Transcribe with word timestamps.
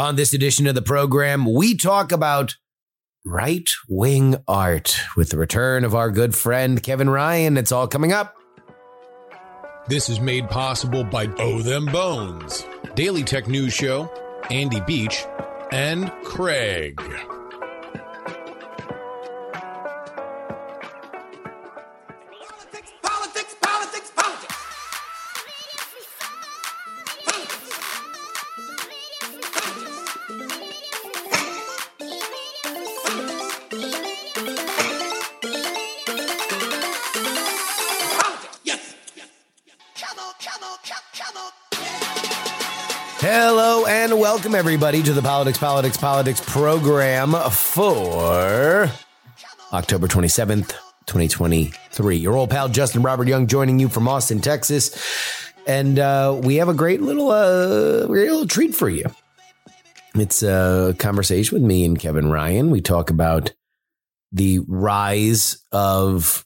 On 0.00 0.16
this 0.16 0.32
edition 0.32 0.66
of 0.66 0.74
the 0.74 0.80
program, 0.80 1.44
we 1.44 1.76
talk 1.76 2.10
about 2.10 2.56
right 3.26 3.68
wing 3.86 4.34
art 4.48 4.96
with 5.14 5.28
the 5.28 5.36
return 5.36 5.84
of 5.84 5.94
our 5.94 6.10
good 6.10 6.34
friend 6.34 6.82
Kevin 6.82 7.10
Ryan. 7.10 7.58
It's 7.58 7.70
all 7.70 7.86
coming 7.86 8.10
up. 8.10 8.34
This 9.88 10.08
is 10.08 10.18
made 10.18 10.48
possible 10.48 11.04
by 11.04 11.26
Oh 11.36 11.60
Them 11.60 11.84
Bones, 11.84 12.64
Daily 12.94 13.22
Tech 13.22 13.46
News 13.46 13.74
Show, 13.74 14.10
Andy 14.48 14.80
Beach, 14.80 15.22
and 15.70 16.10
Craig. 16.24 16.98
Welcome 44.50 44.66
everybody 44.66 45.00
to 45.00 45.12
the 45.12 45.22
Politics, 45.22 45.58
Politics, 45.58 45.96
Politics 45.96 46.40
program 46.44 47.34
for 47.52 48.90
October 49.72 50.08
27th, 50.08 50.70
2023. 51.06 52.16
Your 52.16 52.34
old 52.34 52.50
pal 52.50 52.68
Justin 52.68 53.02
Robert 53.02 53.28
Young 53.28 53.46
joining 53.46 53.78
you 53.78 53.88
from 53.88 54.08
Austin, 54.08 54.40
Texas. 54.40 55.00
And 55.68 56.00
uh, 56.00 56.36
we 56.42 56.56
have 56.56 56.68
a 56.68 56.74
great 56.74 57.00
little, 57.00 57.30
uh, 57.30 58.08
great 58.08 58.28
little 58.28 58.48
treat 58.48 58.74
for 58.74 58.88
you. 58.88 59.04
It's 60.16 60.42
a 60.42 60.96
conversation 60.98 61.54
with 61.54 61.62
me 61.62 61.84
and 61.84 61.96
Kevin 61.96 62.28
Ryan. 62.28 62.70
We 62.70 62.80
talk 62.80 63.10
about 63.10 63.52
the 64.32 64.58
rise 64.66 65.64
of 65.70 66.44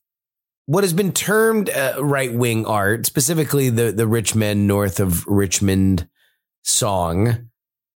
what 0.66 0.84
has 0.84 0.92
been 0.92 1.12
termed 1.12 1.70
uh, 1.70 1.94
right 2.00 2.34
wing 2.34 2.66
art, 2.66 3.06
specifically 3.06 3.70
the 3.70 3.92
the 3.92 4.06
rich 4.06 4.34
men 4.34 4.66
north 4.66 5.00
of 5.00 5.26
Richmond 5.26 6.06
song. 6.64 7.48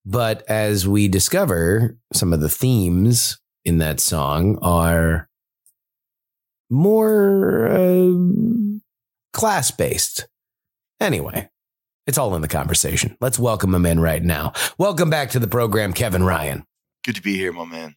But 0.08 0.48
as 0.48 0.86
we 0.86 1.08
discover, 1.08 1.98
some 2.12 2.32
of 2.32 2.40
the 2.40 2.48
themes 2.48 3.40
in 3.64 3.78
that 3.78 3.98
song 3.98 4.56
are 4.62 5.28
more 6.70 7.66
uh, 7.66 8.12
class 9.32 9.72
based. 9.72 10.28
Anyway, 11.00 11.48
it's 12.06 12.18
all 12.18 12.36
in 12.36 12.42
the 12.42 12.46
conversation. 12.46 13.16
Let's 13.20 13.36
welcome 13.36 13.74
him 13.74 13.84
in 13.84 13.98
right 13.98 14.22
now. 14.22 14.52
Welcome 14.78 15.10
back 15.10 15.30
to 15.30 15.40
the 15.40 15.48
program, 15.48 15.92
Kevin 15.92 16.22
Ryan. 16.22 16.64
Good 17.04 17.16
to 17.16 17.22
be 17.22 17.36
here, 17.36 17.52
my 17.52 17.64
man. 17.64 17.96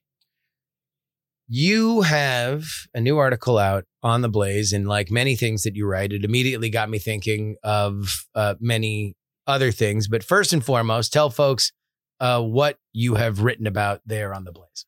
You 1.47 2.01
have 2.01 2.65
a 2.95 3.01
new 3.01 3.19
article 3.19 3.59
out 3.59 3.85
on 4.01 4.21
the 4.21 4.29
Blaze, 4.29 4.73
and 4.73 4.87
like 4.87 5.11
many 5.11 5.35
things 5.35 5.61
that 5.61 5.75
you 5.75 5.85
write, 5.85 6.11
it 6.11 6.23
immediately 6.23 6.71
got 6.71 6.89
me 6.89 6.97
thinking 6.97 7.55
of 7.63 8.25
uh, 8.33 8.55
many 8.59 9.15
other 9.45 9.71
things. 9.71 10.07
But 10.07 10.23
first 10.23 10.53
and 10.53 10.63
foremost, 10.63 11.13
tell 11.13 11.29
folks 11.29 11.71
uh, 12.19 12.41
what 12.41 12.77
you 12.93 13.15
have 13.15 13.41
written 13.41 13.67
about 13.67 14.01
there 14.05 14.33
on 14.33 14.43
the 14.43 14.51
Blaze. 14.51 14.85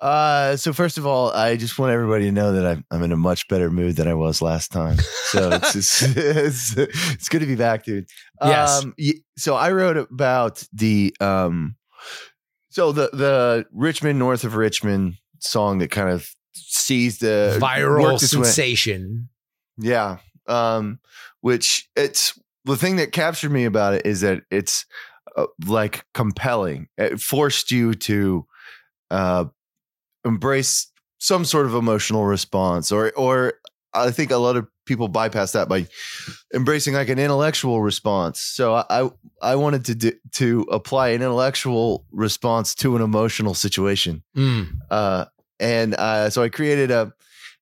Uh, 0.00 0.56
so 0.56 0.72
first 0.72 0.98
of 0.98 1.06
all, 1.06 1.30
I 1.30 1.56
just 1.56 1.78
want 1.78 1.92
everybody 1.92 2.24
to 2.24 2.32
know 2.32 2.52
that 2.52 2.66
I'm, 2.66 2.84
I'm 2.90 3.04
in 3.04 3.12
a 3.12 3.16
much 3.16 3.46
better 3.46 3.70
mood 3.70 3.94
than 3.94 4.08
I 4.08 4.14
was 4.14 4.42
last 4.42 4.72
time. 4.72 4.96
So 5.26 5.50
it's 5.52 5.72
just, 5.74 6.16
it's, 6.16 6.76
it's 6.76 7.28
good 7.28 7.38
to 7.38 7.46
be 7.46 7.54
back, 7.54 7.84
dude. 7.84 8.06
Yes. 8.42 8.82
Um, 8.82 8.94
so 9.38 9.54
I 9.54 9.70
wrote 9.70 9.96
about 9.96 10.64
the 10.72 11.14
um, 11.20 11.76
so 12.70 12.90
the 12.90 13.10
the 13.12 13.66
Rich 13.70 14.02
Men 14.02 14.18
north 14.18 14.42
of 14.42 14.56
Richmond 14.56 15.14
song 15.38 15.78
that 15.78 15.92
kind 15.92 16.08
of 16.08 16.28
seized 16.52 17.20
the 17.20 17.56
Viral 17.60 18.14
its 18.14 18.34
way- 18.34 18.42
sensation. 18.42 19.28
Yeah. 19.78 20.18
Um, 20.48 20.98
which 21.42 21.88
it's 21.94 22.36
the 22.64 22.76
thing 22.76 22.96
that 22.96 23.12
captured 23.12 23.52
me 23.52 23.66
about 23.66 23.94
it 23.94 24.04
is 24.04 24.22
that 24.22 24.42
it's 24.50 24.84
uh, 25.36 25.46
like 25.66 26.04
compelling. 26.14 26.88
It 26.96 27.20
forced 27.20 27.70
you 27.70 27.94
to 27.94 28.46
uh, 29.10 29.44
embrace 30.24 30.90
some 31.18 31.44
sort 31.44 31.66
of 31.66 31.74
emotional 31.74 32.24
response, 32.24 32.90
or 32.92 33.12
or 33.12 33.54
I 33.94 34.10
think 34.10 34.30
a 34.30 34.36
lot 34.36 34.56
of 34.56 34.66
people 34.84 35.08
bypass 35.08 35.52
that 35.52 35.68
by 35.68 35.86
embracing 36.52 36.94
like 36.94 37.08
an 37.08 37.18
intellectual 37.18 37.80
response. 37.80 38.40
So 38.40 38.74
I 38.74 39.10
I, 39.40 39.54
wanted 39.56 39.84
to 39.86 39.94
do, 39.94 40.12
to 40.32 40.66
apply 40.72 41.08
an 41.08 41.22
intellectual 41.22 42.04
response 42.10 42.74
to 42.76 42.96
an 42.96 43.02
emotional 43.02 43.54
situation 43.54 44.22
Mm. 44.36 44.78
uh, 44.90 45.26
and 45.60 45.94
uh, 45.94 46.30
so 46.30 46.42
I 46.42 46.48
created 46.48 46.90
a 46.90 47.12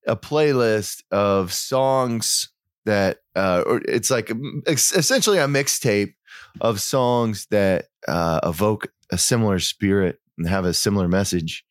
a 0.07 0.17
playlist 0.17 1.03
of 1.11 1.53
songs 1.53 2.49
that 2.87 3.19
uh, 3.37 3.63
or 3.67 3.83
it's 3.87 4.11
like 4.11 4.33
essentially 4.67 5.39
a 5.39 5.47
mixtape 5.47 6.15
of 6.61 6.81
songs 6.81 7.47
that 7.51 7.87
uh, 8.09 8.41
evoke 8.45 8.89
a 9.13 9.19
similar 9.19 9.59
spirit 9.59 10.19
and 10.39 10.49
have 10.49 10.65
a 10.65 10.73
similar 10.75 11.09
message. 11.09 11.65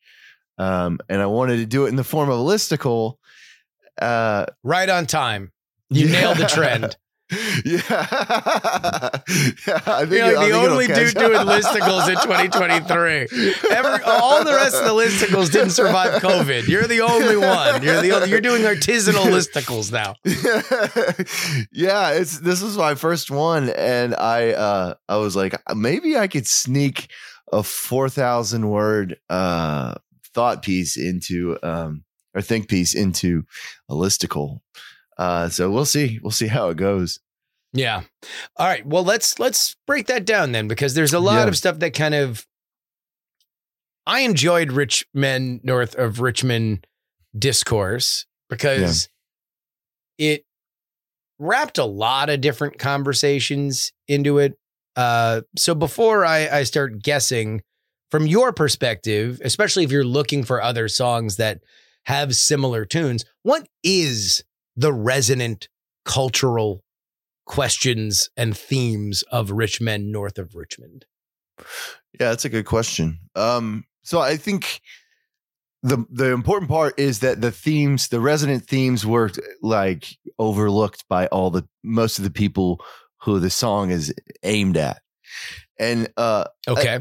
Um, 0.58 0.98
and 1.08 1.22
I 1.22 1.26
wanted 1.26 1.56
to 1.58 1.66
do 1.66 1.86
it 1.86 1.88
in 1.88 1.96
the 1.96 2.04
form 2.04 2.28
of 2.30 2.38
a 2.38 2.42
listicle. 2.42 3.14
Uh, 4.00 4.46
Right 4.62 4.88
on 4.88 5.06
time. 5.06 5.52
You 5.90 6.06
Yeah. 6.06 6.12
nailed 6.20 6.38
the 6.38 6.46
trend. 6.46 6.96
yeah, 7.64 7.80
yeah. 7.86 9.20
I 9.86 10.04
think, 10.04 10.10
You're 10.10 10.34
like 10.34 10.34
the 10.34 10.40
think 10.40 10.54
it'll 10.54 10.70
only 10.72 10.86
dude 10.88 11.14
doing 11.14 11.38
listicles 11.46 12.08
in 12.08 12.16
2023. 12.16 13.70
Every, 13.70 14.02
all 14.04 14.42
the 14.44 14.52
rest 14.52 14.74
of 14.74 14.84
the 14.84 14.92
listicles 14.92 15.52
didn't 15.52 15.70
survive 15.70 16.20
COVID. 16.22 16.66
You're 16.66 16.88
the 16.88 17.02
only 17.02 17.36
one. 17.36 17.82
You're 17.84 18.02
the 18.02 18.12
only, 18.12 18.30
you're 18.30 18.40
doing 18.40 18.62
artisanal 18.62 19.26
listicles 19.26 19.92
now. 19.92 20.16
yeah, 21.72 22.10
it's 22.10 22.40
this 22.40 22.62
was 22.62 22.76
my 22.76 22.96
first 22.96 23.30
one, 23.30 23.70
and 23.70 24.16
I 24.16 24.50
uh 24.50 24.94
I 25.08 25.16
was 25.18 25.36
like, 25.36 25.54
maybe 25.74 26.16
I 26.16 26.26
could 26.26 26.48
sneak 26.48 27.12
a 27.52 27.62
four 27.62 28.08
thousand 28.08 28.68
word 28.68 29.18
uh 29.28 29.94
thought 30.34 30.62
piece 30.62 30.96
into 30.96 31.58
um 31.62 32.02
or 32.34 32.42
think 32.42 32.68
piece 32.68 32.94
into 32.94 33.44
a 33.88 33.94
listicle. 33.94 34.60
Uh 35.20 35.48
so 35.50 35.70
we'll 35.70 35.84
see. 35.84 36.18
We'll 36.22 36.30
see 36.32 36.46
how 36.48 36.70
it 36.70 36.76
goes. 36.78 37.20
Yeah. 37.72 38.02
All 38.56 38.66
right. 38.66 38.84
Well, 38.84 39.04
let's 39.04 39.38
let's 39.38 39.76
break 39.86 40.06
that 40.08 40.24
down 40.24 40.50
then, 40.52 40.66
because 40.66 40.94
there's 40.94 41.12
a 41.12 41.20
lot 41.20 41.42
Yeah. 41.42 41.48
of 41.48 41.56
stuff 41.56 41.78
that 41.78 41.94
kind 41.94 42.14
of. 42.16 42.46
I 44.06 44.20
enjoyed 44.20 44.72
Rich 44.72 45.06
Men 45.14 45.60
North 45.62 45.94
of 45.94 46.20
Richmond 46.20 46.86
discourse 47.38 48.26
because 48.48 49.08
it 50.18 50.44
wrapped 51.38 51.78
a 51.78 51.84
lot 51.84 52.28
of 52.30 52.40
different 52.40 52.78
conversations 52.78 53.92
into 54.08 54.38
it. 54.38 54.58
Uh, 54.96 55.42
so 55.56 55.74
before 55.74 56.24
I, 56.24 56.48
I 56.48 56.62
start 56.64 57.02
guessing, 57.02 57.62
from 58.10 58.26
your 58.26 58.52
perspective, 58.52 59.40
especially 59.44 59.84
if 59.84 59.92
you're 59.92 60.02
looking 60.02 60.42
for 60.42 60.60
other 60.60 60.88
songs 60.88 61.36
that 61.36 61.60
have 62.06 62.34
similar 62.34 62.84
tunes, 62.84 63.24
what 63.44 63.68
is 63.84 64.42
the 64.76 64.92
resonant 64.92 65.68
cultural 66.04 66.82
questions 67.46 68.30
and 68.36 68.56
themes 68.56 69.22
of 69.30 69.50
rich 69.50 69.80
men 69.80 70.10
north 70.10 70.38
of 70.38 70.54
Richmond? 70.54 71.04
Yeah, 71.58 72.30
that's 72.30 72.44
a 72.44 72.48
good 72.48 72.66
question. 72.66 73.18
Um, 73.34 73.84
so 74.02 74.20
I 74.20 74.36
think 74.36 74.80
the 75.82 76.04
the 76.10 76.30
important 76.32 76.70
part 76.70 76.98
is 76.98 77.20
that 77.20 77.40
the 77.40 77.50
themes, 77.50 78.08
the 78.08 78.20
resonant 78.20 78.66
themes, 78.66 79.04
were 79.06 79.30
like 79.62 80.16
overlooked 80.38 81.04
by 81.08 81.26
all 81.28 81.50
the 81.50 81.66
most 81.82 82.18
of 82.18 82.24
the 82.24 82.30
people 82.30 82.84
who 83.22 83.38
the 83.38 83.50
song 83.50 83.90
is 83.90 84.14
aimed 84.42 84.76
at, 84.76 85.00
and 85.78 86.08
uh, 86.16 86.44
Okay. 86.68 87.00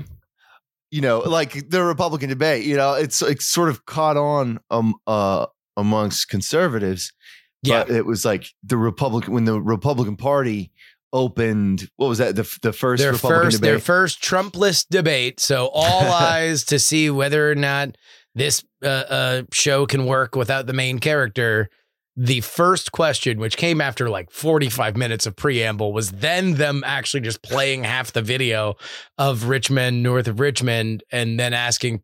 you 0.92 1.02
know, 1.02 1.20
like 1.20 1.70
the 1.70 1.84
Republican 1.84 2.30
debate, 2.30 2.66
you 2.66 2.76
know, 2.76 2.94
it's 2.94 3.22
it's 3.22 3.46
sort 3.46 3.70
of 3.70 3.86
caught 3.86 4.18
on 4.18 4.60
um 4.70 4.96
uh 5.08 5.46
amongst 5.78 6.28
conservatives, 6.30 7.14
yeah. 7.62 7.84
but 7.84 7.96
it 7.96 8.06
was 8.06 8.26
like 8.26 8.48
the 8.64 8.78
Republican 8.78 9.34
when 9.34 9.46
the 9.46 9.62
Republican 9.62 10.16
Party 10.16 10.72
opened 11.12 11.90
what 11.98 12.08
was 12.08 12.20
that 12.20 12.36
the 12.36 12.58
the 12.62 12.74
first 12.74 13.02
Their 13.02 13.14
Republican 13.14 13.46
first 13.46 13.58
debate 13.58 13.72
their 13.72 13.80
first 13.80 14.22
Trumpless 14.24 14.86
debate. 14.86 15.40
So 15.40 15.70
all 15.74 16.04
eyes 16.12 16.64
to 16.66 16.80
see 16.80 17.10
whether 17.10 17.50
or 17.50 17.56
not 17.56 17.98
this 18.36 18.64
uh, 18.84 18.88
uh, 18.88 19.42
show 19.52 19.86
can 19.86 20.06
work 20.06 20.36
without 20.36 20.68
the 20.68 20.74
main 20.74 21.00
character. 21.00 21.70
The 22.16 22.42
first 22.42 22.92
question, 22.92 23.40
which 23.40 23.56
came 23.56 23.80
after 23.80 24.10
like 24.10 24.30
45 24.30 24.98
minutes 24.98 25.26
of 25.26 25.38
preamble, 25.38 25.94
was 25.94 26.12
then 26.12 26.56
them 26.56 26.84
actually 26.86 27.22
just 27.22 27.42
playing 27.42 27.86
half 27.86 28.12
the 28.12 28.22
video 28.22 28.76
of 29.18 29.46
Rich 29.46 29.72
Men, 29.72 30.04
north 30.04 30.28
of 30.28 30.40
Richmond, 30.40 31.04
and 31.14 31.40
then 31.40 31.54
asking 31.54 32.04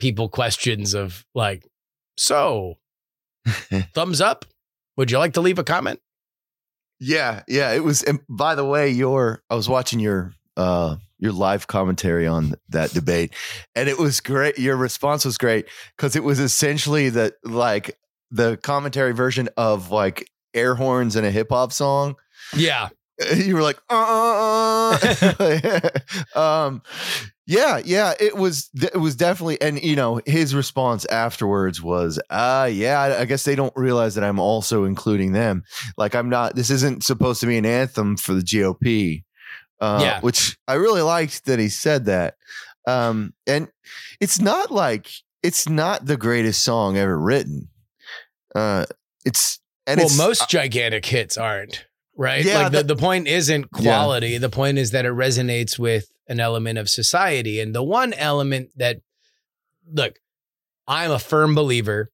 people 0.00 0.28
questions 0.28 0.94
of 0.94 1.24
like, 1.32 1.64
so 2.16 2.74
thumbs 3.94 4.20
up? 4.20 4.44
Would 4.96 5.10
you 5.10 5.18
like 5.18 5.34
to 5.34 5.40
leave 5.40 5.58
a 5.58 5.64
comment? 5.64 6.00
Yeah, 6.98 7.42
yeah. 7.46 7.72
It 7.72 7.84
was. 7.84 8.02
And 8.02 8.20
by 8.28 8.54
the 8.54 8.64
way, 8.64 8.90
your 8.90 9.42
I 9.50 9.54
was 9.54 9.68
watching 9.68 10.00
your 10.00 10.32
uh 10.56 10.96
your 11.18 11.32
live 11.32 11.66
commentary 11.66 12.26
on 12.26 12.54
that 12.70 12.90
debate, 12.90 13.34
and 13.74 13.88
it 13.88 13.98
was 13.98 14.20
great. 14.20 14.58
Your 14.58 14.76
response 14.76 15.24
was 15.24 15.36
great 15.38 15.66
because 15.96 16.16
it 16.16 16.24
was 16.24 16.40
essentially 16.40 17.10
the 17.10 17.34
like 17.44 17.98
the 18.30 18.56
commentary 18.58 19.12
version 19.12 19.48
of 19.56 19.90
like 19.90 20.30
air 20.54 20.74
horns 20.74 21.16
in 21.16 21.24
a 21.24 21.30
hip 21.30 21.48
hop 21.50 21.72
song. 21.72 22.16
Yeah. 22.54 22.88
You 23.36 23.54
were 23.54 23.62
like, 23.62 23.78
uh, 23.88 24.98
uh, 25.40 25.90
uh. 26.34 26.38
um, 26.38 26.82
yeah, 27.46 27.80
yeah, 27.84 28.12
it 28.20 28.36
was, 28.36 28.68
it 28.74 28.98
was 28.98 29.16
definitely, 29.16 29.60
and 29.60 29.82
you 29.82 29.96
know, 29.96 30.20
his 30.26 30.54
response 30.54 31.06
afterwards 31.06 31.80
was, 31.80 32.20
uh, 32.28 32.68
yeah, 32.70 33.00
I, 33.00 33.20
I 33.20 33.24
guess 33.24 33.44
they 33.44 33.54
don't 33.54 33.72
realize 33.76 34.16
that 34.16 34.24
I'm 34.24 34.38
also 34.38 34.84
including 34.84 35.32
them. 35.32 35.62
Like, 35.96 36.14
I'm 36.14 36.28
not, 36.28 36.56
this 36.56 36.70
isn't 36.70 37.04
supposed 37.04 37.40
to 37.40 37.46
be 37.46 37.56
an 37.56 37.64
anthem 37.64 38.16
for 38.16 38.34
the 38.34 38.42
GOP. 38.42 39.22
Uh, 39.80 39.98
Yeah. 40.02 40.20
which 40.20 40.56
I 40.66 40.74
really 40.74 41.02
liked 41.02 41.44
that 41.46 41.58
he 41.58 41.68
said 41.68 42.06
that. 42.06 42.34
Um, 42.86 43.34
and 43.46 43.68
it's 44.20 44.40
not 44.40 44.70
like, 44.70 45.08
it's 45.42 45.68
not 45.68 46.06
the 46.06 46.16
greatest 46.16 46.64
song 46.64 46.96
ever 46.96 47.18
written. 47.18 47.68
Uh, 48.54 48.86
it's, 49.24 49.60
and 49.86 49.98
well, 49.98 50.06
it's, 50.06 50.16
most 50.18 50.48
gigantic 50.48 51.04
hits 51.06 51.36
aren't, 51.36 51.86
right? 52.16 52.44
Yeah, 52.44 52.62
like 52.62 52.72
the, 52.72 52.78
that- 52.78 52.88
the 52.88 52.96
point 52.96 53.28
isn't 53.28 53.70
quality. 53.72 54.38
The 54.38 54.50
point 54.50 54.78
is 54.78 54.90
that 54.92 55.04
it 55.04 55.12
resonates 55.12 55.78
with 55.78 56.10
an 56.28 56.40
element 56.40 56.78
of 56.78 56.88
society. 56.88 57.60
And 57.60 57.74
the 57.74 57.82
one 57.82 58.12
element 58.14 58.70
that, 58.76 58.98
look, 59.90 60.18
I'm 60.88 61.10
a 61.10 61.18
firm 61.18 61.54
believer 61.54 62.10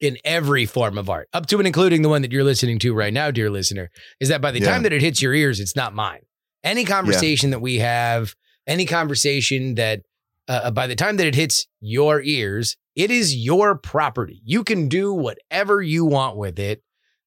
in 0.00 0.18
every 0.24 0.66
form 0.66 0.98
of 0.98 1.08
art, 1.08 1.28
up 1.32 1.46
to 1.46 1.56
and 1.58 1.66
including 1.66 2.02
the 2.02 2.08
one 2.10 2.20
that 2.22 2.30
you're 2.32 2.44
listening 2.44 2.78
to 2.80 2.92
right 2.92 3.14
now, 3.14 3.30
dear 3.30 3.48
listener, 3.48 3.90
is 4.20 4.28
that 4.28 4.42
by 4.42 4.50
the 4.50 4.60
Yeah. 4.60 4.70
time 4.72 4.82
that 4.82 4.92
it 4.92 5.00
hits 5.00 5.22
your 5.22 5.32
ears, 5.32 5.58
it's 5.58 5.74
not 5.74 5.94
mine. 5.94 6.20
Any 6.62 6.84
conversation 6.84 7.50
that 7.50 7.60
we 7.60 7.78
have, 7.78 8.34
any 8.66 8.84
conversation 8.84 9.76
that 9.76 10.02
uh, 10.48 10.70
by 10.70 10.86
the 10.86 10.94
time 10.94 11.16
that 11.16 11.26
it 11.26 11.34
hits 11.34 11.66
your 11.80 12.20
ears, 12.22 12.76
it 12.94 13.10
is 13.10 13.34
your 13.34 13.76
property. 13.76 14.42
You 14.44 14.64
can 14.64 14.88
do 14.88 15.12
whatever 15.14 15.80
you 15.80 16.04
want 16.04 16.36
with 16.36 16.58
it. 16.58 16.82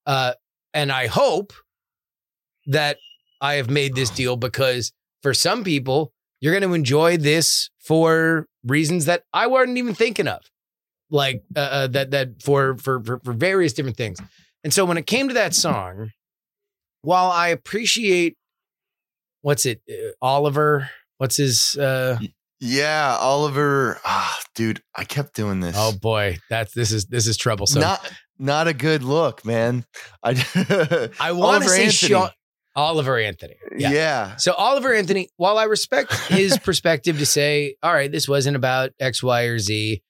Uh, 0.06 0.34
and 0.74 0.92
I 0.92 1.08
hope 1.08 1.54
that 2.70 2.98
I 3.42 3.56
have 3.56 3.70
made 3.70 3.96
this 3.96 4.10
deal 4.10 4.38
because 4.38 4.92
for 5.22 5.34
some 5.34 5.64
people, 5.64 6.14
you're 6.40 6.58
going 6.58 6.70
to 6.70 6.76
enjoy 6.76 7.18
this 7.18 7.70
for 7.80 8.46
reasons 8.64 9.06
that 9.06 9.24
I 9.34 9.48
wasn't 9.48 9.78
even 9.78 9.94
thinking 9.94 10.28
of, 10.28 10.42
like 11.10 11.44
uh, 11.56 11.60
uh, 11.60 11.88
that 11.88 12.12
that 12.12 12.42
for, 12.42 12.78
for 12.78 13.04
for 13.04 13.20
for 13.20 13.34
various 13.34 13.74
different 13.74 13.98
things. 13.98 14.20
And 14.64 14.74
so 14.74 14.86
when 14.86 14.98
it 14.98 15.06
came 15.06 15.28
to 15.28 15.34
that 15.34 15.54
song, 15.54 16.12
while 17.02 17.32
I 17.32 17.50
appreciate 17.50 18.38
what's 19.42 19.66
it, 19.66 19.82
uh, 19.90 20.12
Oliver, 20.22 20.90
what's 21.18 21.38
his? 21.38 21.76
uh 21.76 22.20
yeah, 22.62 23.16
Oliver, 23.18 24.00
ah, 24.04 24.38
dude, 24.54 24.82
I 24.94 25.06
kept 25.06 25.34
doing 25.34 25.62
this. 25.62 25.76
Oh 25.78 25.94
boy, 25.94 26.40
that's 26.50 26.74
this 26.74 26.92
is 26.92 27.06
this 27.06 27.26
is 27.26 27.38
troublesome. 27.38 27.80
not 27.82 28.12
not 28.38 28.68
a 28.68 28.74
good 28.74 29.02
look, 29.02 29.46
man. 29.46 29.86
I 30.22 31.10
I 31.20 31.32
want 31.32 31.64
to 31.64 31.70
say 31.70 31.86
Anthony. 31.86 31.92
Sean, 31.92 32.30
Oliver 32.80 33.18
Anthony. 33.18 33.56
yeah. 33.78 33.92
Yeah. 33.92 34.36
So 34.38 34.54
Oliver 34.54 34.94
Anthony, 34.94 35.30
while 35.38 35.58
I 35.58 35.66
respect 35.66 36.14
his 36.28 36.58
perspective 36.64 37.20
to 37.20 37.26
say, 37.26 37.76
all 37.84 37.94
right, 37.94 38.12
this 38.12 38.28
wasn't 38.28 38.56
about 38.56 38.92
X, 39.00 39.22
Y, 39.22 39.44
or 39.44 39.60
Z, 39.60 40.02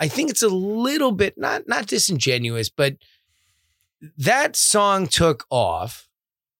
I 0.00 0.08
think 0.08 0.30
it's 0.30 0.42
a 0.42 0.48
little 0.48 1.12
bit 1.12 1.38
not 1.38 1.68
not 1.68 1.86
disingenuous, 1.86 2.68
but 2.68 2.96
that 4.18 4.56
song 4.56 5.06
took 5.06 5.46
off 5.48 6.08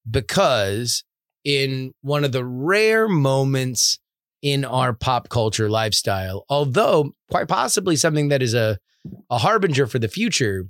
because 0.09 1.05
in 1.45 1.93
one 2.03 2.25
of 2.25 2.33
the 2.33 2.45
rare 2.45 3.09
moments 3.09 3.99
in 4.43 4.65
our 4.65 4.93
pop 4.93 5.29
culture 5.29 5.69
lifestyle, 5.69 6.45
although 6.49 7.13
quite 7.31 7.49
possibly 7.49 7.97
something 7.97 8.29
that 8.29 8.43
is 8.43 8.55
a, 8.55 8.79
a 9.31 9.39
harbinger 9.39 9.87
for 9.87 9.99
the 9.99 10.09
future, 10.09 10.69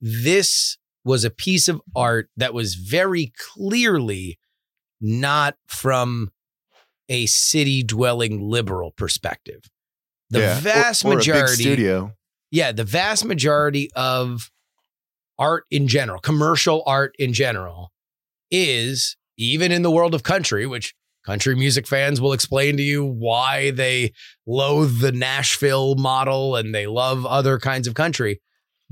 this 0.00 0.78
was 1.04 1.24
a 1.24 1.30
piece 1.30 1.68
of 1.68 1.80
art 1.96 2.28
that 2.36 2.52
was 2.54 2.74
very 2.74 3.32
clearly 3.54 4.38
not 5.00 5.56
from 5.66 6.30
a 7.08 7.26
city 7.26 7.82
dwelling 7.82 8.40
liberal 8.40 8.92
perspective. 8.92 9.62
The 10.28 10.40
Yeah. 10.40 10.58
Or- 10.58 10.60
vast 10.60 11.04
or 11.04 11.10
big 11.10 11.18
majority 11.18 11.62
studio. 11.62 12.12
yeah, 12.50 12.72
the 12.72 12.84
vast 12.84 13.24
majority 13.24 13.90
of 13.94 14.50
art 15.38 15.64
in 15.70 15.88
general, 15.88 16.20
commercial 16.20 16.82
art 16.86 17.14
in 17.18 17.32
general, 17.32 17.92
is 18.50 19.16
even 19.38 19.72
in 19.72 19.82
the 19.82 19.90
world 19.90 20.14
of 20.14 20.22
country, 20.22 20.66
which 20.66 20.94
country 21.24 21.54
music 21.56 21.86
fans 21.86 22.20
will 22.20 22.32
explain 22.32 22.76
to 22.76 22.82
you 22.82 23.04
why 23.04 23.70
they 23.70 24.12
loathe 24.46 25.00
the 25.00 25.12
Nashville 25.12 25.94
model 25.94 26.56
and 26.56 26.74
they 26.74 26.86
love 26.86 27.24
other 27.26 27.58
kinds 27.58 27.86
of 27.88 27.94
country 27.94 28.40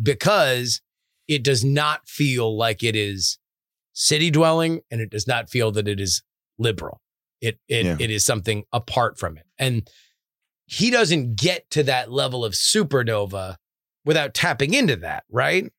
because 0.02 0.80
it 1.28 1.44
does 1.44 1.62
not 1.64 2.08
feel 2.08 2.56
like 2.56 2.82
it 2.82 2.96
is 2.96 3.38
city 3.92 4.30
dwelling 4.30 4.80
and 4.90 5.00
it 5.00 5.10
does 5.10 5.26
not 5.26 5.50
feel 5.50 5.70
that 5.72 5.86
it 5.86 6.00
is 6.00 6.22
liberal. 6.58 7.00
It 7.40 7.58
it, 7.68 7.84
Yeah. 7.86 7.96
it 8.00 8.10
is 8.10 8.24
something 8.24 8.64
apart 8.72 9.18
from 9.18 9.36
it. 9.36 9.44
And 9.58 9.88
he 10.66 10.90
doesn't 10.90 11.36
get 11.36 11.70
to 11.70 11.82
that 11.84 12.10
level 12.10 12.44
of 12.44 12.52
supernova 12.54 13.56
without 14.04 14.34
tapping 14.34 14.74
into 14.74 14.96
that, 14.96 15.24
right? 15.30 15.70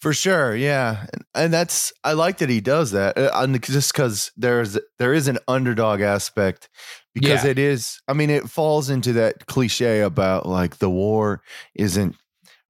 For 0.00 0.12
sure, 0.12 0.54
yeah, 0.54 1.06
and, 1.12 1.24
and 1.34 1.52
that's 1.52 1.92
I 2.04 2.12
like 2.12 2.38
that 2.38 2.48
he 2.48 2.60
does 2.60 2.92
that, 2.92 3.18
uh, 3.18 3.30
and 3.34 3.60
just 3.62 3.92
because 3.92 4.30
there's 4.36 4.78
there 4.98 5.12
is 5.12 5.26
an 5.26 5.38
underdog 5.48 6.00
aspect 6.00 6.68
because 7.14 7.44
Yeah. 7.44 7.50
it 7.50 7.58
is. 7.58 8.00
I 8.06 8.12
mean, 8.12 8.30
it 8.30 8.48
falls 8.48 8.90
into 8.90 9.12
that 9.14 9.46
cliche 9.46 10.02
about 10.02 10.46
like 10.46 10.78
the 10.78 10.88
war 10.88 11.42
isn't 11.74 12.14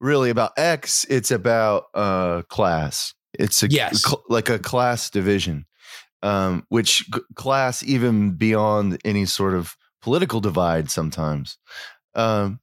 really 0.00 0.30
about 0.30 0.52
X; 0.56 1.04
it's 1.08 1.30
about 1.30 1.84
uh 1.94 2.42
class. 2.48 3.14
It's 3.38 3.62
a 3.62 3.68
Yes. 3.68 4.02
cl- 4.02 4.24
like 4.28 4.48
a 4.48 4.58
class 4.58 5.10
division, 5.10 5.66
um, 6.22 6.64
which 6.68 7.04
c- 7.14 7.20
class 7.34 7.82
even 7.82 8.32
beyond 8.32 9.00
any 9.04 9.24
sort 9.24 9.54
of 9.54 9.76
political 10.02 10.40
divide 10.40 10.90
sometimes. 10.90 11.58
Um, 12.14 12.58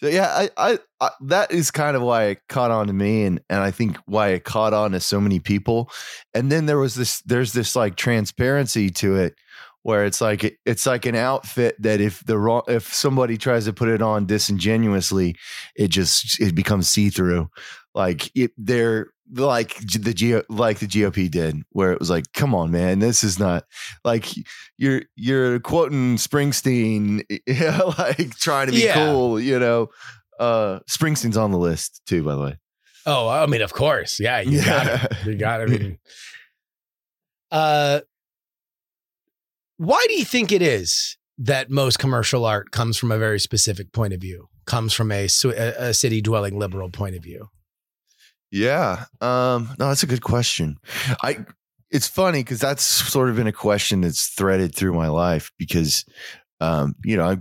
so 0.00 0.06
yeah, 0.08 0.28
I, 0.28 0.50
I, 0.56 0.78
I 1.00 1.10
that 1.22 1.50
is 1.50 1.70
kind 1.72 1.96
of 1.96 2.02
why 2.02 2.24
it 2.24 2.38
caught 2.48 2.70
on 2.70 2.86
to 2.86 2.92
me, 2.92 3.24
and 3.24 3.40
and 3.50 3.60
I 3.60 3.70
think 3.72 3.96
why 4.06 4.28
it 4.28 4.44
caught 4.44 4.72
on 4.74 4.92
to 4.92 5.00
so 5.00 5.20
many 5.20 5.40
people. 5.40 5.90
And 6.34 6.52
then 6.52 6.66
there 6.66 6.78
was 6.78 6.94
this, 6.94 7.20
there's 7.22 7.52
this 7.52 7.74
like 7.74 7.96
transparency 7.96 8.90
to 8.90 9.16
it, 9.16 9.34
where 9.82 10.04
it's 10.04 10.20
like 10.20 10.58
it's 10.64 10.86
like 10.86 11.06
an 11.06 11.14
outfit 11.16 11.76
that 11.82 12.00
if 12.00 12.24
the 12.24 12.38
wrong, 12.38 12.62
if 12.68 12.92
somebody 12.94 13.36
tries 13.36 13.64
to 13.64 13.72
put 13.72 13.88
it 13.88 14.02
on 14.02 14.26
disingenuously, 14.26 15.34
it 15.76 15.88
just 15.88 16.40
it 16.40 16.54
becomes 16.54 16.88
see 16.88 17.10
through. 17.10 17.48
Like 17.94 18.30
it, 18.36 18.52
they're 18.56 19.08
like 19.34 19.76
the 19.78 20.12
geo, 20.14 20.42
like 20.48 20.78
the 20.78 20.86
GOP 20.86 21.30
did, 21.30 21.56
where 21.70 21.92
it 21.92 21.98
was 21.98 22.10
like, 22.10 22.24
come 22.34 22.54
on, 22.54 22.70
man, 22.70 22.98
this 23.00 23.24
is 23.24 23.38
not 23.38 23.64
like 24.04 24.26
you're 24.78 25.02
you're 25.16 25.58
quoting 25.60 26.16
Springsteen, 26.16 27.22
like 27.98 28.36
trying 28.36 28.66
to 28.66 28.72
be 28.72 28.84
Yeah. 28.84 28.94
cool, 28.94 29.40
you 29.40 29.58
know. 29.58 29.88
Uh 30.38 30.80
Springsteen's 30.90 31.36
on 31.36 31.50
the 31.50 31.58
list 31.58 32.00
too, 32.06 32.22
by 32.24 32.34
the 32.34 32.40
way. 32.40 32.58
Oh, 33.04 33.28
I 33.28 33.46
mean, 33.46 33.62
of 33.62 33.72
course. 33.72 34.18
Yeah, 34.20 34.40
you 34.40 34.62
got 34.64 34.86
it. 35.12 35.26
You 35.26 35.34
got 35.34 35.60
it. 35.60 35.64
I 35.64 35.66
mean, 35.78 35.98
uh, 37.50 38.00
why 39.76 40.04
do 40.08 40.14
you 40.14 40.24
think 40.24 40.52
it 40.52 40.62
is 40.62 41.16
that 41.38 41.70
most 41.70 41.98
commercial 41.98 42.44
art 42.44 42.70
comes 42.70 42.96
from 42.96 43.10
a 43.10 43.18
very 43.18 43.40
specific 43.40 43.92
point 43.92 44.12
of 44.12 44.20
view, 44.20 44.48
comes 44.66 44.92
from 44.92 45.10
a, 45.10 45.24
a, 45.24 45.94
city 45.94 46.20
dwelling 46.20 46.58
liberal 46.58 46.90
point 46.90 47.16
of 47.16 47.22
view? 47.22 47.48
Yeah. 48.50 49.06
Um, 49.20 49.70
no, 49.78 49.88
that's 49.88 50.02
a 50.02 50.06
good 50.06 50.22
question. 50.22 50.76
I 51.22 51.44
it's 51.90 52.08
funny 52.08 52.40
because 52.40 52.60
that's 52.60 52.82
sort 52.82 53.28
of 53.28 53.36
been 53.36 53.46
a 53.46 53.52
question 53.52 54.02
that's 54.02 54.28
threaded 54.28 54.74
through 54.74 54.94
my 54.94 55.08
life 55.08 55.50
because 55.58 56.04
um, 56.60 56.94
you 57.04 57.16
know, 57.16 57.28
I 57.30 57.38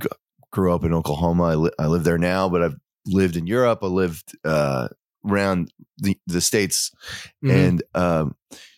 grew 0.52 0.74
up 0.74 0.84
in 0.84 0.94
Oklahoma. 0.94 1.44
I, 1.44 1.56
li- 1.56 1.72
I 1.80 1.88
live 1.88 2.04
there 2.04 2.18
now, 2.18 2.50
but 2.50 2.62
I've 2.64 2.76
lived 3.06 3.36
in 3.36 3.46
Europe. 3.48 3.80
I 3.84 3.88
lived 3.88 4.38
uh 4.44 4.88
around 5.30 5.72
the, 6.00 6.18
the 6.26 6.42
states 6.42 6.92
Mhm. 7.44 7.52
and 7.52 7.84
um 7.94 8.36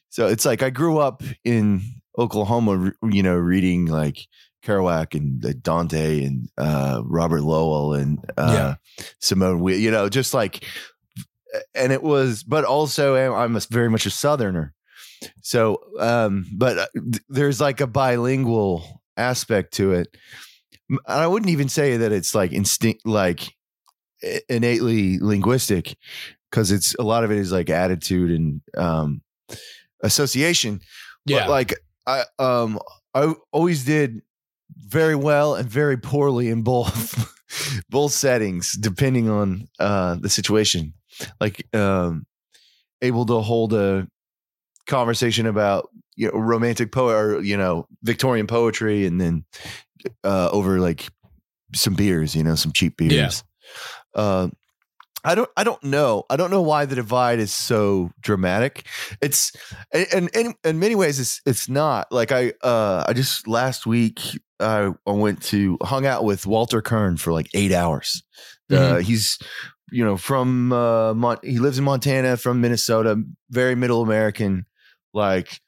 so 0.09 0.27
it's 0.27 0.45
like 0.45 0.61
I 0.61 0.69
grew 0.69 0.97
up 0.97 1.23
in 1.45 1.81
Oklahoma, 2.17 2.91
you 3.09 3.23
know, 3.23 3.35
reading 3.35 3.85
like 3.87 4.17
Kerouac 4.63 5.15
and 5.15 5.61
Dante 5.63 6.23
and 6.25 6.49
uh, 6.57 7.01
Robert 7.05 7.41
Lowell 7.41 7.93
and 7.93 8.19
uh, 8.37 8.75
Simone 9.19 9.59
Weil, 9.59 9.77
you 9.77 9.91
know, 9.91 10.09
just 10.09 10.33
like, 10.33 10.63
and 11.75 11.91
it 11.91 12.01
was, 12.03 12.43
but 12.43 12.63
also 12.65 13.15
I'm- 13.15 13.33
I'm 13.33 13.55
a, 13.55 13.61
very 13.69 13.89
much 13.89 14.05
a 14.05 14.09
Southerner. 14.09 14.73
So, 15.41 15.79
um, 15.99 16.45
but 16.53 16.77
uh, 16.79 16.87
there's 17.29 17.59
like 17.61 17.79
a 17.81 17.87
bilingual 17.87 19.01
aspect 19.17 19.73
to 19.75 19.93
it. 19.93 20.15
I 21.07 21.27
wouldn't 21.27 21.49
even 21.51 21.69
say 21.69 21.97
that 21.97 22.11
it's 22.11 22.35
like 22.35 22.51
instinct, 22.51 23.05
like 23.05 23.53
innately 24.49 25.19
linguistic, 25.19 25.95
because 26.49 26.71
it's 26.71 26.93
a 26.95 27.03
lot 27.03 27.23
of 27.23 27.31
it 27.31 27.37
is 27.37 27.51
like 27.51 27.69
attitude 27.69 28.31
and 28.31 28.61
um, 28.77 29.21
association. 30.01 30.81
yeah. 31.25 31.39
But 31.41 31.49
like 31.49 31.73
I 32.05 32.23
um 32.39 32.79
I 33.13 33.33
always 33.51 33.85
did 33.85 34.21
very 34.77 35.15
well 35.15 35.55
and 35.55 35.69
very 35.69 35.97
poorly 35.97 36.49
in 36.49 36.63
both 36.63 37.31
both 37.89 38.11
settings, 38.11 38.73
depending 38.73 39.29
on 39.29 39.67
uh, 39.79 40.15
the 40.15 40.29
situation. 40.29 40.93
Like 41.39 41.67
um, 41.75 42.25
able 43.01 43.25
to 43.27 43.39
hold 43.41 43.73
a 43.73 44.07
conversation 44.87 45.45
about 45.45 45.89
you 46.15 46.27
know 46.27 46.39
romantic 46.39 46.91
poet 46.91 47.13
or 47.13 47.41
you 47.41 47.57
know 47.57 47.87
Victorian 48.01 48.47
poetry, 48.47 49.05
and 49.05 49.21
then 49.21 49.45
uh, 50.23 50.49
over 50.51 50.79
like 50.79 51.07
some 51.75 51.93
beers, 51.93 52.35
you 52.35 52.43
know, 52.43 52.55
some 52.55 52.71
cheap 52.71 52.97
beers. 52.97 53.11
Uh, 54.15 54.49
I 55.23 55.35
don't 55.35 55.49
I 55.55 55.63
don't 55.63 55.83
know. 55.83 56.25
I 56.29 56.35
don't 56.35 56.51
know 56.51 56.61
why 56.61 56.85
the 56.85 56.95
divide 56.95 57.39
is 57.39 57.53
so 57.53 58.11
dramatic. 58.21 58.85
It's 59.21 59.51
and 59.93 60.29
in 60.35 60.53
in 60.63 60.79
many 60.79 60.95
ways 60.95 61.19
it's 61.19 61.41
it's 61.45 61.69
not. 61.69 62.11
Like 62.11 62.31
I 62.31 62.53
uh 62.61 63.05
I 63.07 63.13
just 63.13 63.47
last 63.47 63.85
week 63.85 64.21
I 64.59 64.91
I 65.07 65.11
went 65.11 65.41
to 65.43 65.77
hung 65.81 66.05
out 66.05 66.23
with 66.25 66.45
Walter 66.45 66.81
Kirn 66.81 67.17
for 67.17 67.31
like 67.31 67.49
8 67.53 67.71
hours. 67.71 68.23
Uh 68.71 68.97
he's 68.97 69.37
you 69.91 70.03
know 70.03 70.17
from 70.17 70.73
uh 70.73 71.13
Mon- 71.13 71.39
he 71.43 71.59
lives 71.59 71.77
in 71.77 71.83
Montana 71.85 72.35
from 72.37 72.59
Minnesota, 72.61 73.21
very 73.49 73.75
middle 73.75 74.01
American 74.01 74.65
like 75.13 75.61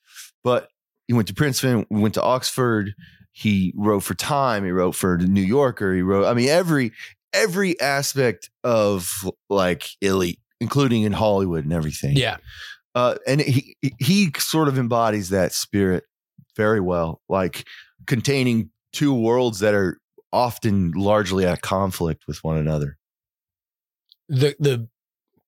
but 0.43 0.69
he 1.07 1.13
went 1.13 1.27
to 1.27 1.33
Princeton, 1.33 1.85
went 1.89 2.15
to 2.15 2.21
Oxford, 2.21 2.93
he 3.31 3.73
wrote 3.75 4.01
for 4.01 4.15
Time, 4.15 4.63
he 4.65 4.71
wrote 4.71 4.95
for 4.95 5.17
the 5.19 5.27
New 5.27 5.41
Yorker, 5.41 5.93
he 5.93 6.01
wrote 6.01 6.25
I 6.25 6.33
mean 6.33 6.49
every 6.49 6.91
every 7.35 7.79
aspect 7.79 8.49
of 8.63 9.11
like 9.49 9.89
elite, 10.01 10.39
including 10.59 11.03
in 11.03 11.13
Hollywood 11.13 11.63
and 11.63 11.73
everything. 11.73 12.15
Yeah. 12.15 12.37
Uh, 12.95 13.15
and 13.27 13.41
he 13.41 13.75
he 13.99 14.31
sort 14.37 14.67
of 14.67 14.79
embodies 14.79 15.29
that 15.29 15.53
spirit 15.53 16.05
very 16.55 16.79
well, 16.79 17.21
like 17.27 17.67
containing 18.07 18.69
two 18.93 19.13
worlds 19.13 19.59
that 19.59 19.73
are 19.73 19.99
often 20.31 20.91
largely 20.91 21.45
at 21.45 21.61
conflict 21.61 22.23
with 22.27 22.43
one 22.43 22.57
another. 22.57 22.97
The 24.29 24.55
the 24.59 24.87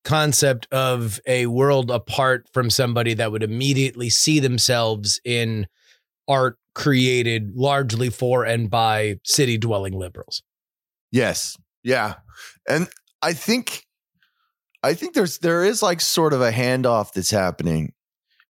concept 0.03 0.67
of 0.71 1.19
a 1.25 1.47
world 1.47 1.91
apart 1.91 2.47
from 2.53 2.69
somebody 2.69 3.13
that 3.13 3.31
would 3.31 3.43
immediately 3.43 4.09
see 4.09 4.39
themselves 4.39 5.19
in 5.25 5.67
art 6.27 6.57
created 6.73 7.55
largely 7.55 8.09
for 8.09 8.45
and 8.45 8.69
by 8.69 9.19
city 9.23 9.57
dwelling 9.57 9.93
liberals. 9.93 10.43
Yes. 11.11 11.57
Yeah. 11.87 12.15
And 12.67 12.89
I 13.21 13.31
think 13.31 13.85
I 14.83 14.93
think 14.93 15.13
there's 15.13 15.37
there 15.37 15.63
is 15.63 15.81
like 15.81 16.01
sort 16.01 16.33
of 16.33 16.41
a 16.41 16.51
handoff 16.51 17.13
that's 17.13 17.31
happening 17.31 17.93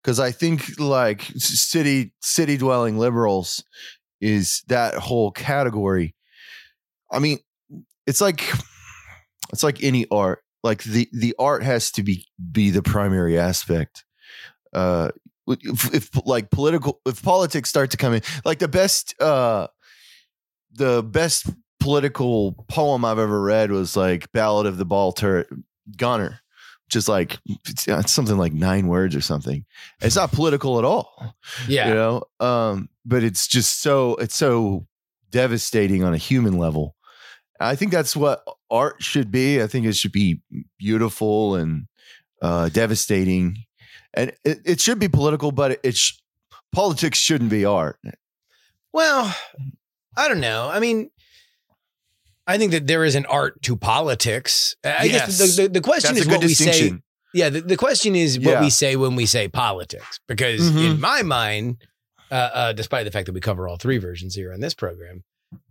cuz 0.05 0.21
I 0.21 0.31
think 0.31 0.79
like 0.79 1.21
city 1.37 2.13
city 2.21 2.55
dwelling 2.55 2.97
liberals 2.97 3.61
is 4.21 4.63
that 4.67 4.93
whole 4.93 5.31
category. 5.31 6.15
I 7.11 7.19
mean, 7.19 7.39
it's 8.07 8.21
like 8.21 8.41
it's 9.51 9.63
like 9.63 9.83
any 9.83 10.05
art. 10.09 10.41
Like 10.63 10.83
the 10.83 11.09
the 11.11 11.35
art 11.37 11.61
has 11.63 11.91
to 11.91 12.03
be 12.03 12.25
be 12.53 12.69
the 12.69 12.81
primary 12.81 13.37
aspect. 13.37 14.05
Uh 14.71 15.09
if, 15.45 15.93
if 15.93 16.09
like 16.25 16.51
political 16.51 17.01
if 17.05 17.21
politics 17.21 17.69
start 17.69 17.91
to 17.91 17.97
come 17.97 18.13
in 18.13 18.21
like 18.45 18.59
the 18.59 18.69
best 18.69 19.13
uh 19.21 19.67
the 20.71 21.03
best 21.03 21.47
political 21.85 22.53
poem 22.67 23.05
I've 23.05 23.19
ever 23.19 23.39
read 23.43 23.69
was 23.71 23.95
like 23.95 24.31
Ballad 24.31 24.65
of 24.65 24.77
the 24.77 24.85
Ball 24.85 25.11
Turret 25.11 25.47
Gunner, 25.95 26.39
which 26.87 26.95
is 26.95 27.07
like 27.07 27.37
it's, 27.67 27.87
it's 27.87 28.11
something 28.11 28.37
like 28.39 28.53
nine 28.53 28.87
words 28.87 29.15
or 29.15 29.21
something. 29.21 29.63
It's 30.01 30.15
not 30.15 30.31
political 30.31 30.79
at 30.79 30.83
all, 30.83 31.35
Yeah. 31.67 31.89
you 31.89 31.93
know. 31.93 32.23
Um, 32.39 32.89
but 33.05 33.23
it's 33.23 33.47
just 33.47 33.83
so 33.83 34.15
it's 34.15 34.35
so 34.35 34.87
devastating 35.29 36.03
on 36.03 36.15
a 36.15 36.17
human 36.17 36.57
level. 36.57 36.95
I 37.59 37.75
think 37.75 37.91
that's 37.91 38.15
what 38.15 38.43
art 38.71 39.03
should 39.03 39.29
be. 39.29 39.61
I 39.61 39.67
think 39.67 39.85
it 39.85 39.95
should 39.95 40.11
be 40.11 40.41
beautiful 40.79 41.53
and 41.55 41.85
uh, 42.41 42.69
devastating, 42.69 43.57
and 44.15 44.31
it, 44.43 44.59
it 44.65 44.81
should 44.81 44.97
be 44.97 45.07
political, 45.07 45.51
but 45.51 45.73
it, 45.73 45.79
it 45.83 45.95
sh- 45.95 46.13
politics 46.71 47.19
shouldn't 47.19 47.51
be 47.51 47.63
art. 47.63 47.99
Well, 48.91 49.35
I 50.17 50.27
don't 50.27 50.39
know. 50.41 50.67
I 50.71 50.79
mean, 50.79 51.11
I 52.47 52.57
think 52.57 52.71
that 52.71 52.87
there 52.87 53.03
is 53.03 53.15
an 53.15 53.25
art 53.25 53.61
to 53.63 53.75
politics. 53.75 54.75
I 54.83 55.07
guess 55.07 55.37
the, 55.37 55.63
the, 55.63 55.69
the 55.69 55.81
question 55.81 56.13
That's 56.15 56.27
is 56.27 56.31
what 56.31 56.43
we 56.43 56.53
say. 56.53 56.93
Yeah, 57.33 57.49
the, 57.49 57.61
the 57.61 57.75
question 57.77 58.15
is 58.15 58.39
what 58.39 58.51
Yeah. 58.51 58.61
we 58.61 58.69
say 58.69 58.95
when 58.95 59.15
we 59.15 59.25
say 59.25 59.47
politics. 59.47 60.19
Because 60.27 60.61
Mhm. 60.61 60.91
in 60.91 61.01
my 61.01 61.21
mind, 61.21 61.77
uh, 62.31 62.49
uh, 62.53 62.73
despite 62.73 63.05
the 63.05 63.11
fact 63.11 63.25
that 63.25 63.33
we 63.33 63.41
cover 63.41 63.67
all 63.67 63.77
three 63.77 63.97
versions 63.97 64.35
here 64.35 64.53
on 64.53 64.59
this 64.61 64.73
program, 64.73 65.23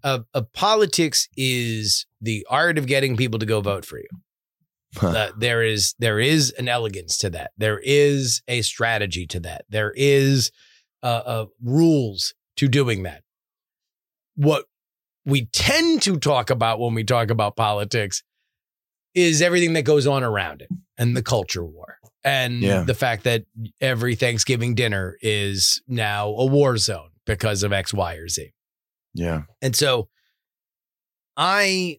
uh, 0.02 0.20
politics 0.52 1.28
is 1.36 2.06
the 2.20 2.46
art 2.50 2.76
of 2.76 2.86
getting 2.86 3.16
people 3.16 3.38
to 3.38 3.46
go 3.46 3.60
vote 3.60 3.84
for 3.84 3.98
you. 3.98 4.08
Huh. 4.96 5.08
Uh, 5.08 5.30
there 5.38 5.62
is 5.62 5.94
there 5.98 6.20
is 6.20 6.50
an 6.52 6.68
elegance 6.68 7.16
to 7.18 7.30
that. 7.30 7.50
There 7.56 7.80
is 7.82 8.42
a 8.46 8.62
strategy 8.62 9.26
to 9.28 9.40
that. 9.40 9.64
There 9.68 9.92
is 9.96 10.50
uh, 11.02 11.06
uh, 11.06 11.46
rules 11.62 12.34
to 12.56 12.68
doing 12.68 13.02
that. 13.02 13.22
What 14.36 14.66
we 15.26 15.46
tend 15.46 16.02
to 16.02 16.18
talk 16.18 16.50
about 16.50 16.78
when 16.80 16.94
we 16.94 17.04
talk 17.04 17.30
about 17.30 17.56
politics 17.56 18.22
is 19.14 19.40
everything 19.40 19.72
that 19.74 19.82
goes 19.82 20.06
on 20.06 20.22
around 20.24 20.60
it 20.62 20.68
and 20.98 21.16
the 21.16 21.22
culture 21.22 21.64
war 21.64 21.98
and 22.24 22.60
Yeah. 22.62 22.82
the 22.82 22.94
fact 22.94 23.24
that 23.24 23.44
every 23.80 24.14
Thanksgiving 24.16 24.74
dinner 24.74 25.16
is 25.22 25.80
now 25.86 26.28
a 26.28 26.44
war 26.46 26.76
zone 26.78 27.10
because 27.26 27.62
of 27.62 27.72
X, 27.72 27.94
Y, 27.94 28.14
or 28.16 28.28
Z. 28.28 28.52
Yeah. 29.14 29.42
And 29.62 29.74
so 29.76 30.08
I 31.36 31.98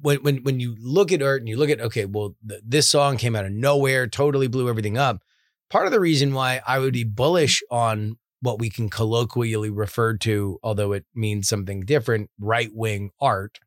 when 0.00 0.22
when 0.22 0.36
when 0.42 0.60
you 0.60 0.76
look 0.80 1.12
at 1.12 1.22
art 1.22 1.40
and 1.40 1.48
you 1.48 1.56
look 1.56 1.70
at 1.70 1.80
okay, 1.80 2.04
well 2.04 2.36
th- 2.46 2.60
this 2.66 2.88
song 2.88 3.16
came 3.16 3.34
out 3.36 3.44
of 3.44 3.52
nowhere, 3.52 4.06
totally 4.06 4.46
blew 4.48 4.68
everything 4.68 4.98
up. 4.98 5.22
Part 5.70 5.86
of 5.86 5.92
the 5.92 6.00
reason 6.00 6.34
why 6.34 6.60
I 6.66 6.78
would 6.78 6.92
be 6.92 7.04
bullish 7.04 7.62
on 7.70 8.18
what 8.42 8.58
we 8.58 8.68
can 8.68 8.90
colloquially 8.90 9.70
refer 9.70 10.16
to, 10.18 10.58
although 10.62 10.92
it 10.92 11.06
means 11.14 11.48
something 11.48 11.80
different, 11.80 12.28
right 12.38 12.70
wing 12.74 13.10
art, 13.20 13.58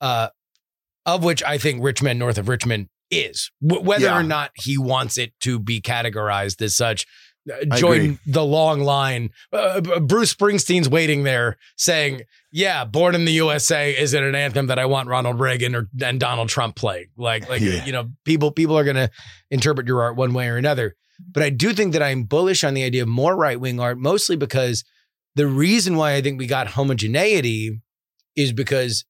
uh, 0.00 0.28
of 1.06 1.24
which 1.24 1.42
I 1.42 1.56
think 1.56 1.82
Rich 1.82 2.02
Men, 2.02 2.18
North 2.18 2.36
of 2.36 2.48
Richmond 2.48 2.88
is, 3.10 3.50
W- 3.66 3.82
whether 3.82 4.04
Yeah. 4.06 4.18
or 4.18 4.22
not 4.22 4.50
he 4.54 4.76
wants 4.76 5.16
it 5.16 5.32
to 5.40 5.58
be 5.58 5.80
categorized 5.80 6.60
as 6.60 6.76
such. 6.76 7.06
uh, 7.50 7.76
Join 7.76 8.18
the 8.26 8.44
long 8.44 8.80
line. 8.80 9.30
Uh, 9.50 9.80
Bruce 10.00 10.34
Springsteen's 10.34 10.88
waiting 10.88 11.22
there 11.22 11.56
saying, 11.78 12.22
yeah, 12.52 12.84
Born 12.84 13.14
in 13.14 13.24
the 13.24 13.32
USA 13.32 13.96
isn't 13.96 14.22
an 14.22 14.34
anthem 14.34 14.66
that 14.66 14.78
I 14.78 14.84
want 14.84 15.08
Ronald 15.08 15.40
Reagan 15.40 15.74
or 15.74 15.88
and 16.02 16.20
Donald 16.20 16.50
Trump 16.50 16.76
playing. 16.76 17.06
Like, 17.16 17.48
like 17.48 17.60
Yeah. 17.62 17.86
you 17.86 17.92
know, 17.92 18.10
people 18.24 18.50
people 18.50 18.76
are 18.76 18.84
gonna 18.84 19.08
interpret 19.50 19.86
your 19.86 20.02
art 20.02 20.16
one 20.16 20.34
way 20.34 20.48
or 20.48 20.56
another. 20.58 20.94
But 21.18 21.42
I 21.42 21.50
do 21.50 21.72
think 21.72 21.92
that 21.92 22.02
I'm 22.02 22.24
bullish 22.24 22.64
on 22.64 22.74
the 22.74 22.84
idea 22.84 23.02
of 23.02 23.08
more 23.08 23.36
right 23.36 23.60
wing 23.60 23.80
art, 23.80 23.98
mostly 23.98 24.36
because 24.36 24.84
the 25.34 25.46
reason 25.46 25.96
why 25.96 26.14
I 26.14 26.22
think 26.22 26.38
we 26.38 26.46
got 26.46 26.68
homogeneity 26.68 27.80
is 28.36 28.52
because 28.52 29.04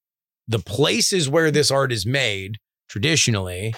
the 0.46 0.58
places 0.58 1.28
where 1.28 1.50
this 1.50 1.70
art 1.70 1.92
is 1.92 2.06
made 2.06 2.58
traditionally, 2.88 3.74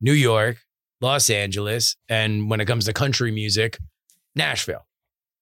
New 0.00 0.12
York, 0.12 0.58
Los 1.00 1.30
Angeles, 1.30 1.96
and 2.08 2.50
when 2.50 2.60
it 2.60 2.66
comes 2.66 2.84
to 2.86 2.92
country 2.92 3.30
music, 3.30 3.78
Nashville. 4.34 4.86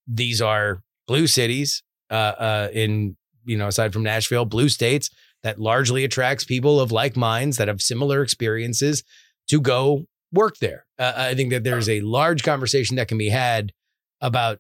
These 0.06 0.42
are 0.42 0.82
blue 1.06 1.26
cities 1.26 1.82
uh, 2.10 2.14
uh, 2.38 2.68
in, 2.72 3.16
you 3.44 3.56
know, 3.56 3.68
aside 3.68 3.92
from 3.92 4.02
Nashville, 4.02 4.44
blue 4.44 4.68
states 4.68 5.10
that 5.42 5.58
largely 5.58 6.04
attracts 6.04 6.44
people 6.44 6.80
of 6.80 6.92
like 6.92 7.16
minds 7.16 7.56
that 7.56 7.68
have 7.68 7.80
similar 7.80 8.22
experiences 8.22 9.02
to 9.48 9.60
go 9.60 10.06
work 10.34 10.58
there. 10.58 10.84
Uh, 10.98 11.12
I 11.16 11.34
think 11.34 11.50
that 11.50 11.64
there's 11.64 11.88
a 11.88 12.00
large 12.00 12.42
conversation 12.42 12.96
that 12.96 13.08
can 13.08 13.18
be 13.18 13.28
had 13.28 13.72
about 14.20 14.58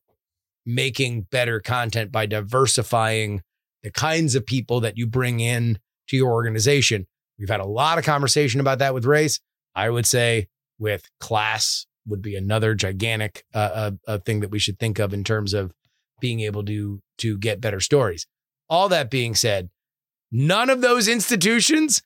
making 0.66 1.22
better 1.22 1.60
content 1.60 2.10
by 2.10 2.26
diversifying 2.26 3.42
the 3.82 3.90
kinds 3.90 4.34
of 4.34 4.46
people 4.46 4.80
that 4.80 4.96
you 4.96 5.06
bring 5.06 5.40
in 5.40 5.78
to 6.08 6.16
your 6.16 6.32
organization. 6.32 7.06
We've 7.38 7.48
had 7.48 7.60
a 7.60 7.66
lot 7.66 7.98
of 7.98 8.04
conversation 8.04 8.60
about 8.60 8.78
that 8.78 8.94
with 8.94 9.04
race. 9.04 9.40
I 9.74 9.90
would 9.90 10.06
say 10.06 10.48
with 10.78 11.10
class 11.20 11.86
would 12.06 12.22
be 12.22 12.36
another 12.36 12.74
gigantic 12.74 13.44
uh, 13.54 13.58
uh, 13.58 13.90
uh, 14.06 14.18
thing 14.18 14.40
that 14.40 14.50
we 14.50 14.58
should 14.58 14.78
think 14.78 14.98
of 14.98 15.12
in 15.12 15.24
terms 15.24 15.54
of 15.54 15.72
being 16.20 16.40
able 16.40 16.64
to 16.64 17.00
to 17.18 17.38
get 17.38 17.60
better 17.60 17.80
stories. 17.80 18.26
All 18.68 18.88
that 18.88 19.10
being 19.10 19.34
said, 19.34 19.70
none 20.30 20.70
of 20.70 20.80
those 20.80 21.08
institutions 21.08 22.02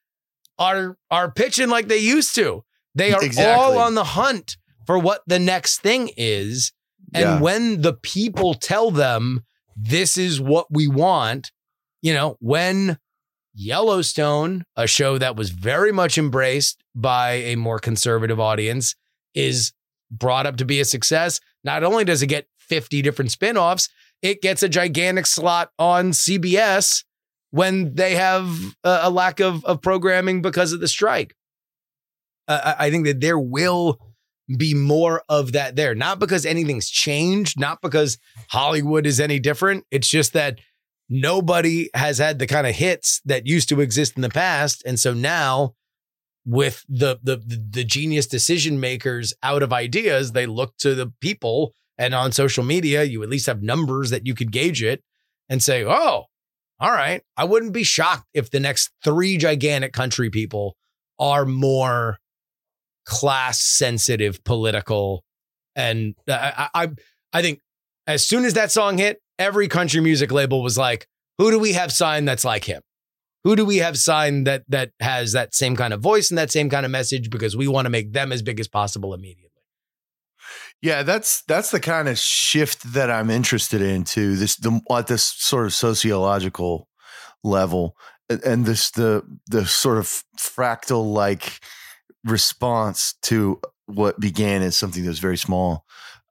are 0.58 0.96
are 1.10 1.30
pitching 1.30 1.68
like 1.68 1.88
they 1.88 1.98
used 1.98 2.34
to. 2.36 2.64
They 2.98 3.12
are 3.12 3.22
Exactly. 3.24 3.54
all 3.54 3.78
on 3.78 3.94
the 3.94 4.04
hunt 4.04 4.56
for 4.86 4.98
what 4.98 5.22
the 5.26 5.38
next 5.38 5.78
thing 5.80 6.10
is. 6.16 6.72
And 7.14 7.22
Yeah. 7.22 7.40
when 7.40 7.80
the 7.82 7.94
people 7.94 8.54
tell 8.54 8.90
them 8.90 9.44
this 9.76 10.18
is 10.18 10.40
what 10.40 10.66
we 10.70 10.88
want, 10.88 11.52
you 12.02 12.12
know, 12.12 12.36
when 12.40 12.98
Yellowstone, 13.54 14.64
a 14.76 14.86
show 14.86 15.18
that 15.18 15.36
was 15.36 15.50
very 15.50 15.92
much 15.92 16.16
embraced 16.16 16.82
by 16.94 17.32
a 17.32 17.56
more 17.56 17.78
conservative 17.78 18.38
audience, 18.38 18.94
is 19.34 19.72
brought 20.10 20.46
up 20.46 20.56
to 20.56 20.64
be 20.64 20.80
a 20.80 20.84
success, 20.84 21.40
not 21.64 21.82
only 21.84 22.04
does 22.04 22.22
it 22.22 22.28
get 22.28 22.46
50 22.58 23.02
different 23.02 23.30
spin-offs, 23.30 23.88
it 24.22 24.42
gets 24.42 24.62
a 24.62 24.68
gigantic 24.68 25.26
slot 25.26 25.70
on 25.78 26.12
CBS 26.12 27.04
when 27.50 27.94
they 27.94 28.14
have 28.14 28.48
a, 28.84 29.00
a 29.02 29.10
lack 29.10 29.40
of, 29.40 29.64
of 29.64 29.80
programming 29.82 30.40
because 30.42 30.72
of 30.72 30.80
the 30.80 30.88
strike. 30.88 31.34
Uh, 32.48 32.74
I 32.78 32.90
think 32.90 33.04
that 33.06 33.20
there 33.20 33.38
will 33.38 34.00
be 34.56 34.72
more 34.72 35.22
of 35.28 35.52
that 35.52 35.76
there, 35.76 35.94
not 35.94 36.18
because 36.18 36.46
anything's 36.46 36.88
changed, 36.88 37.60
not 37.60 37.82
because 37.82 38.16
Hollywood 38.48 39.06
is 39.06 39.20
any 39.20 39.38
different. 39.38 39.84
It's 39.90 40.08
just 40.08 40.32
that 40.32 40.58
nobody 41.10 41.90
has 41.94 42.18
had 42.18 42.38
the 42.38 42.46
kind 42.46 42.66
of 42.66 42.74
hits 42.74 43.20
that 43.26 43.46
used 43.46 43.68
to 43.68 43.80
exist 43.80 44.14
in 44.16 44.22
the 44.22 44.30
past, 44.30 44.82
and 44.86 44.98
so 44.98 45.12
now 45.12 45.74
with 46.46 46.84
the 46.88 47.18
the 47.22 47.36
the 47.36 47.84
genius 47.84 48.26
decision 48.26 48.80
makers 48.80 49.34
out 49.42 49.62
of 49.62 49.72
ideas, 49.72 50.32
they 50.32 50.46
look 50.46 50.74
to 50.78 50.94
the 50.94 51.12
people 51.20 51.74
and 51.98 52.14
on 52.14 52.30
social 52.32 52.64
media, 52.64 53.02
you 53.02 53.22
at 53.22 53.28
least 53.28 53.46
have 53.46 53.62
numbers 53.62 54.10
that 54.10 54.24
you 54.26 54.34
could 54.34 54.52
gauge 54.52 54.82
it 54.82 55.02
and 55.48 55.62
say, 55.62 55.84
"Oh, 55.84 56.24
all 56.80 56.92
right, 56.92 57.22
I 57.36 57.44
wouldn't 57.44 57.72
be 57.72 57.82
shocked 57.82 58.28
if 58.32 58.50
the 58.50 58.60
next 58.60 58.90
3 59.04 59.36
gigantic 59.36 59.92
country 59.92 60.30
people 60.30 60.76
are 61.18 61.44
more 61.44 62.18
class 63.08 63.58
sensitive 63.58 64.44
political 64.44 65.24
and 65.74 66.14
I, 66.28 66.68
I 66.74 66.88
I 67.32 67.42
think 67.42 67.60
as 68.06 68.26
soon 68.26 68.44
as 68.44 68.54
that 68.54 68.70
song 68.70 68.98
hit, 68.98 69.20
every 69.38 69.66
country 69.68 70.00
music 70.00 70.30
label 70.30 70.62
was 70.62 70.76
like, 70.76 71.06
who 71.38 71.50
do 71.50 71.58
we 71.58 71.72
have 71.72 71.92
signed 71.92 72.28
that's 72.28 72.44
like 72.44 72.64
him? 72.64 72.82
Who 73.44 73.56
do 73.56 73.64
we 73.64 73.78
have 73.78 73.98
signed 73.98 74.46
that 74.46 74.64
that 74.68 74.90
has 75.00 75.32
that 75.32 75.54
same 75.54 75.74
kind 75.76 75.94
of 75.94 76.00
voice 76.00 76.30
and 76.30 76.36
that 76.36 76.50
same 76.50 76.68
kind 76.68 76.84
of 76.84 76.92
message 76.92 77.30
because 77.30 77.56
we 77.56 77.66
want 77.68 77.86
to 77.86 77.90
make 77.90 78.12
them 78.12 78.30
as 78.32 78.42
big 78.42 78.60
as 78.60 78.68
possible 78.68 79.14
immediately. 79.14 79.44
Yeah, 80.82 81.02
that's 81.02 81.42
that's 81.42 81.70
the 81.70 81.80
kind 81.80 82.08
of 82.08 82.18
shift 82.18 82.92
that 82.92 83.10
I'm 83.10 83.30
interested 83.30 83.80
in 83.80 84.04
too. 84.04 84.36
This 84.36 84.56
the 84.56 84.80
at 84.90 85.06
this 85.06 85.24
sort 85.24 85.66
of 85.66 85.72
sociological 85.74 86.88
level, 87.42 87.96
and- 88.28 88.42
and 88.42 88.66
this 88.66 88.90
the 88.90 89.22
the 89.46 89.66
sort 89.66 89.98
of 89.98 90.22
fractal 90.38 91.10
like 91.12 91.60
response 92.24 93.14
to 93.22 93.60
what 93.86 94.18
began 94.20 94.62
as 94.62 94.76
something 94.76 95.02
that 95.04 95.08
was 95.08 95.18
very 95.18 95.36
small. 95.38 95.84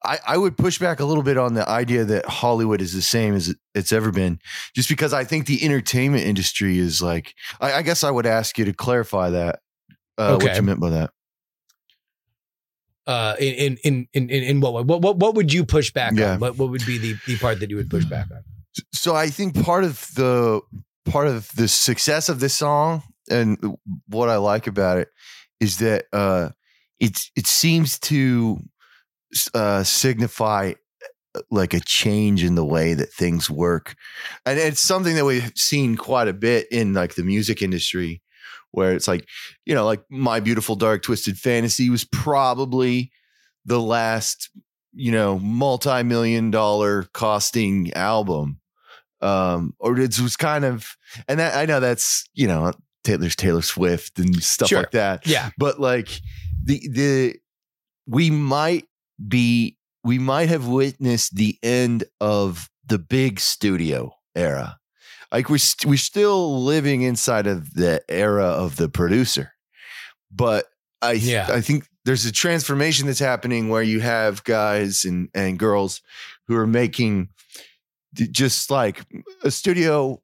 I, 0.03 0.20
I 0.27 0.38
would 0.38 0.58
push 0.58 0.77
back 0.77 1.00
a 1.00 1.06
little 1.06 1.24
bit 1.24 1.38
on 1.38 1.56
the 1.56 1.67
idea 1.67 2.06
that 2.06 2.25
Hollywood 2.27 2.82
is 2.82 2.94
the 2.94 3.01
same 3.01 3.34
as 3.34 3.56
it's 3.74 3.91
ever 3.91 4.12
been, 4.12 4.39
just 4.75 4.89
because 4.89 5.12
I 5.12 5.24
think 5.24 5.48
the 5.48 5.63
entertainment 5.65 6.24
industry 6.24 6.77
is 6.77 7.01
like. 7.01 7.34
I, 7.60 7.74
I 7.74 7.82
guess 7.82 8.03
I 8.03 8.12
would 8.12 8.27
ask 8.27 8.58
you 8.60 8.65
to 8.65 8.74
clarify 8.74 9.32
that. 9.32 9.60
Uh, 10.17 10.36
Okay. 10.36 10.48
What 10.48 10.56
you 10.56 10.62
meant 10.62 10.79
by 10.79 10.89
that? 10.91 11.10
Uh, 13.06 13.36
in 13.39 13.77
in 13.84 14.08
in 14.13 14.29
in 14.29 14.44
in 14.44 14.60
what 14.60 14.74
way? 14.74 14.82
What 14.84 15.01
what 15.01 15.17
what 15.17 15.36
would 15.36 15.53
you 15.53 15.63
push 15.63 15.91
back 15.94 16.13
Yeah. 16.15 16.34
on? 16.34 16.39
What 16.41 16.58
what 16.58 16.70
would 16.70 16.86
be 16.86 16.98
the 16.98 17.15
the 17.25 17.38
part 17.38 17.60
that 17.62 17.70
you 17.70 17.77
would 17.77 17.89
push 17.89 18.03
back 18.06 18.27
on? 18.32 18.44
so 18.94 19.15
I 19.15 19.27
think 19.29 19.63
part 19.63 19.84
of 19.86 20.08
the 20.15 20.62
part 21.06 21.27
of 21.27 21.50
the 21.56 21.67
success 21.67 22.29
of 22.29 22.39
this 22.39 22.53
song 22.53 23.01
and 23.32 23.77
what 24.08 24.29
I 24.29 24.36
like 24.38 24.67
about 24.67 24.98
it 25.00 25.08
is 25.60 25.78
that 25.78 26.06
uh 26.14 26.50
it 27.00 27.20
it 27.36 27.48
seems 27.48 28.00
to 28.00 28.60
uh 29.54 29.84
signify 29.84 30.74
uh, 31.36 31.42
like 31.52 31.74
a 31.74 31.80
change 31.82 32.44
in 32.44 32.56
the 32.56 32.66
way 32.66 32.94
that 32.94 33.12
things 33.12 33.50
work. 33.50 33.96
And 34.46 34.60
it's 34.60 34.80
something 34.80 35.16
that 35.16 35.26
we've 35.26 35.52
seen 35.56 35.98
quite 35.98 36.28
a 36.28 36.34
bit 36.34 36.68
in 36.72 36.94
like 36.94 37.16
the 37.16 37.24
music 37.24 37.62
industry 37.62 38.22
where 38.72 38.94
it's 38.94 39.08
like 39.08 39.28
you 39.66 39.74
know 39.74 39.86
like 39.86 40.04
my 40.10 40.40
beautiful 40.40 40.76
dark 40.76 41.02
twisted 41.04 41.38
fantasy 41.38 41.90
was 41.90 42.04
probably 42.06 43.12
the 43.66 43.82
last 43.82 44.50
you 44.94 45.12
know 45.12 45.40
multi-million 45.40 46.52
dollar 46.52 47.04
costing 47.14 47.94
album. 47.94 48.60
Um 49.20 49.74
or 49.80 49.98
it 50.00 50.20
was 50.20 50.38
kind 50.38 50.64
of 50.64 50.96
and 51.28 51.40
that 51.40 51.56
i 51.56 51.66
know 51.66 51.80
that's 51.80 52.30
you 52.36 52.48
know 52.48 52.72
there's 53.16 53.36
taylor 53.36 53.62
swift 53.62 54.20
and 54.20 54.44
stuff 54.44 54.68
Sure. 54.70 54.79
like 54.79 54.92
that 54.92 55.25
Yeah, 55.25 55.51
but 55.58 55.79
like 55.79 56.10
the 56.64 56.86
the 56.92 57.36
we 58.05 58.29
might 58.29 58.86
be 59.27 59.77
we 60.03 60.20
might 60.20 60.50
have 60.50 60.68
witnessed 60.68 61.36
the 61.36 61.58
end 61.64 62.03
of 62.20 62.70
the 62.86 63.00
big 63.00 63.40
studio 63.40 64.14
era 64.36 64.77
like 65.31 65.50
we're, 65.50 65.58
st- 65.58 65.90
we're 65.90 65.98
still 65.98 66.64
living 66.64 67.01
inside 67.01 67.48
of 67.48 67.74
the 67.74 68.01
era 68.10 68.46
of 68.46 68.75
the 68.75 68.90
producer 68.90 69.53
but 70.31 70.66
i 71.01 71.14
Yeah. 71.14 71.48
i 71.51 71.62
think 71.62 71.88
there's 72.05 72.25
a 72.25 72.31
transformation 72.31 73.08
that's 73.08 73.20
happening 73.20 73.68
where 73.70 73.84
you 73.84 74.00
have 74.00 74.44
guys 74.46 75.03
and 75.05 75.29
and 75.34 75.58
girls 75.60 76.01
who 76.48 76.55
are 76.55 76.68
making 76.68 77.29
just 78.31 78.72
like 78.72 79.03
a 79.44 79.51
studio 79.51 80.22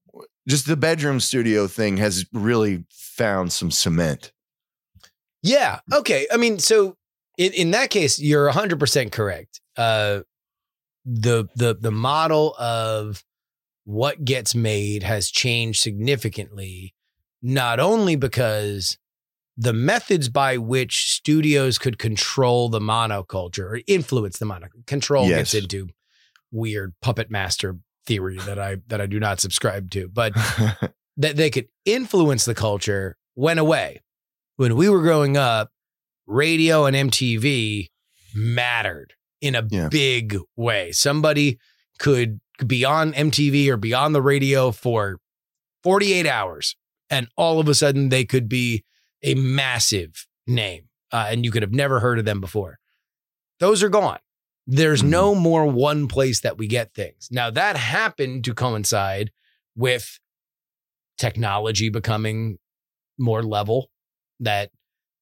just 0.48 0.68
the 0.68 0.78
bedroom 0.78 1.20
studio 1.20 1.68
thing 1.68 1.98
has 1.98 2.26
really 2.34 2.84
found 2.90 3.52
some 3.52 3.72
cement 3.72 4.32
yeah. 5.46 5.82
Okay. 5.92 6.26
I 6.32 6.38
mean, 6.38 6.58
so 6.58 6.96
in 7.38 7.52
in 7.52 7.72
that 7.72 7.90
case, 7.90 8.18
you're 8.18 8.48
hundred 8.50 8.80
percent 8.80 9.12
correct. 9.12 9.60
Uh, 9.76 10.22
the 11.06 11.50
the 11.56 11.76
the 11.76 11.92
model 11.92 12.56
of 12.58 13.24
what 13.84 14.24
gets 14.24 14.56
made 14.56 15.04
has 15.04 15.30
changed 15.30 15.82
significantly, 15.82 16.96
not 17.42 17.82
only 17.82 18.16
because 18.16 18.98
the 19.58 19.74
methods 19.74 20.30
by 20.30 20.58
which 20.58 21.12
studios 21.12 21.78
could 21.78 22.00
control 22.00 22.70
the 22.70 22.80
monoculture 22.80 23.66
or 23.66 23.82
influence 23.86 24.40
the 24.40 24.46
monoculture, 24.46 24.86
control 24.88 25.28
Yes. 25.28 25.52
gets 25.52 25.54
into 25.56 25.90
weird 26.52 26.94
puppet 27.02 27.30
master 27.30 27.78
theory 28.06 28.38
that 28.46 28.60
I 28.60 28.78
that 28.88 29.00
I 29.02 29.06
do 29.06 29.20
not 29.20 29.40
subscribe 29.40 29.90
to, 29.92 30.08
but 30.08 30.34
that 31.18 31.36
they 31.36 31.50
could 31.50 31.68
influence 31.86 32.46
the 32.46 32.56
culture 32.56 33.18
went 33.36 33.60
away. 33.60 34.02
When 34.58 34.76
we 34.76 34.90
were 34.90 35.02
growing 35.02 35.36
up, 35.38 35.72
radio 36.28 36.86
and 36.86 36.96
MTV 36.96 37.90
mattered 38.36 39.14
in 39.42 39.56
a 39.56 39.68
Yeah. 39.70 39.90
big 39.90 40.38
way. 40.56 40.92
Somebody 40.92 41.60
could 42.00 42.40
be 42.66 42.86
on 42.86 43.14
MTV 43.14 43.68
or 43.70 43.78
be 43.78 43.94
on 43.94 44.14
the 44.14 44.22
radio 44.22 44.72
for 44.72 45.18
48 45.84 46.26
hours, 46.28 46.76
and 47.10 47.28
all 47.36 47.60
of 47.60 47.68
a 47.68 47.74
sudden 47.74 48.10
they 48.10 48.26
could 48.26 48.48
be 48.48 48.84
a 49.22 49.34
massive 49.36 50.28
name, 50.48 50.90
uh, 51.12 51.28
and 51.30 51.44
you 51.44 51.52
could 51.52 51.62
have 51.64 51.74
never 51.74 52.00
heard 52.00 52.20
of 52.20 52.26
them 52.26 52.40
before. 52.42 52.80
Those 53.60 53.82
are 53.84 53.90
gone. 53.90 54.20
There's 54.66 55.04
no 55.04 55.36
more 55.36 55.66
one 55.66 56.08
place 56.08 56.42
that 56.42 56.58
we 56.58 56.68
get 56.68 56.94
things. 56.94 57.28
Now, 57.30 57.50
that 57.52 57.76
happened 57.76 58.46
to 58.46 58.54
coincide 58.54 59.32
with 59.76 60.20
technology 61.18 61.90
becoming 61.90 62.58
more 63.18 63.44
level, 63.44 63.90
that 64.40 64.72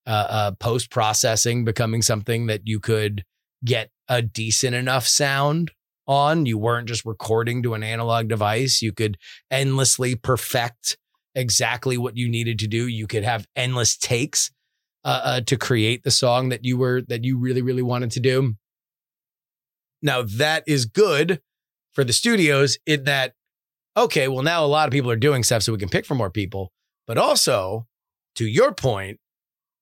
uh, 0.05 0.27
uh, 0.29 0.51
post 0.59 0.89
processing 0.89 1.65
becoming 1.65 2.01
something 2.01 2.47
that 2.47 2.61
you 2.65 2.79
could 2.79 3.23
get 3.63 3.89
a 4.07 4.21
decent 4.21 4.75
enough 4.75 5.07
sound 5.07 5.71
on. 6.07 6.45
You 6.45 6.57
weren't 6.57 6.87
just 6.87 7.05
recording 7.05 7.63
to 7.63 7.73
an 7.73 7.83
analog 7.83 8.27
device. 8.27 8.81
You 8.81 8.93
could 8.93 9.17
endlessly 9.49 10.15
perfect 10.15 10.97
exactly 11.35 11.97
what 11.97 12.17
you 12.17 12.29
needed 12.29 12.59
to 12.59 12.67
do. 12.67 12.87
You 12.87 13.07
could 13.07 13.23
have 13.23 13.47
endless 13.55 13.97
takes 13.97 14.51
uh, 15.03 15.21
uh, 15.23 15.41
to 15.41 15.57
create 15.57 16.03
the 16.03 16.11
song 16.11 16.49
that 16.49 16.65
you 16.65 16.77
were 16.77 17.01
that 17.07 17.23
you 17.23 17.37
really 17.37 17.61
really 17.61 17.81
wanted 17.81 18.11
to 18.11 18.19
do. 18.19 18.55
Now 20.01 20.21
that 20.23 20.63
is 20.67 20.85
good 20.85 21.41
for 21.93 22.03
the 22.03 22.13
studios 22.13 22.77
in 22.85 23.03
that 23.05 23.33
okay, 23.95 24.27
well 24.27 24.43
now 24.43 24.63
a 24.63 24.67
lot 24.67 24.87
of 24.87 24.91
people 24.91 25.11
are 25.11 25.15
doing 25.17 25.43
stuff 25.43 25.63
so 25.63 25.71
we 25.71 25.77
can 25.77 25.89
pick 25.89 26.05
for 26.05 26.15
more 26.15 26.29
people, 26.31 26.71
but 27.07 27.17
also 27.17 27.87
to 28.35 28.45
your 28.45 28.73
point, 28.73 29.19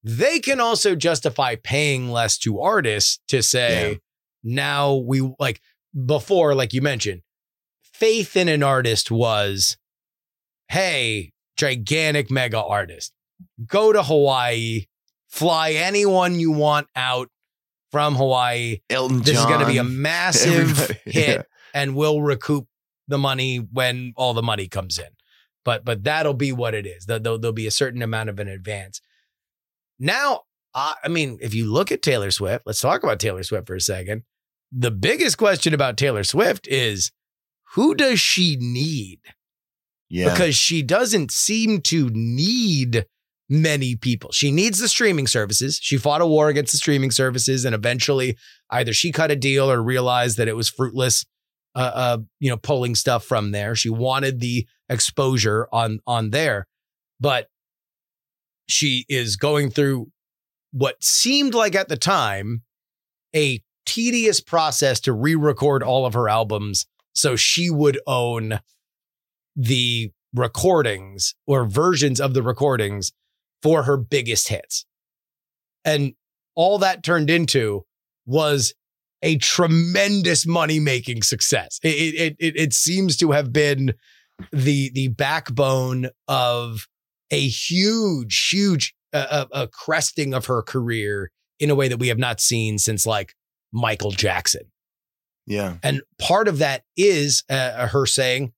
they 0.04 0.40
can 0.40 0.60
also 0.60 0.96
justify 0.96 1.56
paying 1.56 2.10
less 2.12 2.38
to 2.40 2.60
artists 2.60 3.20
to 3.28 3.44
say 3.44 3.92
Yeah. 3.92 3.98
now 4.44 4.96
we 4.96 5.22
like 5.40 5.62
before 6.06 6.56
like 6.56 6.74
you 6.74 6.82
mentioned 6.82 7.22
faith 7.84 8.38
in 8.38 8.48
an 8.48 8.64
artist 8.64 9.12
was 9.12 9.78
hey 10.70 11.34
gigantic 11.58 12.32
mega 12.32 12.64
artist 12.64 13.12
go 13.66 13.92
to 13.92 14.02
hawaii 14.04 14.86
fly 15.28 15.72
anyone 15.72 16.40
you 16.40 16.52
want 16.52 16.88
out 16.96 17.30
from 17.92 18.16
hawaii 18.16 18.80
Elton 18.90 19.20
this 19.22 19.38
is 19.38 19.46
going 19.46 19.60
to 19.62 19.66
be 19.66 19.78
a 19.78 19.84
massive 19.84 20.70
everybody, 20.80 21.00
hit 21.06 21.38
yeah. 21.38 21.42
and 21.74 21.96
we'll 21.96 22.22
recoup 22.22 22.68
the 23.08 23.18
money 23.18 23.58
when 23.58 24.14
all 24.16 24.34
the 24.34 24.44
money 24.44 24.68
comes 24.68 25.00
in. 25.00 25.08
But 25.66 25.84
but 25.84 26.04
that'll 26.04 26.34
be 26.34 26.52
what 26.52 26.74
it 26.74 26.86
is. 26.86 27.06
There- 27.06 27.20
There'll, 27.20 27.40
there'll 27.40 27.54
be 27.54 27.68
a 27.68 27.72
certain 27.72 28.02
amount 28.02 28.30
of 28.30 28.40
an 28.40 28.48
advance. 28.48 29.02
Now, 30.00 30.42
I, 30.74 30.94
I 31.04 31.08
mean, 31.10 31.38
if 31.42 31.54
you 31.54 31.66
look 31.72 31.92
at 31.92 32.02
Taylor 32.02 32.32
Swift, 32.32 32.64
let's 32.66 32.80
talk 32.80 33.04
about 33.04 33.20
Taylor 33.20 33.44
Swift 33.44 33.68
for 33.68 33.76
a 33.76 33.82
second. 33.82 34.24
The 34.72 34.92
biggest 34.92 35.38
question 35.38 35.74
about 35.74 35.98
Taylor 35.98 36.24
Swift 36.24 36.68
is 36.68 37.12
who 37.74 37.96
does 37.96 38.20
she 38.20 38.56
need? 38.60 39.20
Yeah. 40.12 40.32
because 40.32 40.56
she 40.56 40.82
doesn't 40.82 41.32
seem 41.32 41.82
to 41.82 42.10
need 42.12 43.06
many 43.50 43.96
people. 43.96 44.32
She 44.32 44.52
needs 44.52 44.80
the 44.80 44.88
streaming 44.88 45.28
services. 45.28 45.80
She 45.82 45.98
fought 45.98 46.22
a 46.22 46.28
war 46.28 46.50
against 46.50 46.72
the 46.72 46.78
streaming 46.78 47.12
services 47.12 47.66
and 47.66 47.74
eventually 47.74 48.38
either 48.70 48.94
she 48.94 49.12
cut 49.12 49.32
a 49.32 49.36
deal 49.36 49.72
or 49.72 49.82
realized 49.82 50.38
that 50.38 50.48
it 50.48 50.56
was 50.56 50.70
fruitless 50.70 51.26
uh, 51.76 51.92
uh, 51.94 52.18
you 52.40 52.50
know, 52.50 52.58
pulling 52.58 52.96
stuff 52.96 53.24
from 53.24 53.52
there. 53.52 53.76
She 53.76 53.90
wanted 53.90 54.40
the 54.40 54.68
exposure 54.90 55.68
on 55.72 56.00
on 56.08 56.32
there, 56.32 56.68
but 57.20 57.48
she 58.68 59.06
is 59.08 59.36
going 59.36 59.70
through 59.70 60.12
what 60.72 61.04
seemed 61.04 61.54
like 61.54 61.76
at 61.76 61.88
the 61.88 61.98
time 61.98 62.64
a 63.36 63.62
tedious 63.86 64.42
process 64.42 65.00
to 65.02 65.14
re-record 65.14 65.82
all 65.82 66.06
of 66.06 66.14
her 66.14 66.28
albums 66.30 66.86
so 67.14 67.36
she 67.36 67.70
would 67.70 68.00
own 68.06 68.60
the 69.56 70.12
recordings 70.34 71.34
or 71.48 71.66
versions 71.66 72.22
of 72.22 72.34
the 72.34 72.44
recordings 72.44 73.12
for 73.62 73.84
her 73.84 73.98
biggest 73.98 74.48
hits. 74.48 74.86
And 75.86 76.14
all 76.56 76.80
that 76.80 77.04
turned 77.04 77.30
into 77.30 77.86
was 78.26 78.74
a 79.22 79.38
tremendous 79.38 80.46
money 80.46 80.80
making 80.80 81.24
success. 81.24 81.80
It, 81.84 81.88
it, 81.88 82.36
it, 82.40 82.56
it 82.56 82.74
seems 82.74 83.18
to 83.18 83.32
have 83.32 83.52
been 83.52 83.94
the, 84.52 84.92
the 84.94 85.10
backbone 85.10 86.10
of 86.28 86.88
a 87.32 87.48
huge, 87.48 88.50
huge 88.50 88.96
uh, 89.14 89.46
a, 89.52 89.68
cresting 89.68 90.34
of 90.34 90.46
her 90.46 90.62
career 90.62 91.32
in 91.60 91.70
a 91.70 91.76
way 91.76 91.88
that 91.88 91.98
we 91.98 92.08
have 92.08 92.18
not 92.18 92.40
seen 92.40 92.78
since 92.78 93.06
like 93.06 93.36
Michael 93.72 94.12
Jackson. 94.12 94.72
Yeah. 95.46 95.78
And 95.84 96.02
part 96.20 96.48
of 96.48 96.60
that 96.60 96.84
is 96.96 97.44
uh, 97.50 97.88
her 97.88 98.06
saying, 98.06 98.54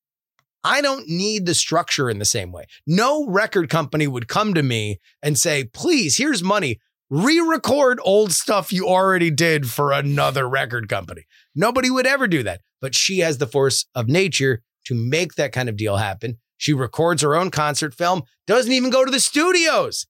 I 0.63 0.81
don't 0.81 1.07
need 1.07 1.45
the 1.45 1.55
structure 1.55 2.09
in 2.09 2.19
the 2.19 2.25
same 2.25 2.51
way. 2.51 2.65
No 2.85 3.25
record 3.27 3.69
company 3.69 4.07
would 4.07 4.27
come 4.27 4.53
to 4.53 4.63
me 4.63 4.99
and 5.21 5.37
say, 5.37 5.63
please, 5.63 6.17
here's 6.17 6.43
money. 6.43 6.79
Re 7.09 7.39
record 7.39 7.99
old 8.03 8.31
stuff 8.31 8.71
you 8.71 8.87
already 8.87 9.31
did 9.31 9.69
for 9.69 9.91
another 9.91 10.47
record 10.47 10.87
company. 10.87 11.25
Nobody 11.55 11.89
would 11.89 12.07
ever 12.07 12.27
do 12.27 12.43
that. 12.43 12.61
But 12.79 12.95
she 12.95 13.19
has 13.19 13.37
the 13.37 13.47
force 13.47 13.85
of 13.93 14.07
nature 14.07 14.61
to 14.85 14.95
make 14.95 15.35
that 15.35 15.51
kind 15.51 15.67
of 15.67 15.77
deal 15.77 15.97
happen. 15.97 16.37
She 16.57 16.73
records 16.73 17.21
her 17.21 17.35
own 17.35 17.51
concert 17.51 17.93
film, 17.93 18.23
doesn't 18.47 18.71
even 18.71 18.91
go 18.91 19.03
to 19.03 19.11
the 19.11 19.19
studios, 19.19 20.05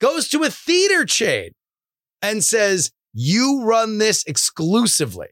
goes 0.00 0.28
to 0.28 0.44
a 0.44 0.50
theater 0.50 1.04
chain 1.04 1.50
and 2.22 2.42
says, 2.42 2.92
You 3.12 3.62
run 3.64 3.98
this 3.98 4.24
exclusively. 4.24 5.28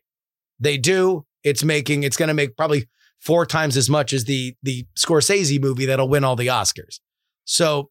They 0.58 0.76
do. 0.76 1.24
It's 1.44 1.62
making, 1.62 2.02
it's 2.02 2.16
going 2.16 2.28
to 2.28 2.34
make 2.34 2.56
probably 2.56 2.88
four 3.20 3.46
times 3.46 3.76
as 3.76 3.90
much 3.90 4.12
as 4.12 4.24
the 4.24 4.54
the 4.62 4.86
Scorsese 4.96 5.60
movie 5.60 5.86
that'll 5.86 6.08
win 6.08 6.24
all 6.24 6.36
the 6.36 6.48
Oscars. 6.48 7.00
So 7.44 7.90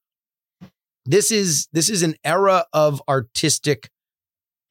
this 1.06 1.32
is 1.32 1.68
this 1.72 1.90
is 1.90 2.04
an 2.04 2.16
era 2.24 2.66
of 2.74 3.02
artistic 3.08 3.90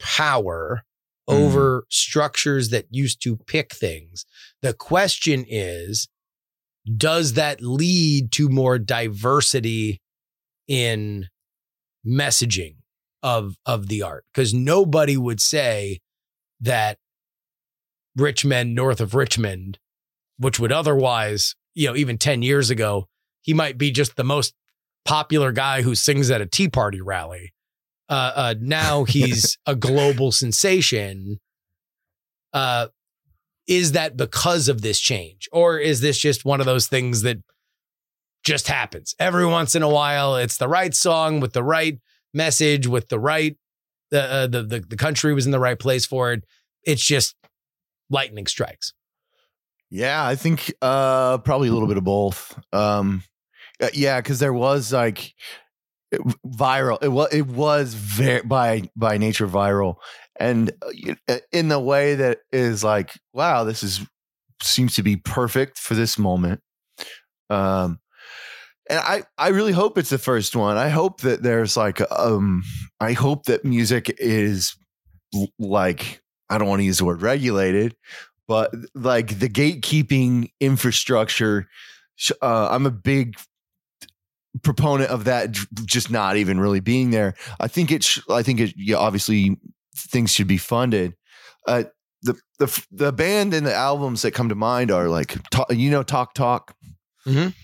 power 0.01 0.83
mm-hmm. 1.29 1.43
over 1.43 1.87
structures 1.91 2.71
that 2.71 2.87
used 2.91 3.23
to 3.23 3.37
pick 3.37 3.75
things. 3.75 4.27
The 4.63 4.75
question 4.75 5.45
is 5.49 6.09
does 6.97 7.33
that 7.33 7.63
lead 7.63 8.31
to 8.33 8.51
more 8.51 8.79
diversity 8.79 10.03
in 10.69 11.29
messaging 12.07 12.77
of 13.23 13.57
of 13.65 13.89
the 13.89 14.03
art? 14.03 14.25
Cuz 14.35 14.53
nobody 14.53 15.17
would 15.17 15.41
say 15.41 16.01
that 16.61 16.99
rich 18.17 18.45
men 18.45 18.75
north 18.75 19.01
of 19.01 19.15
Richmond 19.15 19.79
which 20.39 20.59
would 20.59 20.73
otherwise, 20.73 21.55
you 21.75 21.89
know, 21.89 21.97
even 21.97 22.19
10 22.19 22.43
years 22.43 22.71
ago, 22.71 23.07
he 23.41 23.55
might 23.55 23.79
be 23.79 23.91
just 23.91 24.17
the 24.17 24.25
most 24.25 24.55
popular 25.05 25.53
guy 25.53 25.83
who 25.83 25.95
sings 25.95 26.31
at 26.31 26.41
a 26.41 26.47
Tea 26.47 26.69
Party 26.69 27.01
rally. 27.01 27.53
Uh, 28.09 28.33
uh, 28.35 28.55
now 28.61 29.05
he's 29.09 29.59
a 29.67 29.75
global 29.75 30.33
sensation. 30.33 31.39
Uh, 32.53 32.89
is 33.67 33.93
that 33.93 34.17
because 34.17 34.69
of 34.69 34.83
this 34.83 35.01
change? 35.01 35.49
Or 35.53 35.79
is 35.79 36.01
this 36.01 36.19
just 36.19 36.45
one 36.45 36.61
of 36.61 36.67
those 36.67 36.87
things 36.87 37.23
that 37.23 37.39
just 38.45 38.69
happens 38.69 39.15
every 39.19 39.47
once 39.47 39.75
in 39.75 39.83
a 39.83 39.89
while? 39.89 40.37
It's 40.37 40.59
the 40.59 40.69
right 40.69 40.95
song 40.95 41.41
with 41.41 41.55
the 41.55 41.63
right 41.63 41.99
message, 42.33 42.87
with 42.87 43.09
the 43.09 43.19
right, 43.19 43.57
uh, 44.13 44.47
the, 44.47 44.63
the, 44.63 44.81
the 44.81 44.97
country 44.97 45.33
was 45.33 45.47
in 45.47 45.53
the 45.53 45.61
right 45.61 45.79
place 45.79 46.05
for 46.05 46.33
it. 46.33 46.45
It's 46.83 47.05
just 47.05 47.35
lightning 48.11 48.47
strikes. 48.47 48.93
Yeah, 49.91 50.27
I 50.27 50.35
think 50.37 50.73
uh 50.83 51.39
probably 51.39 51.69
a 51.69 51.73
little 51.73 51.89
bit 51.89 51.97
of 51.99 52.05
both. 52.05 52.59
Um 52.73 53.23
uh, 53.83 53.89
yeah, 53.95 54.21
cuz 54.23 54.39
there 54.41 54.53
was 54.53 54.93
like 54.93 55.35
it- 56.13 56.23
viral. 56.47 56.99
It 57.03 57.09
was 57.11 57.35
it 57.35 57.47
was 57.49 57.95
very 57.95 58.43
by 58.43 58.91
by 58.97 59.19
nature 59.19 59.49
viral 59.49 59.97
and 60.41 60.73
uh, 60.83 61.15
uh, 61.29 61.39
in 61.53 61.69
the 61.69 61.81
way 61.81 62.15
that 62.17 62.41
is 62.53 62.85
like 62.85 63.13
wow, 63.35 63.65
this 63.65 63.83
is 63.83 64.03
seems 64.63 64.95
to 64.97 65.05
be 65.05 65.17
perfect 65.17 65.79
for 65.79 65.95
this 65.95 66.19
moment. 66.19 66.61
Um 67.51 68.01
and 68.91 69.01
I, 69.01 69.25
I 69.39 69.49
really 69.49 69.73
hope 69.73 69.99
it's 69.99 70.11
the 70.11 70.19
first 70.19 70.57
one. 70.57 70.77
I 70.77 70.89
hope 70.91 71.23
that 71.23 71.43
there's 71.43 71.77
like 71.77 72.01
um 72.13 72.63
I 73.01 73.13
hope 73.15 73.45
that 73.47 73.65
music 73.65 74.15
is 74.19 74.77
like 75.59 76.23
I 76.51 76.59
don't 76.59 76.69
want 76.69 76.81
to 76.81 76.85
use 76.85 76.99
the 76.99 77.05
word 77.07 77.23
regulated, 77.23 77.97
but 78.49 78.73
like 78.95 79.39
the 79.39 79.49
gatekeeping 79.49 80.51
infrastructure 80.61 81.69
uh, 82.43 82.69
i'm 82.71 82.87
a 82.87 82.91
big 82.91 83.35
proponent 84.63 85.11
of 85.11 85.25
that 85.25 85.51
just 85.85 86.11
not 86.11 86.37
even 86.37 86.61
really 86.61 86.81
being 86.81 87.11
there. 87.11 87.35
I 87.61 87.69
think 87.69 87.91
it's 87.91 88.07
sh- 88.07 88.21
i 88.31 88.43
think 88.43 88.61
it 88.61 88.73
yeah, 88.77 88.97
obviously 88.97 89.57
things 89.97 90.31
should 90.33 90.47
be 90.47 90.59
funded. 90.59 91.15
Uh, 91.67 91.85
the 92.23 92.35
the 92.59 92.85
the 92.91 93.13
band 93.13 93.53
and 93.53 93.67
the 93.67 93.75
albums 93.75 94.23
that 94.23 94.31
come 94.31 94.49
to 94.49 94.55
mind 94.55 94.91
are 94.91 95.09
like 95.09 95.37
you 95.71 95.91
know 95.91 96.03
talk 96.03 96.35
talk? 96.35 96.75
Mhm. 97.27 97.55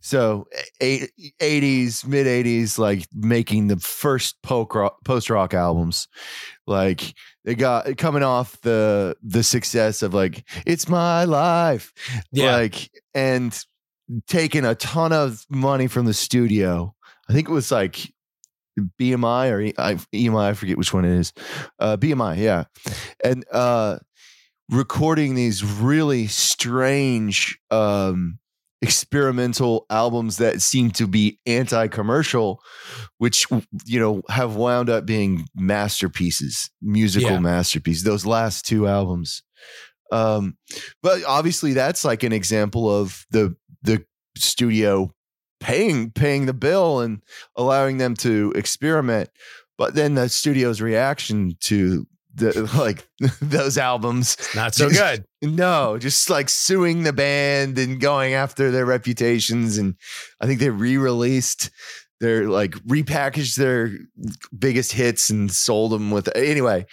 So 0.00 0.46
80s 0.80 2.06
mid 2.06 2.26
80s 2.26 2.78
like 2.78 3.06
making 3.14 3.68
the 3.68 3.76
first 3.78 4.40
post 4.42 4.74
rock, 4.74 4.96
post 5.04 5.30
rock 5.30 5.54
albums. 5.54 6.08
Like 6.66 7.14
they 7.44 7.54
got 7.54 7.96
coming 7.96 8.22
off 8.22 8.60
the 8.62 9.16
the 9.22 9.42
success 9.42 10.02
of 10.02 10.14
like 10.14 10.44
it's 10.66 10.88
my 10.88 11.24
life. 11.24 11.92
Yeah. 12.32 12.52
like 12.56 12.90
and 13.14 13.58
taking 14.26 14.64
a 14.64 14.74
ton 14.74 15.12
of 15.12 15.44
money 15.48 15.86
from 15.86 16.06
the 16.06 16.14
studio. 16.14 16.94
I 17.28 17.32
think 17.32 17.48
it 17.48 17.52
was 17.52 17.70
like 17.70 18.12
bmi 18.98 19.50
or 19.50 19.60
E- 19.60 19.74
I- 19.76 19.94
emi 20.14 20.40
i 20.40 20.54
forget 20.54 20.78
which 20.78 20.92
one 20.94 21.04
it 21.04 21.12
is. 21.18 21.32
Uh 21.78 21.96
bmi 21.96 22.36
yeah. 22.38 22.64
And 23.22 23.44
uh 23.52 23.98
recording 24.70 25.34
these 25.34 25.64
really 25.64 26.26
strange 26.26 27.58
um 27.70 28.38
experimental 28.82 29.84
albums 29.90 30.38
that 30.38 30.62
seem 30.62 30.90
to 30.90 31.06
be 31.06 31.38
anti-commercial 31.46 32.62
which 33.18 33.46
you 33.84 34.00
know 34.00 34.22
have 34.28 34.56
wound 34.56 34.88
up 34.88 35.04
being 35.04 35.44
masterpieces 35.54 36.70
musical 36.80 37.30
Yeah. 37.32 37.38
masterpieces 37.40 38.04
those 38.04 38.24
last 38.24 38.66
two 38.66 38.88
albums 38.88 39.42
um 40.12 40.56
but 41.02 41.22
obviously 41.24 41.72
that's 41.74 42.04
like 42.04 42.22
an 42.22 42.32
example 42.32 42.90
of 42.90 43.26
the 43.30 43.54
the 43.82 44.04
studio 44.36 45.10
paying 45.60 46.10
paying 46.10 46.46
the 46.46 46.54
bill 46.54 47.00
and 47.00 47.22
allowing 47.56 47.98
them 47.98 48.14
to 48.14 48.52
experiment 48.56 49.28
but 49.76 49.94
then 49.94 50.14
the 50.14 50.28
studio's 50.28 50.80
reaction 50.80 51.52
to 51.60 52.06
the 52.40 52.70
like 52.76 53.06
those 53.40 53.78
albums 53.78 54.36
Not 54.54 54.74
so 54.74 54.90
good. 54.90 55.24
no, 55.42 55.96
just 55.98 56.28
like 56.28 56.48
suing 56.48 57.04
the 57.04 57.12
band 57.12 57.78
and 57.78 58.00
going 58.00 58.34
after 58.34 58.70
their 58.70 58.84
reputations. 58.84 59.78
And 59.78 59.94
I 60.40 60.46
think 60.46 60.58
they 60.60 60.70
re 60.70 60.96
released 60.96 61.70
their, 62.20 62.48
like, 62.50 62.72
repackaged 62.86 63.56
their 63.56 63.92
biggest 64.58 64.92
hits 64.92 65.30
and 65.30 65.50
sold 65.50 65.92
them 65.92 66.10
with. 66.10 66.28
Anyway, 66.36 66.84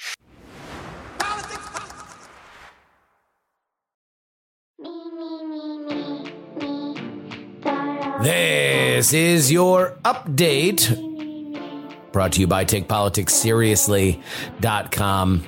This 8.22 9.14
is 9.14 9.52
your 9.52 9.98
update 10.04 10.90
brought 12.17 12.34
to 12.34 12.41
you 12.41 12.47
by 12.47 12.65
TakePoliticsSeriously.com. 12.65 15.43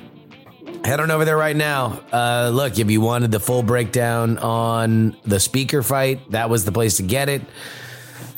Head 0.84 1.00
on 1.00 1.10
over 1.10 1.24
there 1.24 1.36
right 1.36 1.56
now. 1.56 2.00
Uh, 2.12 2.52
look, 2.54 2.78
if 2.78 2.88
you 2.88 3.00
wanted 3.00 3.32
the 3.32 3.40
full 3.40 3.64
breakdown 3.64 4.38
on 4.38 5.16
the 5.24 5.40
speaker 5.40 5.82
fight, 5.82 6.30
that 6.30 6.48
was 6.48 6.64
the 6.64 6.70
place 6.70 6.98
to 6.98 7.02
get 7.02 7.28
it. 7.28 7.42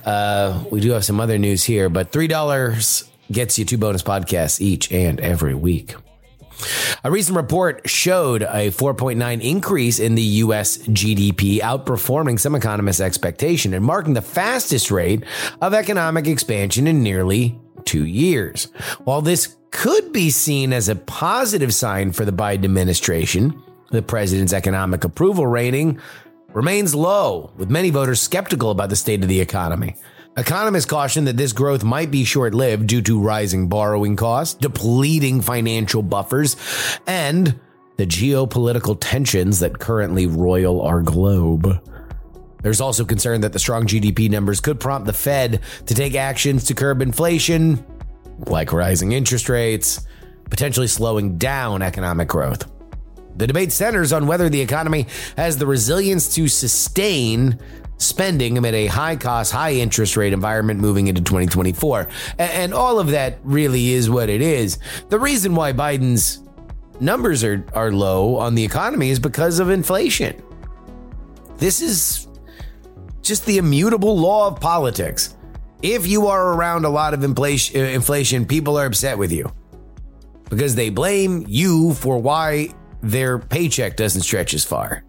Uh, 0.06 0.64
we 0.70 0.80
do 0.80 0.92
have 0.92 1.04
some 1.04 1.20
other 1.20 1.36
news 1.36 1.62
here, 1.62 1.90
but 1.90 2.10
$3 2.10 3.06
gets 3.30 3.58
you 3.58 3.66
two 3.66 3.76
bonus 3.76 4.02
podcasts 4.02 4.62
each 4.62 4.90
and 4.90 5.20
every 5.20 5.54
week. 5.54 5.94
A 7.04 7.10
recent 7.10 7.36
report 7.36 7.86
showed 7.86 8.40
a 8.40 8.70
4.9 8.70 9.42
increase 9.42 9.98
in 9.98 10.14
the 10.14 10.22
US 10.22 10.78
GDP, 10.78 11.60
outperforming 11.60 12.40
some 12.40 12.54
economists' 12.54 13.00
expectation 13.00 13.74
and 13.74 13.84
marking 13.84 14.14
the 14.14 14.22
fastest 14.22 14.90
rate 14.90 15.22
of 15.60 15.74
economic 15.74 16.26
expansion 16.26 16.86
in 16.86 17.02
nearly 17.02 17.60
two 17.84 18.04
years. 18.06 18.68
While 19.04 19.22
this 19.22 19.56
could 19.70 20.12
be 20.12 20.30
seen 20.30 20.72
as 20.72 20.88
a 20.88 20.96
positive 20.96 21.72
sign 21.72 22.12
for 22.12 22.24
the 22.24 22.32
Biden 22.32 22.64
administration, 22.64 23.62
The 23.92 24.00
president's 24.00 24.54
economic 24.54 25.04
approval 25.04 25.46
rating 25.46 26.00
remains 26.54 26.94
low, 26.94 27.52
with 27.58 27.68
many 27.68 27.90
voters 27.90 28.22
skeptical 28.22 28.70
about 28.70 28.88
the 28.88 28.96
state 28.96 29.22
of 29.22 29.28
the 29.28 29.40
economy. 29.40 29.96
Economists 30.38 30.86
caution 30.86 31.26
that 31.26 31.36
this 31.36 31.52
growth 31.52 31.84
might 31.84 32.10
be 32.10 32.24
short 32.24 32.54
lived 32.54 32.86
due 32.86 33.02
to 33.02 33.20
rising 33.20 33.68
borrowing 33.68 34.16
costs, 34.16 34.54
depleting 34.54 35.42
financial 35.42 36.02
buffers, 36.02 36.56
and 37.06 37.60
the 37.98 38.06
geopolitical 38.06 38.96
tensions 38.98 39.58
that 39.58 39.78
currently 39.78 40.26
roil 40.26 40.80
our 40.80 41.02
globe. 41.02 41.78
There's 42.62 42.80
also 42.80 43.04
concern 43.04 43.40
that 43.42 43.52
the 43.52 43.58
strong 43.58 43.86
GDP 43.86 44.30
numbers 44.30 44.60
could 44.60 44.80
prompt 44.80 45.06
the 45.06 45.12
Fed 45.12 45.60
to 45.86 45.94
take 45.94 46.14
actions 46.14 46.64
to 46.64 46.74
curb 46.74 47.02
inflation, 47.02 47.84
like 48.46 48.72
rising 48.72 49.12
interest 49.12 49.48
rates, 49.48 50.06
potentially 50.48 50.86
slowing 50.86 51.38
down 51.38 51.82
economic 51.82 52.28
growth. 52.28 52.70
The 53.36 53.46
debate 53.46 53.72
centers 53.72 54.12
on 54.12 54.26
whether 54.26 54.48
the 54.48 54.60
economy 54.60 55.06
has 55.36 55.56
the 55.56 55.66
resilience 55.66 56.34
to 56.34 56.48
sustain 56.48 57.58
spending 57.96 58.58
amid 58.58 58.74
a 58.74 58.86
high 58.86 59.16
cost, 59.16 59.52
high 59.52 59.74
interest 59.74 60.16
rate 60.16 60.32
environment 60.32 60.80
moving 60.80 61.06
into 61.06 61.22
2024. 61.22 62.08
And 62.38 62.74
all 62.74 62.98
of 62.98 63.08
that 63.08 63.38
really 63.42 63.92
is 63.92 64.10
what 64.10 64.28
it 64.28 64.42
is. 64.42 64.78
The 65.08 65.18
reason 65.18 65.54
why 65.54 65.72
Biden's 65.72 66.42
numbers 67.00 67.42
are, 67.44 67.64
are 67.74 67.92
low 67.92 68.36
on 68.36 68.54
the 68.54 68.64
economy 68.64 69.10
is 69.10 69.18
because 69.18 69.58
of 69.58 69.70
inflation. 69.70 70.42
This 71.56 71.80
is 71.80 72.28
just 73.22 73.46
the 73.46 73.58
immutable 73.58 74.18
law 74.18 74.48
of 74.48 74.60
politics. 74.60 75.36
If 75.80 76.06
you 76.06 76.26
are 76.26 76.54
around 76.54 76.84
a 76.84 76.90
lot 76.90 77.14
of 77.14 77.24
inflation, 77.24 77.80
uh, 77.80 77.84
inflation, 77.84 78.46
people 78.46 78.78
are 78.78 78.86
upset 78.86 79.18
with 79.18 79.32
you 79.32 79.50
because 80.48 80.74
they 80.74 80.90
blame 80.90 81.44
you 81.48 81.94
for 81.94 82.18
why 82.18 82.68
their 83.02 83.38
paycheck 83.38 83.96
doesn't 83.96 84.22
stretch 84.22 84.54
as 84.54 84.64
far. 84.64 85.02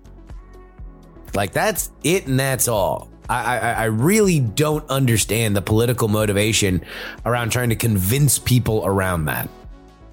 Like 1.35 1.51
that's 1.51 1.91
it, 2.03 2.27
and 2.27 2.39
that's 2.39 2.67
all. 2.67 3.09
I, 3.29 3.57
I, 3.57 3.71
I 3.71 3.83
really 3.85 4.39
don't 4.39 4.87
understand 4.89 5.55
the 5.55 5.61
political 5.61 6.07
motivation 6.07 6.83
around 7.25 7.51
trying 7.51 7.69
to 7.69 7.75
convince 7.75 8.37
people 8.37 8.83
around 8.85 9.25
that. 9.25 9.49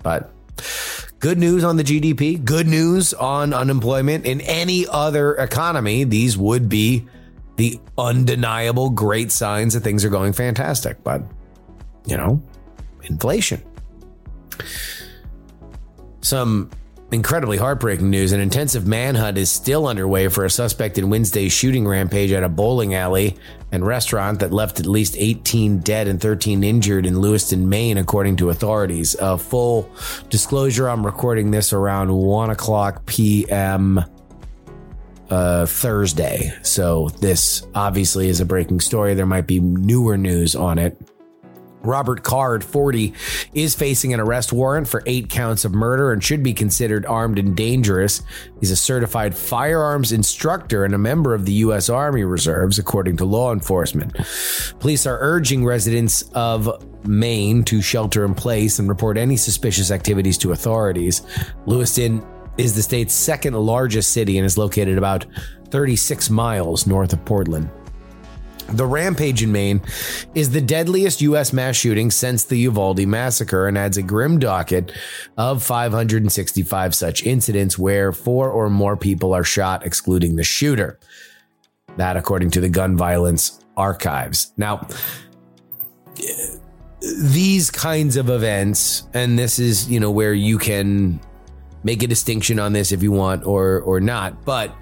But 0.02 0.30
good 1.18 1.38
news 1.38 1.64
on 1.64 1.76
the 1.76 1.84
GDP, 1.84 2.42
good 2.42 2.66
news 2.66 3.12
on 3.14 3.52
unemployment. 3.52 4.26
In 4.26 4.40
any 4.42 4.86
other 4.86 5.34
economy, 5.34 6.04
these 6.04 6.38
would 6.38 6.68
be 6.68 7.06
the 7.60 7.78
undeniable 7.98 8.88
great 8.88 9.30
signs 9.30 9.74
that 9.74 9.80
things 9.80 10.02
are 10.02 10.08
going 10.08 10.32
fantastic. 10.32 11.04
But, 11.04 11.22
you 12.06 12.16
know, 12.16 12.42
inflation. 13.02 13.62
Some 16.22 16.70
incredibly 17.12 17.58
heartbreaking 17.58 18.08
news 18.08 18.32
an 18.32 18.40
intensive 18.40 18.86
manhunt 18.86 19.36
is 19.36 19.50
still 19.50 19.86
underway 19.86 20.28
for 20.28 20.46
a 20.46 20.50
suspect 20.50 20.96
in 20.96 21.10
Wednesday's 21.10 21.52
shooting 21.52 21.86
rampage 21.86 22.32
at 22.32 22.42
a 22.42 22.48
bowling 22.48 22.94
alley 22.94 23.36
and 23.72 23.86
restaurant 23.86 24.40
that 24.40 24.54
left 24.54 24.80
at 24.80 24.86
least 24.86 25.14
18 25.18 25.80
dead 25.80 26.08
and 26.08 26.18
13 26.18 26.64
injured 26.64 27.04
in 27.04 27.20
Lewiston, 27.20 27.68
Maine, 27.68 27.98
according 27.98 28.36
to 28.36 28.48
authorities. 28.48 29.16
A 29.20 29.36
full 29.36 29.90
disclosure 30.30 30.88
I'm 30.88 31.04
recording 31.04 31.50
this 31.50 31.74
around 31.74 32.10
1 32.10 32.48
o'clock 32.48 33.04
p.m. 33.04 34.02
Uh, 35.30 35.64
Thursday. 35.64 36.52
So, 36.62 37.08
this 37.20 37.64
obviously 37.74 38.28
is 38.28 38.40
a 38.40 38.44
breaking 38.44 38.80
story. 38.80 39.14
There 39.14 39.26
might 39.26 39.46
be 39.46 39.60
newer 39.60 40.18
news 40.18 40.56
on 40.56 40.78
it. 40.78 41.00
Robert 41.82 42.22
Card, 42.22 42.62
40, 42.62 43.14
is 43.54 43.74
facing 43.74 44.12
an 44.12 44.20
arrest 44.20 44.52
warrant 44.52 44.86
for 44.86 45.02
eight 45.06 45.30
counts 45.30 45.64
of 45.64 45.72
murder 45.72 46.12
and 46.12 46.22
should 46.22 46.42
be 46.42 46.52
considered 46.52 47.06
armed 47.06 47.38
and 47.38 47.56
dangerous. 47.56 48.22
He's 48.60 48.70
a 48.70 48.76
certified 48.76 49.34
firearms 49.34 50.12
instructor 50.12 50.84
and 50.84 50.94
a 50.94 50.98
member 50.98 51.34
of 51.34 51.46
the 51.46 51.52
U.S. 51.52 51.88
Army 51.88 52.24
Reserves, 52.24 52.78
according 52.78 53.16
to 53.18 53.24
law 53.24 53.52
enforcement. 53.52 54.14
Police 54.78 55.06
are 55.06 55.18
urging 55.20 55.64
residents 55.64 56.22
of 56.34 56.86
Maine 57.06 57.64
to 57.64 57.80
shelter 57.80 58.24
in 58.24 58.34
place 58.34 58.78
and 58.78 58.88
report 58.88 59.16
any 59.16 59.36
suspicious 59.36 59.90
activities 59.90 60.36
to 60.38 60.52
authorities. 60.52 61.22
Lewiston 61.64 62.22
is 62.58 62.74
the 62.74 62.82
state's 62.82 63.14
second 63.14 63.54
largest 63.54 64.12
city 64.12 64.38
and 64.38 64.46
is 64.46 64.58
located 64.58 64.98
about 64.98 65.26
36 65.70 66.30
miles 66.30 66.86
north 66.86 67.12
of 67.12 67.24
Portland. 67.24 67.70
The 68.72 68.86
rampage 68.86 69.42
in 69.42 69.50
Maine 69.50 69.80
is 70.34 70.50
the 70.50 70.60
deadliest 70.60 71.20
U.S. 71.22 71.52
mass 71.52 71.74
shooting 71.74 72.10
since 72.10 72.44
the 72.44 72.56
Uvalde 72.56 73.04
massacre 73.06 73.66
and 73.66 73.76
adds 73.76 73.96
a 73.96 74.02
grim 74.02 74.38
docket 74.38 74.92
of 75.36 75.62
565 75.62 76.94
such 76.94 77.24
incidents 77.24 77.76
where 77.78 78.12
four 78.12 78.48
or 78.48 78.70
more 78.70 78.96
people 78.96 79.34
are 79.34 79.42
shot, 79.42 79.84
excluding 79.84 80.36
the 80.36 80.44
shooter. 80.44 81.00
That, 81.96 82.16
according 82.16 82.52
to 82.52 82.60
the 82.60 82.68
gun 82.68 82.96
violence 82.96 83.58
archives. 83.76 84.52
Now, 84.56 84.86
these 87.18 87.72
kinds 87.72 88.16
of 88.16 88.30
events, 88.30 89.08
and 89.14 89.36
this 89.36 89.58
is, 89.58 89.90
you 89.90 89.98
know, 89.98 90.12
where 90.12 90.34
you 90.34 90.58
can 90.58 91.20
make 91.82 92.02
a 92.02 92.06
distinction 92.06 92.58
on 92.58 92.72
this 92.72 92.92
if 92.92 93.02
you 93.02 93.12
want 93.12 93.44
or 93.46 93.80
or 93.80 94.00
not 94.00 94.44
but 94.44 94.74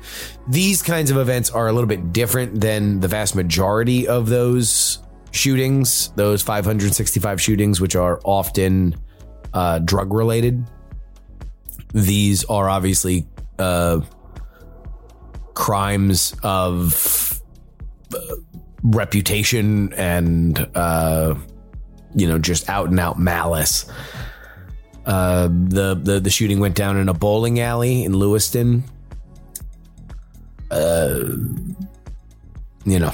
these 0.48 0.82
kinds 0.82 1.10
of 1.10 1.16
events 1.16 1.50
are 1.50 1.68
a 1.68 1.72
little 1.72 1.88
bit 1.88 2.12
different 2.12 2.60
than 2.60 3.00
the 3.00 3.08
vast 3.08 3.34
majority 3.34 4.08
of 4.08 4.28
those 4.28 4.98
shootings 5.30 6.10
those 6.16 6.42
565 6.42 7.40
shootings 7.40 7.80
which 7.80 7.94
are 7.94 8.20
often 8.24 8.94
uh, 9.54 9.78
drug 9.80 10.12
related 10.12 10.64
these 11.92 12.44
are 12.44 12.68
obviously 12.68 13.26
uh, 13.58 14.00
crimes 15.54 16.34
of 16.42 17.40
uh, 18.14 18.18
reputation 18.82 19.92
and 19.94 20.68
uh, 20.74 21.34
you 22.14 22.26
know 22.26 22.38
just 22.38 22.68
out 22.68 22.88
and 22.88 23.00
out 23.00 23.18
malice 23.18 23.90
uh, 25.08 25.48
the, 25.48 25.94
the 25.94 26.20
the 26.20 26.28
shooting 26.28 26.60
went 26.60 26.74
down 26.74 26.98
in 26.98 27.08
a 27.08 27.14
bowling 27.14 27.60
alley 27.60 28.04
in 28.04 28.12
Lewiston. 28.12 28.84
Uh, 30.70 31.24
you 32.84 32.98
know, 32.98 33.12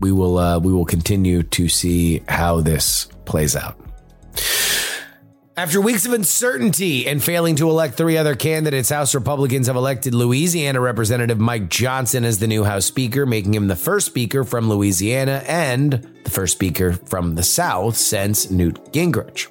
we 0.00 0.10
will 0.10 0.38
uh, 0.38 0.58
we 0.58 0.72
will 0.72 0.84
continue 0.84 1.44
to 1.44 1.68
see 1.68 2.20
how 2.28 2.60
this 2.60 3.04
plays 3.26 3.54
out. 3.54 3.78
After 5.56 5.80
weeks 5.80 6.04
of 6.04 6.12
uncertainty 6.12 7.06
and 7.06 7.22
failing 7.22 7.54
to 7.56 7.70
elect 7.70 7.94
three 7.94 8.18
other 8.18 8.34
candidates, 8.34 8.88
House 8.88 9.14
Republicans 9.14 9.68
have 9.68 9.76
elected 9.76 10.14
Louisiana 10.14 10.80
Representative 10.80 11.38
Mike 11.38 11.70
Johnson 11.70 12.24
as 12.24 12.40
the 12.40 12.48
new 12.48 12.64
House 12.64 12.86
Speaker, 12.86 13.24
making 13.24 13.54
him 13.54 13.68
the 13.68 13.76
first 13.76 14.06
Speaker 14.06 14.42
from 14.42 14.68
Louisiana 14.68 15.44
and 15.46 15.92
the 16.24 16.30
first 16.30 16.54
Speaker 16.54 16.92
from 16.92 17.36
the 17.36 17.44
South 17.44 17.96
since 17.96 18.50
Newt 18.50 18.92
Gingrich. 18.92 19.46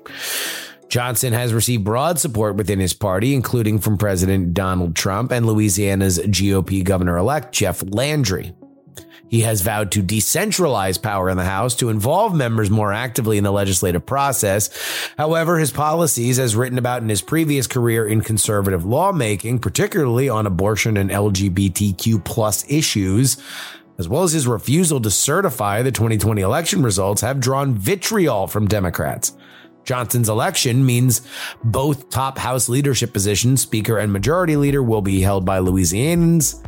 Johnson 0.90 1.34
has 1.34 1.54
received 1.54 1.84
broad 1.84 2.20
support 2.20 2.56
within 2.56 2.80
his 2.80 2.94
party, 2.94 3.34
including 3.34 3.80
from 3.80 3.98
President 3.98 4.54
Donald 4.54 4.96
Trump 4.96 5.32
and 5.32 5.46
Louisiana's 5.46 6.20
GOP 6.20 6.84
governor 6.84 7.18
elect, 7.18 7.54
Jeff 7.54 7.84
Landry. 7.84 8.54
He 9.28 9.42
has 9.42 9.62
vowed 9.62 9.92
to 9.92 10.04
decentralize 10.04 11.02
power 11.02 11.30
in 11.30 11.38
the 11.38 11.46
House 11.46 11.76
to 11.76 11.90
involve 11.90 12.36
members 12.36 12.70
more 12.70 12.94
actively 12.94 13.38
in 13.38 13.44
the 13.44 13.52
legislative 13.52 14.06
process. 14.06 14.70
However, 15.18 15.58
his 15.58 15.72
policies, 15.72 16.38
as 16.38 16.56
written 16.56 16.78
about 16.78 17.02
in 17.02 17.10
his 17.10 17.22
previous 17.22 17.66
career 17.66 18.08
in 18.08 18.22
conservative 18.22 18.86
lawmaking, 18.86 19.60
particularly 19.60 20.30
on 20.30 20.46
abortion 20.46 20.96
and 20.96 21.10
LGBTQ 21.10 22.24
plus 22.24 22.70
issues, 22.70 23.38
as 23.98 24.08
well 24.08 24.24
as 24.24 24.34
his 24.34 24.48
refusal 24.48 25.02
to 25.02 25.10
certify 25.10 25.82
the 25.82 25.92
2020 25.92 26.42
election 26.42 26.84
results, 26.84 27.22
have 27.22 27.40
drawn 27.40 27.74
vitriol 27.74 28.46
from 28.48 28.68
Democrats. 28.68 29.36
Johnson's 29.86 30.30
election 30.30 30.86
means 30.86 31.22
both 31.64 32.10
top 32.10 32.38
House 32.38 32.68
leadership 32.68 33.14
positions, 33.14 33.62
Speaker 33.62 33.98
and 33.98 34.12
Majority 34.12 34.56
Leader, 34.58 34.84
will 34.84 35.02
be 35.02 35.22
held 35.22 35.46
by 35.46 35.60
Louisianans, 35.60 36.62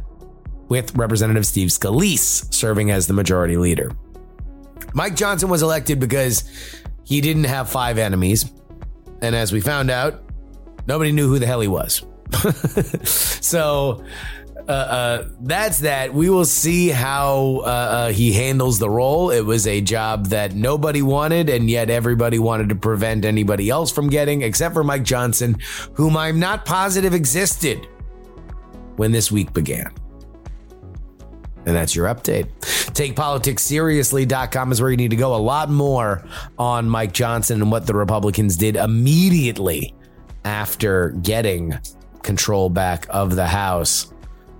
with 0.69 0.95
Representative 0.95 1.45
Steve 1.45 1.69
Scalise 1.69 2.53
serving 2.53 2.91
as 2.91 3.07
the 3.07 3.13
Majority 3.13 3.57
Leader. 3.57 3.91
Mike 4.93 5.15
Johnson 5.15 5.49
was 5.49 5.61
elected 5.61 5.99
because 5.99 6.43
he 7.03 7.21
didn't 7.21 7.45
have 7.45 7.69
five 7.69 7.97
enemies. 7.97 8.51
And 9.21 9.35
as 9.35 9.51
we 9.51 9.61
found 9.61 9.89
out, 9.89 10.23
nobody 10.87 11.11
knew 11.11 11.27
who 11.27 11.39
the 11.39 11.45
hell 11.45 11.61
he 11.61 11.67
was. 11.67 12.03
so 13.03 14.03
uh, 14.67 14.71
uh, 14.71 15.27
that's 15.41 15.79
that. 15.79 16.13
We 16.13 16.29
will 16.29 16.45
see 16.45 16.89
how 16.89 17.61
uh, 17.63 17.67
uh, 17.67 18.11
he 18.11 18.33
handles 18.33 18.79
the 18.79 18.89
role. 18.89 19.31
It 19.31 19.45
was 19.45 19.65
a 19.65 19.79
job 19.79 20.27
that 20.27 20.55
nobody 20.55 21.01
wanted, 21.01 21.49
and 21.49 21.69
yet 21.69 21.89
everybody 21.89 22.37
wanted 22.37 22.69
to 22.69 22.75
prevent 22.75 23.23
anybody 23.23 23.69
else 23.69 23.91
from 23.91 24.09
getting, 24.09 24.41
except 24.41 24.73
for 24.73 24.83
Mike 24.83 25.03
Johnson, 25.03 25.57
whom 25.93 26.17
I'm 26.17 26.39
not 26.39 26.65
positive 26.65 27.13
existed 27.13 27.87
when 28.97 29.13
this 29.13 29.31
week 29.31 29.53
began. 29.53 29.93
And 31.65 31.75
that's 31.75 31.95
your 31.95 32.07
update. 32.07 32.49
TakePoliticsSeriously.com 32.59 34.71
is 34.71 34.81
where 34.81 34.91
you 34.91 34.97
need 34.97 35.11
to 35.11 35.17
go. 35.17 35.35
A 35.35 35.37
lot 35.37 35.69
more 35.69 36.25
on 36.57 36.89
Mike 36.89 37.13
Johnson 37.13 37.61
and 37.61 37.71
what 37.71 37.87
the 37.87 37.93
Republicans 37.93 38.57
did 38.57 38.75
immediately 38.75 39.93
after 40.43 41.11
getting 41.21 41.77
control 42.23 42.69
back 42.69 43.05
of 43.09 43.35
the 43.35 43.47
House 43.47 44.11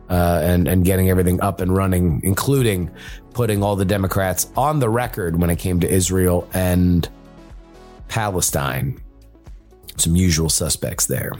uh, 0.09 0.41
and 0.43 0.67
and 0.67 0.85
getting 0.85 1.09
everything 1.09 1.41
up 1.41 1.61
and 1.61 1.75
running, 1.75 2.21
including 2.23 2.91
putting 3.33 3.61
all 3.63 3.75
the 3.75 3.85
Democrats 3.85 4.49
on 4.55 4.79
the 4.79 4.89
record 4.89 5.39
when 5.39 5.49
it 5.49 5.57
came 5.57 5.79
to 5.79 5.89
Israel 5.89 6.49
and 6.53 7.07
Palestine. 8.07 9.01
Some 9.97 10.15
usual 10.15 10.49
suspects 10.49 11.07
there. 11.07 11.33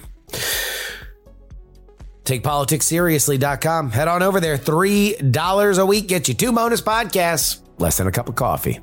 TakePoliticsSeriously.com. 2.25 3.91
Head 3.91 4.09
on 4.09 4.21
over 4.21 4.41
there. 4.41 4.57
$3 4.57 5.79
a 5.79 5.85
week 5.85 6.07
gets 6.07 6.27
you 6.27 6.35
two 6.35 6.51
bonus 6.51 6.81
podcasts, 6.81 7.61
less 7.77 7.97
than 7.97 8.07
a 8.07 8.11
cup 8.11 8.27
of 8.27 8.35
coffee. 8.35 8.79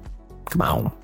Come 0.47 0.63
on. 0.63 1.04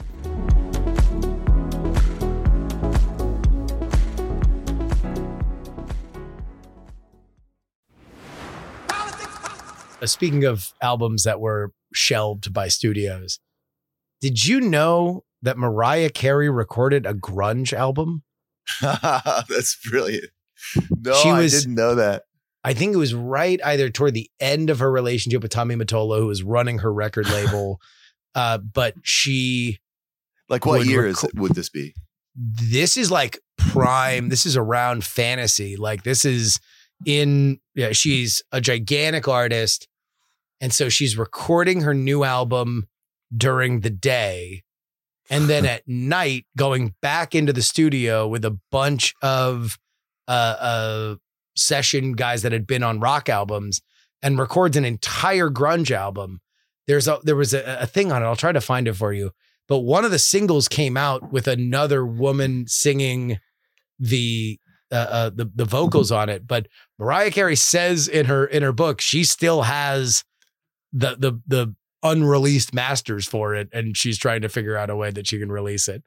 Speaking 10.05 10.45
of 10.45 10.73
albums 10.81 11.25
that 11.25 11.41
were 11.41 11.73
shelved 11.93 12.53
by 12.53 12.69
studios, 12.69 13.39
did 14.21 14.45
you 14.45 14.61
know 14.61 15.25
that 15.43 15.59
Mariah 15.59 16.11
Carey 16.11 16.51
recorded 16.51 17.07
a 17.07 17.15
grunge 17.15 17.73
album? 17.73 18.23
That's 18.81 19.79
brilliant. 19.91 20.27
No, 20.91 21.15
She 21.15 21.31
I 21.31 21.49
didn't 21.49 21.75
know 21.75 21.95
that. 21.95 22.25
I 22.63 22.75
think 22.75 22.93
it 22.95 22.99
was 22.99 23.15
right 23.15 23.59
either 23.65 23.89
toward 23.89 24.13
the 24.15 24.31
end 24.39 24.69
of 24.69 24.81
her 24.81 24.91
relationship 24.93 25.43
with 25.43 25.51
Tommy 25.51 25.75
Mottola, 25.77 26.19
who 26.19 26.27
was 26.27 26.43
running 26.43 26.79
her 26.81 26.93
record 26.93 27.29
label. 27.31 27.81
uh, 28.35 28.59
but 28.59 28.95
she, 29.03 29.79
Like, 30.51 30.67
what 30.67 30.85
year 30.87 31.07
is 31.07 31.25
it, 31.25 31.35
would 31.35 31.55
this 31.55 31.71
be? 31.71 31.95
this 32.37 32.97
is 32.97 33.11
like 33.11 33.39
prime. 33.59 34.29
This 34.29 34.47
is 34.47 34.57
around 34.57 35.05
fantasy. 35.05 35.77
Like 35.77 36.03
this 36.05 36.25
is 36.25 36.61
in. 37.07 37.59
Yeah, 37.75 37.93
she's 37.93 38.43
a 38.53 38.61
gigantic 38.61 39.27
artist, 39.27 39.89
and 40.61 40.73
so 40.73 40.89
she's 40.89 41.17
recording 41.17 41.83
her 41.83 41.95
new 41.95 42.25
album 42.25 42.89
during 43.35 43.81
the 43.81 43.91
day, 43.91 44.63
and 45.29 45.45
then 45.47 45.65
at 45.67 45.87
night 45.87 46.47
going 46.57 46.95
back 47.01 47.35
into 47.35 47.53
the 47.53 47.63
studio 47.63 48.27
with 48.29 48.45
a 48.45 48.59
bunch 48.71 49.15
of 49.23 49.79
uh, 50.29 50.57
uh 50.61 51.15
session 51.57 52.13
guys 52.13 52.43
that 52.43 52.53
had 52.53 52.67
been 52.67 52.83
on 52.83 53.01
rock 53.01 53.29
albums 53.29 53.81
and 54.23 54.39
records 54.39 54.77
an 54.77 54.85
entire 54.85 55.51
grunge 55.51 55.91
album. 55.91 56.41
There's 56.87 57.09
a 57.09 57.19
there 57.23 57.37
was 57.37 57.55
a, 57.55 57.79
a 57.81 57.87
thing 57.87 58.13
on 58.13 58.23
it. 58.23 58.27
I'll 58.27 58.37
try 58.37 58.53
to 58.53 58.61
find 58.61 58.89
it 58.89 58.95
for 58.95 59.13
you. 59.13 59.31
But 59.69 59.81
one 59.81 60.05
of 60.05 60.11
the 60.11 60.19
singles 60.19 60.67
came 60.67 60.97
out 60.97 61.33
with 61.33 61.47
another 61.47 62.05
woman 62.05 62.67
singing 62.67 63.39
the 63.99 64.59
uh, 64.91 64.95
uh 64.95 65.31
the 65.31 65.51
the 65.55 65.65
vocals 65.65 66.11
on 66.11 66.29
it. 66.29 66.47
But 66.47 66.67
Mariah 66.99 67.31
Carey 67.31 67.57
says 67.57 68.09
in 68.09 68.27
her 68.27 68.45
in 68.45 68.63
her 68.63 68.73
book 68.73 69.01
she 69.01 69.25
still 69.25 69.63
has 69.63 70.25
the 70.93 71.17
the 71.17 71.41
the 71.47 71.75
unreleased 72.03 72.73
masters 72.75 73.27
for 73.27 73.55
it, 73.55 73.69
and 73.73 73.97
she's 73.97 74.19
trying 74.19 74.43
to 74.43 74.49
figure 74.49 74.77
out 74.77 74.91
a 74.91 74.97
way 74.97 75.11
that 75.11 75.27
she 75.27 75.39
can 75.39 75.51
release 75.53 75.89
it. 75.89 76.03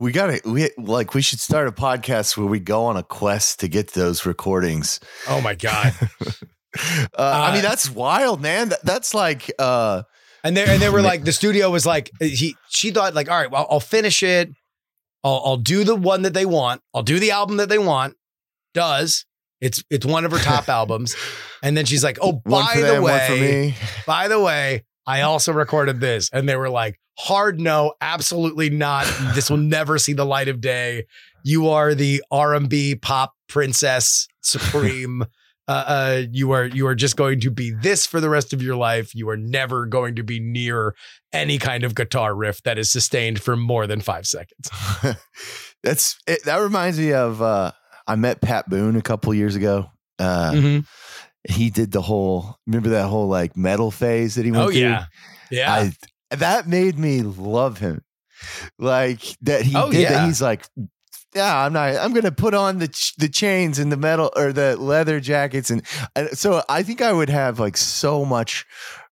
We 0.00 0.12
got 0.12 0.28
to, 0.28 0.40
we 0.48 0.70
like, 0.78 1.12
we 1.14 1.22
should 1.22 1.40
start 1.40 1.66
a 1.66 1.72
podcast 1.72 2.36
where 2.36 2.46
we 2.46 2.60
go 2.60 2.84
on 2.84 2.96
a 2.96 3.02
quest 3.02 3.58
to 3.60 3.68
get 3.68 3.94
those 3.94 4.24
recordings. 4.24 5.00
Oh 5.28 5.40
my 5.40 5.54
god! 5.56 5.92
uh, 6.20 7.16
I 7.16 7.52
mean, 7.52 7.64
Uh, 7.64 7.68
that's 7.68 7.90
wild, 7.90 8.40
man. 8.40 8.68
That, 8.68 8.84
that's 8.84 9.12
like, 9.12 9.50
uh, 9.58 10.02
And 10.44 10.56
they 10.56 10.72
and 10.72 10.80
they 10.80 10.88
were 10.88 11.02
like, 11.02 11.24
the 11.24 11.32
studio 11.32 11.68
was 11.70 11.84
like, 11.84 12.12
he 12.20 12.54
she 12.68 12.92
thought 12.92 13.14
like, 13.14 13.28
all 13.28 13.40
right, 13.40 13.50
well, 13.50 13.66
I'll 13.68 13.80
finish 13.80 14.22
it. 14.22 14.50
I'll 15.24 15.42
I'll 15.44 15.56
do 15.56 15.82
the 15.82 15.96
one 15.96 16.22
that 16.22 16.32
they 16.32 16.46
want. 16.46 16.80
I'll 16.94 17.02
do 17.02 17.18
the 17.18 17.32
album 17.32 17.56
that 17.56 17.68
they 17.68 17.78
want. 17.78 18.14
Does 18.74 19.24
it's 19.60 19.82
it's 19.90 20.06
one 20.06 20.24
of 20.24 20.30
her 20.32 20.38
top 20.38 20.68
albums, 20.68 21.14
and 21.62 21.76
then 21.76 21.84
she's 21.84 22.04
like, 22.04 22.18
oh, 22.20 22.32
by 22.44 22.72
the 22.76 22.82
them, 22.82 23.02
one 23.02 23.20
for 23.20 23.32
way, 23.34 23.40
me. 23.68 23.74
by 24.06 24.28
the 24.28 24.40
way, 24.40 24.84
I 25.06 25.22
also 25.22 25.52
recorded 25.52 26.00
this, 26.00 26.30
and 26.32 26.48
they 26.48 26.56
were 26.56 26.70
like, 26.70 26.98
hard 27.18 27.60
no, 27.60 27.94
absolutely 28.00 28.70
not. 28.70 29.06
This 29.34 29.50
will 29.50 29.56
never 29.56 29.98
see 29.98 30.12
the 30.12 30.26
light 30.26 30.48
of 30.48 30.60
day. 30.60 31.06
You 31.44 31.68
are 31.68 31.94
the 31.94 32.22
R 32.30 32.54
and 32.54 32.68
B 32.68 32.94
pop 32.94 33.34
princess 33.48 34.28
supreme. 34.40 35.24
Uh, 35.68 35.84
uh, 35.86 36.22
you 36.32 36.52
are 36.52 36.64
you 36.64 36.86
are 36.86 36.94
just 36.94 37.14
going 37.14 37.38
to 37.38 37.50
be 37.50 37.70
this 37.70 38.06
for 38.06 38.22
the 38.22 38.30
rest 38.30 38.54
of 38.54 38.62
your 38.62 38.74
life. 38.74 39.14
You 39.14 39.28
are 39.28 39.36
never 39.36 39.84
going 39.84 40.16
to 40.16 40.22
be 40.22 40.40
near 40.40 40.94
any 41.30 41.58
kind 41.58 41.84
of 41.84 41.94
guitar 41.94 42.34
riff 42.34 42.62
that 42.62 42.78
is 42.78 42.90
sustained 42.90 43.42
for 43.42 43.54
more 43.54 43.86
than 43.86 44.00
five 44.00 44.26
seconds. 44.26 44.70
that's, 45.82 46.16
it, 46.26 46.42
that 46.46 46.56
reminds 46.56 46.98
me 46.98 47.12
of, 47.12 47.42
uh, 47.42 47.72
I 48.08 48.16
met 48.16 48.40
Pat 48.40 48.68
Boone 48.68 48.96
a 48.96 49.02
couple 49.02 49.32
years 49.34 49.54
ago. 49.54 49.90
Uh, 50.18 50.50
Mhm. 50.52 50.86
he 51.48 51.70
did 51.70 51.92
the 51.92 52.02
whole, 52.02 52.56
remember 52.66 52.88
that 52.90 53.06
whole 53.06 53.28
like 53.28 53.56
metal 53.56 53.90
phase 53.92 54.34
that 54.34 54.44
he 54.44 54.50
went 54.50 54.64
Oh 54.64 54.70
through? 54.70 54.80
yeah, 54.80 55.04
yeah. 55.50 55.72
I 55.72 55.92
that 56.36 56.66
made 56.66 56.98
me 56.98 57.22
love 57.22 57.78
him. 57.78 58.02
Like 58.78 59.20
that 59.42 59.62
he 59.62 59.74
Oh, 59.76 59.90
did 59.90 60.00
yeah. 60.02 60.10
that. 60.10 60.26
He's 60.26 60.42
like, 60.42 60.66
yeah, 61.34 61.64
I'm 61.64 61.72
not. 61.72 61.94
I'm 61.96 62.12
gonna 62.12 62.32
put 62.32 62.54
on 62.54 62.78
the 62.78 62.88
ch- 62.88 63.14
the 63.16 63.28
chains 63.28 63.78
and 63.78 63.92
the 63.92 63.96
metal 63.96 64.30
or 64.36 64.52
the 64.52 64.76
leather 64.76 65.20
jackets, 65.20 65.70
and, 65.70 65.82
and 66.16 66.36
so 66.36 66.62
I 66.68 66.82
think 66.82 67.00
I 67.02 67.12
would 67.12 67.28
have 67.30 67.60
like 67.60 67.76
so 67.76 68.24
much 68.24 68.64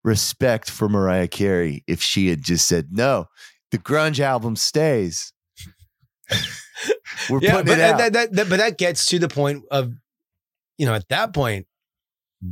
respect 0.05 0.71
for 0.71 0.89
Mariah 0.89 1.29
Carey 1.29 1.83
if 1.87 2.01
she 2.03 2.29
had 2.29 2.43
just 2.43 2.67
said 2.69 2.89
no. 2.93 3.27
The 3.73 3.79
grunge 3.79 4.21
album 4.21 4.55
stays. 4.57 5.33
We're 7.31 7.41
yeah, 7.41 7.53
putting 7.53 7.67
but 7.67 7.79
it 7.79 7.83
out. 7.83 7.99
that, 7.99 8.13
that, 8.15 8.33
that, 8.33 8.49
but 8.51 8.59
that 8.59 8.79
gets 8.79 9.07
to 9.07 9.19
the 9.19 9.29
point 9.29 9.65
of, 9.71 9.93
you 10.79 10.87
know, 10.87 10.95
at 10.95 11.09
that 11.09 11.33
point, 11.33 11.67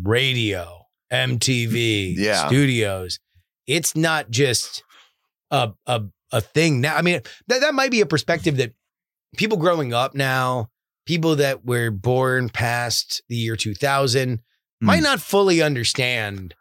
radio, 0.02 0.86
MTV, 1.12 2.14
Yeah. 2.16 2.46
studios. 2.46 3.18
It's 3.66 3.94
not 3.96 4.30
just 4.30 4.82
a 5.50 5.72
a 5.86 6.02
a 6.32 6.40
thing 6.40 6.80
now. 6.80 6.96
I 6.96 7.02
mean, 7.02 7.20
that 7.48 7.60
that 7.60 7.74
might 7.74 7.90
be 7.90 8.00
a 8.00 8.06
perspective 8.06 8.56
that 8.56 8.72
people 9.36 9.58
growing 9.58 9.92
up 9.92 10.14
now, 10.14 10.70
people 11.06 11.36
that 11.36 11.64
were 11.64 11.90
born 11.90 12.48
past 12.48 13.22
the 13.28 13.36
year 13.36 13.56
2000 13.56 14.40
might 14.80 15.00
Mm. 15.00 15.02
not 15.04 15.20
fully 15.20 15.62
understand 15.62 16.54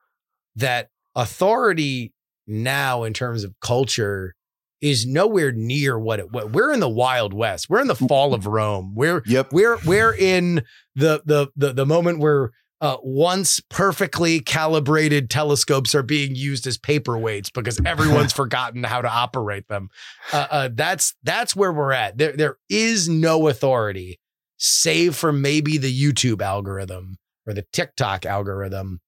that 0.55 0.89
authority 1.15 2.13
now 2.45 3.03
in 3.03 3.13
terms 3.13 3.43
of 3.43 3.53
culture 3.61 4.35
is 4.81 5.05
nowhere 5.05 5.51
near 5.51 5.97
what 5.97 6.19
it 6.19 6.31
what 6.31 6.51
we're 6.51 6.73
in 6.73 6.79
the 6.79 6.89
wild 6.89 7.33
west. 7.33 7.69
We're 7.69 7.81
in 7.81 7.87
the 7.87 7.95
fall 7.95 8.33
of 8.33 8.47
Rome. 8.47 8.93
We're 8.95 9.21
yep. 9.25 9.53
we're 9.53 9.77
we're 9.85 10.13
in 10.13 10.63
the 10.95 11.21
the 11.25 11.47
the, 11.55 11.73
the 11.73 11.85
moment 11.85 12.19
where 12.19 12.51
uh, 12.81 12.97
once 13.03 13.61
perfectly 13.69 14.39
calibrated 14.39 15.29
telescopes 15.29 15.93
are 15.93 16.01
being 16.01 16.35
used 16.35 16.65
as 16.65 16.79
paperweights 16.79 17.53
because 17.53 17.79
everyone's 17.85 18.33
forgotten 18.33 18.83
how 18.83 19.01
to 19.01 19.09
operate 19.09 19.67
them. 19.67 19.89
Uh, 20.33 20.47
uh, 20.49 20.69
that's 20.73 21.15
that's 21.23 21.55
where 21.55 21.71
we're 21.71 21.91
at. 21.91 22.17
There 22.17 22.35
there 22.35 22.57
is 22.69 23.07
no 23.07 23.47
authority 23.47 24.19
save 24.57 25.15
for 25.15 25.31
maybe 25.31 25.77
the 25.77 25.95
YouTube 25.95 26.41
algorithm 26.41 27.17
or 27.47 27.53
the 27.53 27.65
TikTok 27.71 28.25
algorithm 28.25 28.99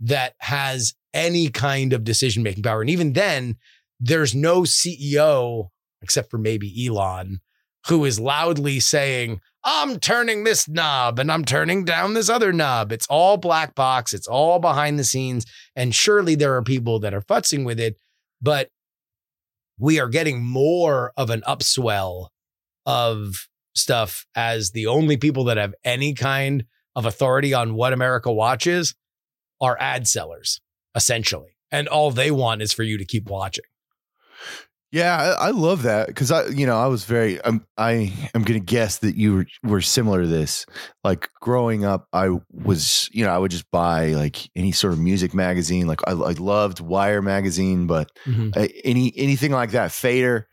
that 0.00 0.34
has 0.38 0.94
any 1.14 1.48
kind 1.48 1.92
of 1.92 2.04
decision 2.04 2.42
making 2.42 2.62
power. 2.62 2.80
And 2.80 2.90
even 2.90 3.14
then, 3.14 3.56
there's 4.00 4.34
no 4.34 4.62
CEO 4.62 5.68
except 6.02 6.30
for 6.30 6.38
maybe 6.38 6.86
Elon 6.86 7.40
who 7.88 8.04
is 8.04 8.18
loudly 8.18 8.80
saying, 8.80 9.40
I'm 9.64 9.98
turning 10.00 10.44
this 10.44 10.68
knob 10.68 11.18
and 11.18 11.30
I'm 11.30 11.44
turning 11.44 11.84
down 11.84 12.14
this 12.14 12.28
other 12.28 12.52
knob. 12.52 12.92
It's 12.92 13.06
all 13.08 13.36
black 13.36 13.74
box, 13.74 14.12
it's 14.12 14.26
all 14.26 14.58
behind 14.58 14.98
the 14.98 15.04
scenes. 15.04 15.46
And 15.74 15.94
surely 15.94 16.34
there 16.34 16.56
are 16.56 16.62
people 16.62 17.00
that 17.00 17.14
are 17.14 17.20
futzing 17.20 17.64
with 17.64 17.78
it, 17.78 17.96
but 18.40 18.70
we 19.78 20.00
are 20.00 20.08
getting 20.08 20.44
more 20.44 21.12
of 21.16 21.30
an 21.30 21.42
upswell 21.42 22.28
of 22.86 23.48
stuff 23.74 24.26
as 24.34 24.70
the 24.70 24.86
only 24.86 25.16
people 25.16 25.44
that 25.44 25.56
have 25.56 25.74
any 25.84 26.14
kind 26.14 26.64
of 26.94 27.06
authority 27.06 27.52
on 27.52 27.74
what 27.74 27.92
America 27.92 28.32
watches 28.32 28.94
are 29.60 29.76
ad 29.78 30.08
sellers, 30.08 30.60
essentially. 30.94 31.56
And 31.70 31.88
all 31.88 32.10
they 32.10 32.30
want 32.30 32.62
is 32.62 32.72
for 32.72 32.82
you 32.82 32.96
to 32.98 33.04
keep 33.04 33.28
watching. 33.28 33.64
Yeah, 34.92 35.16
I, 35.16 35.48
I 35.48 35.50
love 35.50 35.82
that 35.82 36.06
because 36.06 36.30
I, 36.30 36.46
you 36.46 36.64
know, 36.64 36.78
I 36.78 36.86
was 36.86 37.04
very. 37.04 37.44
I'm, 37.44 37.66
I 37.76 38.12
am 38.34 38.44
going 38.44 38.58
to 38.58 38.64
guess 38.64 38.98
that 38.98 39.16
you 39.16 39.34
were, 39.34 39.46
were 39.64 39.80
similar 39.80 40.22
to 40.22 40.28
this. 40.28 40.64
Like 41.02 41.28
growing 41.40 41.84
up, 41.84 42.06
I 42.12 42.30
was, 42.52 43.10
you 43.12 43.24
know, 43.24 43.30
I 43.30 43.38
would 43.38 43.50
just 43.50 43.70
buy 43.70 44.10
like 44.10 44.48
any 44.54 44.72
sort 44.72 44.92
of 44.92 45.00
music 45.00 45.34
magazine. 45.34 45.86
Like 45.88 46.00
I, 46.06 46.12
I 46.12 46.32
loved 46.32 46.80
Wire 46.80 47.20
magazine, 47.20 47.86
but 47.86 48.10
uh, 48.56 48.68
any 48.84 49.12
anything 49.16 49.50
like 49.50 49.72
that, 49.72 49.90
Fader, 49.90 50.48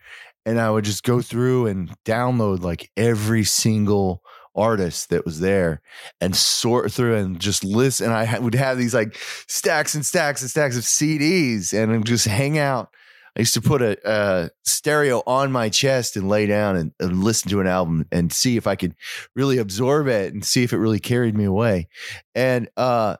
and 0.45 0.59
I 0.59 0.69
would 0.71 0.83
just 0.83 1.03
go 1.03 1.21
through 1.21 1.67
and 1.67 1.93
download 2.03 2.63
like 2.63 2.89
every 2.97 3.43
single 3.43 4.23
artist 4.55 5.09
that 5.09 5.25
was 5.25 5.39
there 5.39 5.81
and 6.21 6.35
sort 6.35 6.91
through 6.91 7.15
and 7.15 7.39
just 7.39 7.63
listen. 7.63 8.07
And 8.07 8.15
I 8.15 8.39
would 8.39 8.55
have 8.55 8.77
these 8.77 8.93
like 8.93 9.15
stacks 9.47 9.95
and 9.95 10.05
stacks 10.05 10.41
and 10.41 10.49
stacks 10.49 10.75
of 10.75 10.83
CDs 10.83 11.71
and 11.71 12.05
just 12.05 12.25
hang 12.25 12.57
out 12.57 12.89
I 13.35 13.39
used 13.41 13.53
to 13.55 13.61
put 13.61 13.81
a, 13.81 13.97
a 14.05 14.49
stereo 14.63 15.23
on 15.25 15.51
my 15.51 15.69
chest 15.69 16.15
and 16.15 16.29
lay 16.29 16.45
down 16.45 16.75
and, 16.75 16.91
and 16.99 17.23
listen 17.23 17.49
to 17.51 17.61
an 17.61 17.67
album 17.67 18.05
and 18.11 18.31
see 18.31 18.57
if 18.57 18.67
I 18.67 18.75
could 18.75 18.95
really 19.35 19.57
absorb 19.57 20.07
it 20.07 20.33
and 20.33 20.45
see 20.45 20.63
if 20.63 20.71
it 20.73 20.77
really 20.77 20.99
carried 20.99 21.35
me 21.35 21.45
away. 21.45 21.87
And 22.35 22.69
uh, 22.77 23.17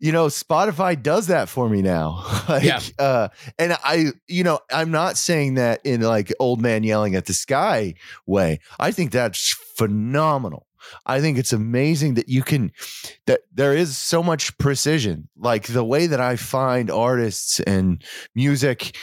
you 0.00 0.12
know, 0.12 0.26
Spotify 0.26 1.00
does 1.00 1.28
that 1.28 1.48
for 1.48 1.68
me 1.68 1.80
now. 1.80 2.24
like, 2.48 2.64
Yeah. 2.64 2.80
uh, 2.98 3.28
and 3.58 3.76
I, 3.84 4.06
you 4.26 4.42
know, 4.44 4.58
I'm 4.70 4.90
not 4.90 5.16
saying 5.16 5.54
that 5.54 5.80
in 5.84 6.00
like 6.02 6.32
old 6.40 6.60
man 6.60 6.82
yelling 6.82 7.14
at 7.14 7.26
the 7.26 7.32
sky 7.32 7.94
way. 8.26 8.58
I 8.78 8.90
think 8.90 9.12
that's 9.12 9.52
phenomenal. 9.76 10.66
I 11.06 11.20
think 11.22 11.38
it's 11.38 11.54
amazing 11.54 12.14
that 12.14 12.28
you 12.28 12.42
can 12.42 12.70
that 13.26 13.40
there 13.54 13.72
is 13.74 13.96
so 13.96 14.22
much 14.22 14.56
precision. 14.58 15.28
Like 15.38 15.68
the 15.68 15.84
way 15.84 16.06
that 16.06 16.20
I 16.20 16.36
find 16.36 16.90
artists 16.90 17.60
and 17.60 18.04
music 18.34 18.94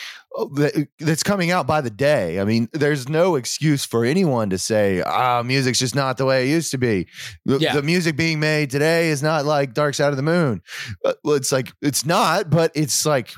that's 1.00 1.24
coming 1.24 1.52
out 1.52 1.68
by 1.68 1.82
the 1.82 1.90
day. 1.90 2.40
I 2.40 2.46
mean, 2.46 2.70
there's 2.74 3.10
no 3.10 3.36
excuse 3.36 3.86
for 3.86 4.06
anyone 4.06 4.50
to 4.52 4.58
say, 4.58 5.02
"Ah, 5.06 5.44
music's 5.44 5.80
just 5.80 5.96
not 5.96 6.18
the 6.18 6.26
way 6.26 6.48
it 6.48 6.52
used 6.52 6.72
to 6.72 6.78
be." 6.78 7.08
The, 7.46 7.58
Yeah. 7.60 7.74
the 7.76 7.82
music 7.84 8.16
being 8.16 8.40
made 8.40 8.70
today 8.70 9.10
is 9.10 9.22
not 9.22 9.46
like 9.46 9.74
Dark 9.74 9.94
Side 9.96 10.10
of 10.10 10.18
the 10.18 10.24
Moon. 10.24 10.62
Uh, 11.04 11.14
Well, 11.24 11.36
it's 11.36 11.52
like 11.52 11.72
it's 11.82 12.06
not, 12.06 12.50
but 12.50 12.72
it's 12.76 13.06
like 13.06 13.32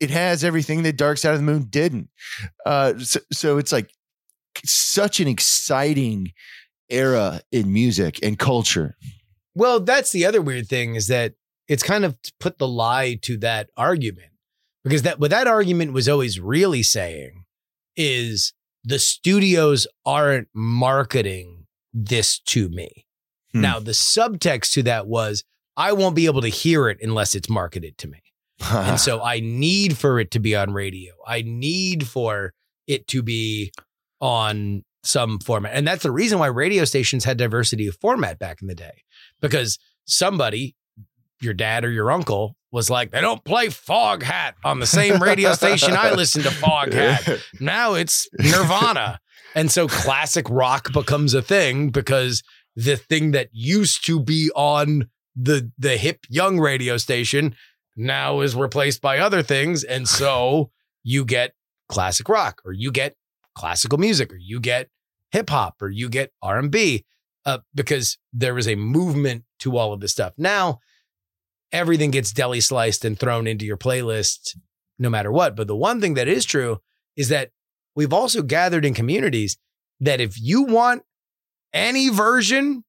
it 0.00 0.10
has 0.10 0.42
everything 0.42 0.82
that 0.84 0.96
Dark 0.96 1.18
Side 1.18 1.32
of 1.34 1.38
the 1.40 1.44
Moon 1.44 1.66
didn't. 1.68 2.08
Uh, 2.64 2.98
so, 2.98 3.20
so 3.32 3.58
it's 3.58 3.70
like 3.72 3.90
such 4.64 5.20
an 5.20 5.28
exciting 5.28 6.32
era 6.88 7.42
in 7.52 7.72
music 7.72 8.18
and 8.22 8.38
culture. 8.38 8.96
Well, 9.54 9.80
that's 9.80 10.10
the 10.10 10.24
other 10.24 10.40
weird 10.40 10.68
thing 10.68 10.94
is 10.94 11.06
that 11.08 11.34
it's 11.68 11.82
kind 11.82 12.04
of 12.04 12.16
put 12.40 12.58
the 12.58 12.66
lie 12.66 13.18
to 13.22 13.36
that 13.38 13.68
argument 13.76 14.29
because 14.84 15.02
that 15.02 15.18
what 15.18 15.30
that 15.30 15.46
argument 15.46 15.92
was 15.92 16.08
always 16.08 16.40
really 16.40 16.82
saying 16.82 17.44
is 17.96 18.52
the 18.84 18.98
studios 18.98 19.86
aren't 20.06 20.48
marketing 20.54 21.66
this 21.92 22.38
to 22.38 22.68
me. 22.68 23.06
Hmm. 23.52 23.60
Now, 23.60 23.80
the 23.80 23.92
subtext 23.92 24.72
to 24.72 24.82
that 24.84 25.06
was 25.06 25.44
I 25.76 25.92
won't 25.92 26.16
be 26.16 26.26
able 26.26 26.42
to 26.42 26.48
hear 26.48 26.88
it 26.88 26.98
unless 27.02 27.34
it's 27.34 27.48
marketed 27.48 27.98
to 27.98 28.08
me. 28.08 28.20
And 28.70 29.00
so 29.00 29.22
I 29.24 29.40
need 29.40 29.96
for 29.96 30.20
it 30.20 30.30
to 30.32 30.38
be 30.38 30.54
on 30.56 30.72
radio. 30.72 31.14
I 31.26 31.42
need 31.42 32.06
for 32.06 32.52
it 32.86 33.06
to 33.08 33.22
be 33.22 33.72
on 34.20 34.84
some 35.02 35.38
format. 35.38 35.72
And 35.74 35.86
that's 35.86 36.02
the 36.02 36.10
reason 36.10 36.38
why 36.38 36.48
radio 36.48 36.84
stations 36.84 37.24
had 37.24 37.38
diversity 37.38 37.86
of 37.86 37.96
format 38.00 38.38
back 38.38 38.60
in 38.60 38.68
the 38.68 38.74
day. 38.74 39.02
Because 39.40 39.78
somebody, 40.06 40.74
your 41.42 41.54
dad 41.54 41.84
or 41.84 41.90
your 41.90 42.10
uncle, 42.10 42.56
was 42.72 42.88
like, 42.88 43.10
they 43.10 43.20
don't 43.20 43.44
play 43.44 43.66
Foghat 43.66 44.52
on 44.64 44.78
the 44.78 44.86
same 44.86 45.20
radio 45.22 45.52
station 45.54 45.94
I 45.96 46.12
listen 46.12 46.42
to 46.42 46.50
Foghat. 46.50 47.40
Now 47.60 47.94
it's 47.94 48.28
Nirvana. 48.38 49.18
and 49.54 49.70
so 49.70 49.88
classic 49.88 50.48
rock 50.48 50.92
becomes 50.92 51.34
a 51.34 51.42
thing 51.42 51.90
because 51.90 52.42
the 52.76 52.96
thing 52.96 53.32
that 53.32 53.48
used 53.52 54.06
to 54.06 54.20
be 54.20 54.50
on 54.54 55.08
the 55.36 55.70
the 55.78 55.96
hip 55.96 56.20
young 56.28 56.58
radio 56.58 56.96
station 56.96 57.54
now 57.96 58.40
is 58.40 58.54
replaced 58.54 59.00
by 59.00 59.18
other 59.18 59.42
things 59.42 59.82
and 59.84 60.08
so 60.08 60.70
you 61.02 61.24
get 61.24 61.52
classic 61.88 62.28
rock 62.28 62.62
or 62.64 62.72
you 62.72 62.90
get 62.90 63.16
classical 63.54 63.98
music 63.98 64.32
or 64.32 64.36
you 64.38 64.60
get 64.60 64.88
hip 65.32 65.50
hop 65.50 65.80
or 65.82 65.88
you 65.90 66.08
get 66.08 66.32
R&B 66.42 67.04
uh, 67.46 67.58
because 67.74 68.18
there 68.32 68.54
was 68.54 68.68
a 68.68 68.74
movement 68.76 69.44
to 69.60 69.76
all 69.76 69.92
of 69.92 70.00
this 70.00 70.12
stuff. 70.12 70.32
Now 70.36 70.78
everything 71.72 72.10
gets 72.10 72.32
deli 72.32 72.60
sliced 72.60 73.04
and 73.04 73.18
thrown 73.18 73.46
into 73.46 73.64
your 73.64 73.76
playlist 73.76 74.56
no 74.98 75.08
matter 75.08 75.32
what. 75.32 75.56
But 75.56 75.66
the 75.66 75.76
one 75.76 76.00
thing 76.00 76.14
that 76.14 76.28
is 76.28 76.44
true 76.44 76.78
is 77.16 77.28
that 77.28 77.50
we've 77.96 78.12
also 78.12 78.42
gathered 78.42 78.84
in 78.84 78.94
communities 78.94 79.56
that 80.00 80.20
if 80.20 80.40
you 80.40 80.62
want 80.62 81.02
any 81.72 82.08
version 82.08 82.84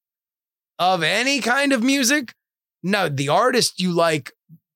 of 0.79 1.03
any 1.03 1.39
kind 1.39 1.73
of 1.73 1.83
music, 1.83 2.33
no, 2.83 3.07
the 3.07 3.29
artist 3.29 3.79
you 3.79 3.91
like 3.91 4.31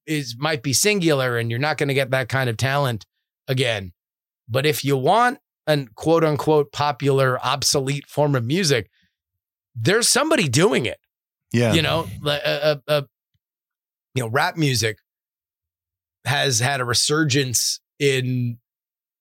is 0.05 0.35
might 0.37 0.61
be 0.61 0.73
singular 0.73 1.37
and 1.37 1.49
you're 1.49 1.59
not 1.59 1.77
going 1.77 1.87
to 1.87 1.93
get 1.93 2.11
that 2.11 2.29
kind 2.29 2.49
of 2.49 2.57
talent 2.57 3.05
again. 3.47 3.91
But 4.47 4.65
if 4.65 4.85
you 4.85 4.95
want 4.97 5.39
an 5.67 5.89
quote 5.95 6.23
unquote 6.23 6.71
popular 6.71 7.39
obsolete 7.43 8.05
form 8.07 8.35
of 8.35 8.45
music, 8.45 8.89
there's 9.75 10.07
somebody 10.07 10.47
doing 10.47 10.85
it. 10.85 10.99
yeah. 11.51 11.73
You 11.73 11.81
know, 11.81 12.07
like, 12.21 12.41
uh, 12.45 12.47
uh, 12.47 12.75
uh, 12.87 13.01
you 14.15 14.23
know, 14.23 14.29
rap 14.29 14.57
music 14.57 14.97
has 16.25 16.59
had 16.59 16.81
a 16.81 16.85
resurgence 16.85 17.79
in 17.99 18.57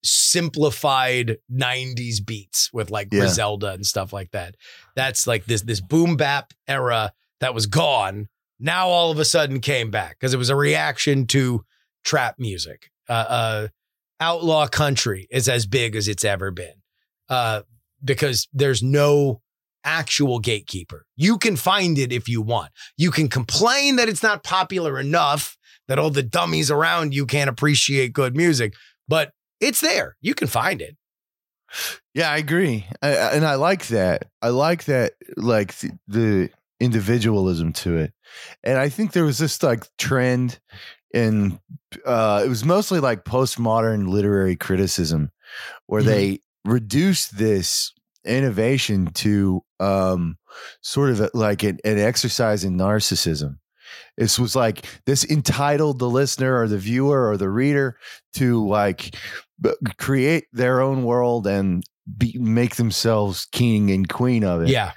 simplified 0.02 1.38
90s 1.52 2.24
beats 2.24 2.70
with 2.72 2.90
like 2.90 3.08
Yeah. 3.10 3.20
Griselda 3.20 3.72
and 3.72 3.84
stuff 3.86 4.12
like 4.12 4.30
that. 4.32 4.54
That's 4.96 5.26
like 5.26 5.46
this 5.46 5.62
this 5.62 5.80
boom 5.80 6.16
bap 6.16 6.52
era 6.68 7.12
that 7.40 7.54
was 7.54 7.66
gone. 7.66 8.28
Now 8.60 8.88
all 8.88 9.10
of 9.10 9.18
a 9.18 9.24
sudden 9.24 9.60
came 9.60 9.90
back 9.90 10.16
because 10.18 10.32
it 10.34 10.38
was 10.38 10.50
a 10.50 10.56
reaction 10.56 11.26
to 11.28 11.64
trap 12.04 12.36
music. 12.38 12.90
Uh, 13.08 13.12
uh, 13.12 13.68
outlaw 14.20 14.66
country 14.66 15.26
is 15.30 15.48
as 15.48 15.66
big 15.66 15.96
as 15.96 16.08
it's 16.08 16.24
ever 16.24 16.50
been 16.50 16.74
uh, 17.28 17.62
because 18.02 18.48
there's 18.52 18.82
no 18.82 19.40
actual 19.84 20.38
gatekeeper. 20.38 21.04
You 21.16 21.38
can 21.38 21.56
find 21.56 21.98
it 21.98 22.12
if 22.12 22.28
you 22.28 22.40
want. 22.42 22.72
You 22.96 23.10
can 23.10 23.28
complain 23.28 23.96
that 23.96 24.08
it's 24.08 24.22
not 24.22 24.42
popular 24.44 24.98
enough 24.98 25.56
that 25.88 25.98
all 25.98 26.10
the 26.10 26.22
dummies 26.22 26.70
around 26.70 27.14
you 27.14 27.26
can't 27.26 27.50
appreciate 27.50 28.12
good 28.12 28.36
music, 28.36 28.74
but 29.06 29.32
it's 29.60 29.80
there. 29.80 30.16
You 30.20 30.34
can 30.34 30.48
find 30.48 30.80
it. 30.80 30.96
Yeah, 32.14 32.30
I 32.30 32.36
agree, 32.38 32.86
I, 33.02 33.08
and 33.08 33.44
I 33.44 33.56
like 33.56 33.88
that. 33.88 34.26
I 34.40 34.48
like 34.50 34.84
that, 34.84 35.14
like 35.36 35.74
the, 36.06 36.50
individualism 36.80 37.72
to 37.72 37.96
it, 37.96 38.12
and 38.62 38.78
I 38.78 38.88
think 38.88 39.12
there 39.12 39.24
was 39.24 39.38
this 39.38 39.62
like 39.62 39.84
trend 39.96 40.58
in. 41.12 41.58
Uh, 42.04 42.42
it 42.44 42.48
was 42.48 42.64
mostly 42.64 43.00
like 43.00 43.24
postmodern 43.24 44.08
literary 44.08 44.54
criticism, 44.56 45.30
where 45.86 46.02
Mhm. 46.02 46.06
they 46.06 46.40
reduced 46.64 47.38
this 47.38 47.92
innovation 48.24 49.06
to 49.14 49.62
um, 49.84 50.36
sort 50.80 51.10
of 51.10 51.20
a- 51.20 51.30
like 51.34 51.62
an, 51.62 51.78
an 51.84 51.98
exercise 51.98 52.64
in 52.64 52.76
narcissism. 52.76 53.58
This 54.16 54.38
was 54.38 54.56
like 54.56 54.86
this 55.06 55.24
entitled 55.24 55.98
the 55.98 56.08
listener 56.08 56.60
or 56.60 56.68
the 56.68 56.78
viewer 56.78 57.28
or 57.28 57.36
the 57.36 57.50
reader 57.50 57.96
to 58.34 58.66
like 58.66 59.16
b- 59.60 59.74
create 59.98 60.44
their 60.52 60.80
own 60.80 61.04
world 61.04 61.46
and 61.46 61.82
be, 62.16 62.36
make 62.38 62.76
themselves 62.76 63.46
king 63.52 63.90
and 63.90 64.08
queen 64.08 64.44
of 64.44 64.62
it. 64.62 64.68
Yeah. 64.68 64.92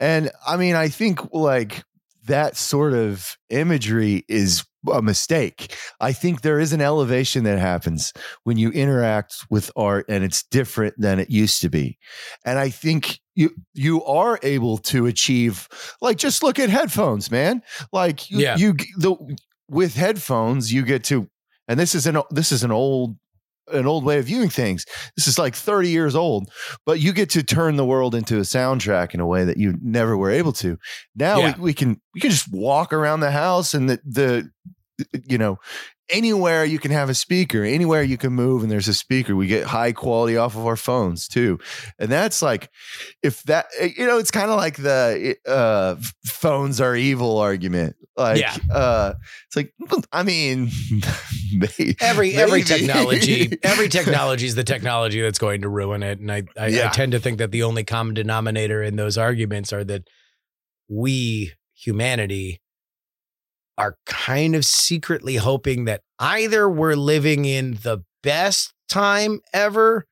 And 0.00 0.30
I 0.46 0.56
mean, 0.56 0.76
I 0.76 0.88
think 0.88 1.32
like 1.32 1.82
that 2.26 2.56
sort 2.56 2.92
of 2.94 3.36
imagery 3.50 4.24
is 4.28 4.64
a 4.92 5.02
mistake. 5.02 5.76
I 6.00 6.12
think 6.12 6.40
there 6.40 6.58
is 6.60 6.72
an 6.72 6.80
elevation 6.80 7.44
that 7.44 7.58
happens 7.58 8.12
when 8.44 8.56
you 8.56 8.70
interact 8.70 9.34
with 9.50 9.70
art 9.76 10.06
and 10.08 10.24
it's 10.24 10.42
different 10.44 10.94
than 10.98 11.18
it 11.18 11.30
used 11.30 11.60
to 11.62 11.68
be. 11.68 11.98
And 12.44 12.58
I 12.58 12.70
think 12.70 13.20
you 13.34 13.50
you 13.74 14.02
are 14.04 14.38
able 14.42 14.78
to 14.78 15.06
achieve 15.06 15.68
like 16.00 16.16
just 16.16 16.42
look 16.42 16.58
at 16.58 16.68
headphones, 16.70 17.30
man. 17.30 17.62
Like 17.92 18.30
you, 18.30 18.38
Yeah. 18.38 18.56
you 18.56 18.74
the 18.96 19.16
with 19.68 19.94
headphones 19.94 20.72
you 20.72 20.82
get 20.84 21.04
to 21.04 21.28
and 21.68 21.78
this 21.78 21.94
is 21.94 22.06
an 22.06 22.20
this 22.30 22.50
is 22.50 22.64
an 22.64 22.72
old 22.72 23.16
an 23.68 23.86
old 23.86 24.04
way 24.04 24.18
of 24.18 24.24
viewing 24.24 24.48
things. 24.48 24.84
This 25.16 25.26
is 25.28 25.38
like 25.38 25.54
30 25.54 25.88
years 25.88 26.14
old, 26.16 26.50
but 26.86 27.00
you 27.00 27.12
get 27.12 27.30
to 27.30 27.42
turn 27.42 27.76
the 27.76 27.84
world 27.84 28.14
into 28.14 28.36
a 28.38 28.40
soundtrack 28.40 29.14
in 29.14 29.20
a 29.20 29.26
way 29.26 29.44
that 29.44 29.56
you 29.58 29.74
never 29.82 30.16
were 30.16 30.30
able 30.30 30.52
to. 30.54 30.78
Now 31.14 31.38
Yeah. 31.38 31.54
we, 31.56 31.62
we 31.64 31.74
can 31.74 32.00
we 32.14 32.20
can 32.20 32.30
just 32.30 32.52
walk 32.52 32.92
around 32.92 33.20
the 33.20 33.30
house 33.30 33.74
and 33.74 33.88
the 33.88 34.00
the 34.04 34.50
you 35.26 35.38
know 35.38 35.58
anywhere 36.12 36.64
you 36.64 36.78
can 36.78 36.90
have 36.90 37.08
a 37.08 37.14
speaker, 37.14 37.62
anywhere 37.64 38.02
you 38.02 38.16
can 38.16 38.32
move 38.32 38.62
and 38.62 38.70
there's 38.70 38.88
a 38.88 38.94
speaker. 38.94 39.34
We 39.36 39.46
get 39.46 39.64
high 39.66 39.92
quality 39.92 40.36
off 40.36 40.56
of 40.56 40.66
our 40.66 40.76
phones 40.76 41.28
too. 41.28 41.58
And 41.98 42.10
that's 42.10 42.42
like 42.42 42.70
if 43.22 43.42
that 43.44 43.66
you 43.96 44.06
know 44.06 44.18
it's 44.18 44.30
kind 44.30 44.50
of 44.50 44.56
like 44.56 44.76
the 44.76 45.36
uh 45.46 45.96
phones 46.26 46.80
are 46.80 46.94
evil 46.96 47.38
argument. 47.38 47.96
Like 48.16 48.40
Yeah. 48.40 48.56
uh 48.72 49.14
it's 49.46 49.56
like 49.56 49.72
I 50.12 50.22
mean 50.22 50.70
Every 52.00 52.34
every 52.34 52.58
maybe. 52.60 52.62
technology, 52.64 53.58
every 53.62 53.88
technology 53.88 54.46
is 54.46 54.54
the 54.54 54.64
technology 54.64 55.20
that's 55.20 55.38
going 55.38 55.62
to 55.62 55.68
ruin 55.68 56.02
it. 56.02 56.18
And 56.20 56.30
I, 56.30 56.42
I, 56.58 56.66
I 56.84 56.88
tend 56.88 57.12
to 57.12 57.18
think 57.20 57.38
that 57.38 57.50
the 57.50 57.62
only 57.64 57.84
common 57.84 58.14
denominator 58.14 58.82
in 58.82 58.96
those 58.96 59.18
arguments 59.18 59.72
are 59.72 59.84
that 59.84 60.04
we, 60.88 61.52
humanity, 61.74 62.60
are 63.78 63.96
kind 64.06 64.54
of 64.54 64.64
secretly 64.64 65.36
hoping 65.36 65.84
that 65.86 66.02
either 66.18 66.68
we're 66.68 66.96
living 66.96 67.44
in 67.44 67.78
the 67.82 68.04
best 68.22 68.72
time 68.88 69.40
ever 69.52 70.06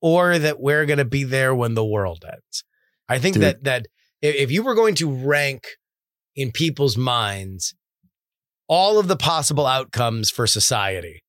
or 0.00 0.38
that 0.38 0.60
we're 0.60 0.86
going 0.86 0.98
to 0.98 1.04
be 1.04 1.24
there 1.24 1.54
when 1.54 1.74
the 1.74 1.84
world 1.84 2.24
ends. 2.26 2.64
I 3.08 3.18
think 3.18 3.34
Dude. 3.34 3.42
that 3.42 3.64
that 3.64 3.86
if 4.22 4.50
you 4.50 4.62
were 4.62 4.74
going 4.74 4.94
to 4.96 5.10
rank 5.10 5.64
in 6.34 6.50
people's 6.50 6.96
minds 6.96 7.74
all 8.68 8.98
of 8.98 9.06
the 9.06 9.16
possible 9.16 9.66
outcomes 9.66 10.30
for 10.30 10.46
society, 10.46 11.22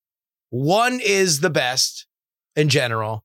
one 0.50 0.98
is 1.00 1.40
the 1.40 1.50
best 1.50 2.06
in 2.56 2.68
general, 2.68 3.24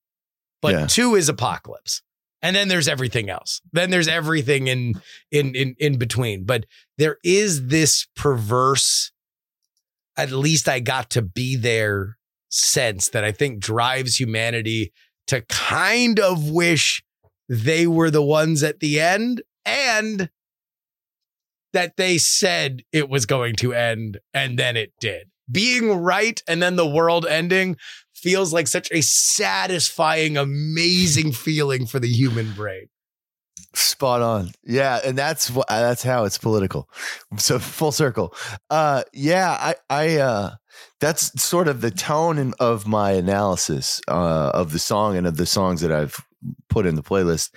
but 0.62 0.74
Yeah. 0.74 0.88
two 0.88 1.16
is 1.16 1.30
apocalypse. 1.30 2.02
And 2.44 2.56
then 2.56 2.68
there's 2.68 2.88
everything 2.88 3.30
else. 3.30 3.62
Then 3.72 3.90
there's 3.90 4.08
everything 4.08 4.68
in 4.68 5.02
in 5.32 5.56
in 5.56 5.76
in 5.80 5.98
between. 5.98 6.44
But 6.44 6.66
there 7.00 7.18
is 7.24 7.68
this 7.68 8.06
perverse 8.16 9.12
at 10.18 10.32
least 10.32 10.70
I 10.70 10.80
got 10.80 11.10
to 11.12 11.22
be 11.22 11.56
there 11.56 12.18
sense 12.50 13.10
that 13.10 13.24
I 13.24 13.32
think 13.32 13.60
drives 13.60 14.20
humanity 14.20 14.94
to 15.28 15.42
kind 15.42 16.20
of 16.20 16.50
wish 16.50 17.04
they 17.50 17.88
were 17.88 18.12
the 18.12 18.22
ones 18.22 18.62
at 18.64 18.80
the 18.80 19.00
end 19.00 19.42
and 19.66 20.30
that 21.72 21.98
they 21.98 22.18
said 22.18 22.84
it 22.92 23.10
was 23.10 23.26
going 23.26 23.56
to 23.56 23.74
end 23.74 24.20
and 24.34 24.60
then 24.60 24.78
it 24.78 24.94
did. 25.00 25.30
Being 25.52 25.92
right 25.92 26.42
and 26.48 26.62
then 26.62 26.76
the 26.76 26.88
world 26.88 27.26
ending 27.26 27.78
feels 28.24 28.54
like 28.54 28.68
such 28.68 28.90
a 28.92 29.02
satisfying, 29.02 30.38
amazing 30.38 31.34
feeling 31.34 31.86
for 31.86 32.00
the 32.00 32.08
human 32.08 32.54
brain. 32.54 32.88
Spot 33.76 34.22
on. 34.22 34.52
Yeah, 34.64 35.00
and 35.04 35.18
that's 35.18 35.52
what 35.52 35.68
that's 35.68 36.04
how 36.04 36.26
it's 36.26 36.38
political. 36.38 36.88
So 37.38 37.60
full 37.60 37.92
circle. 37.92 38.34
Uh 38.70 39.04
yeah, 39.14 39.52
I 39.60 39.76
I 39.90 40.18
uh 40.18 40.52
that's 41.00 41.42
sort 41.42 41.68
of 41.68 41.82
the 41.82 41.92
tone 41.92 42.38
in, 42.38 42.54
of 42.60 42.88
my 42.88 43.12
analysis 43.12 44.00
uh 44.08 44.52
of 44.54 44.72
the 44.72 44.80
song 44.80 45.18
and 45.18 45.28
of 45.28 45.38
the 45.38 45.46
songs 45.46 45.82
that 45.82 45.92
I've 45.92 46.16
put 46.70 46.86
in 46.86 46.96
the 46.96 47.04
playlist 47.04 47.52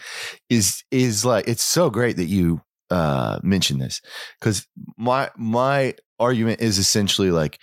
is 0.49 0.83
is 0.91 1.25
like 1.25 1.47
it's 1.49 1.65
so 1.65 1.91
great 1.91 2.17
that 2.17 2.27
you 2.27 2.63
uh 2.91 3.39
mentioned 3.43 3.81
this 3.81 4.01
cuz 4.41 4.67
my 4.97 5.31
my 5.37 5.95
argument 6.19 6.61
is 6.61 6.79
essentially 6.79 7.31
like 7.31 7.59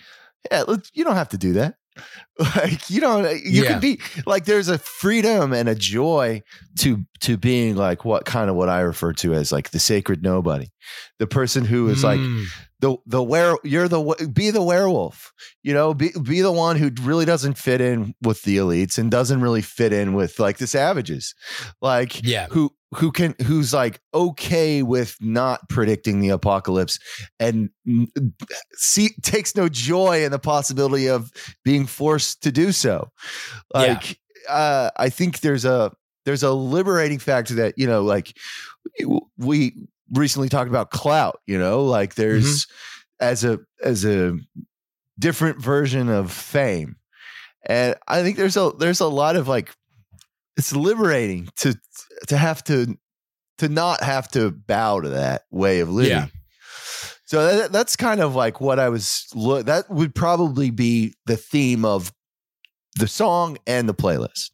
yeah, 0.50 0.64
you 0.92 1.04
don't 1.04 1.16
have 1.16 1.30
to 1.30 1.38
do 1.38 1.54
that. 1.54 1.74
Like 2.56 2.90
you 2.90 3.00
don't 3.00 3.24
you 3.44 3.62
Yeah. 3.62 3.72
can 3.72 3.80
be 3.80 4.00
like 4.26 4.44
there's 4.44 4.68
a 4.68 4.78
freedom 4.78 5.52
and 5.52 5.68
a 5.68 5.74
joy 5.74 6.42
to 6.78 7.04
to 7.20 7.36
being 7.36 7.76
like 7.76 8.04
what 8.04 8.24
kind 8.24 8.50
of 8.50 8.56
what 8.56 8.68
I 8.68 8.80
refer 8.80 9.12
to 9.14 9.34
as 9.34 9.52
like 9.52 9.70
the 9.70 9.78
sacred 9.78 10.22
nobody, 10.22 10.72
the 11.20 11.26
person 11.28 11.64
who 11.64 11.88
is 11.88 12.02
like 12.02 12.20
Mm. 12.20 12.46
the 12.80 12.96
the 13.06 13.22
where 13.22 13.56
you're 13.62 13.86
the 13.86 14.30
be 14.32 14.50
the 14.50 14.62
werewolf, 14.62 15.32
you 15.62 15.72
know, 15.72 15.94
be 15.94 16.10
be 16.20 16.40
the 16.40 16.50
one 16.50 16.76
who 16.76 16.90
really 17.02 17.24
doesn't 17.24 17.56
fit 17.56 17.80
in 17.80 18.14
with 18.20 18.42
the 18.42 18.56
elites 18.56 18.98
and 18.98 19.10
doesn't 19.12 19.40
really 19.40 19.62
fit 19.62 19.92
in 19.92 20.12
with 20.14 20.40
like 20.40 20.58
the 20.58 20.66
savages, 20.66 21.34
like 21.80 22.20
Yeah. 22.26 22.48
who 22.50 22.74
who 22.94 23.12
can 23.12 23.34
who's 23.42 23.72
like 23.72 24.00
okay 24.12 24.82
with 24.82 25.16
not 25.20 25.68
predicting 25.68 26.20
the 26.20 26.30
apocalypse 26.30 26.98
and 27.38 27.70
see 28.74 29.10
takes 29.22 29.56
no 29.56 29.68
joy 29.68 30.24
in 30.24 30.30
the 30.30 30.38
possibility 30.38 31.08
of 31.08 31.30
being 31.64 31.86
forced 31.86 32.42
to 32.42 32.52
do 32.52 32.72
so. 32.72 33.10
Yeah. 33.74 33.80
like 33.80 34.18
uh 34.48 34.90
i 34.96 35.08
think 35.08 35.40
there's 35.40 35.64
a 35.64 35.90
there's 36.24 36.42
a 36.42 36.52
liberating 36.52 37.18
factor 37.18 37.54
that 37.54 37.74
you 37.76 37.86
know 37.86 38.02
like 38.02 38.36
we 39.38 39.74
recently 40.12 40.48
talked 40.48 40.68
about 40.68 40.90
clout 40.90 41.40
you 41.46 41.58
know? 41.58 41.84
Like 41.84 42.14
there's 42.14 42.66
as 43.20 43.44
a 43.44 43.58
as 43.82 44.04
a 44.04 44.36
different 45.18 45.60
version 45.60 46.08
of 46.08 46.32
fame. 46.32 46.96
And 47.66 47.94
i 48.06 48.22
think 48.22 48.36
there's 48.36 48.56
a 48.56 48.72
there's 48.78 49.00
a 49.00 49.08
lot 49.08 49.36
of 49.36 49.48
like 49.48 49.74
it's 50.56 50.74
liberating 50.74 51.48
to 51.56 51.74
to 52.28 52.36
have 52.36 52.62
to 52.64 52.96
to 53.58 53.68
not 53.68 54.02
have 54.02 54.28
to 54.28 54.50
bow 54.50 55.00
to 55.00 55.08
that 55.10 55.42
way 55.50 55.80
of 55.80 55.88
living 55.90 56.10
Yeah. 56.10 56.26
so 57.24 57.56
that, 57.56 57.72
that's 57.72 57.96
kind 57.96 58.20
of 58.20 58.34
like 58.34 58.60
what 58.60 58.78
i 58.78 58.88
was 58.88 59.26
lo- 59.34 59.62
that 59.62 59.88
would 59.90 60.14
probably 60.14 60.70
be 60.70 61.14
the 61.26 61.36
theme 61.36 61.84
of 61.84 62.12
the 62.96 63.08
song 63.08 63.58
and 63.66 63.88
the 63.88 63.94
playlist 63.94 64.50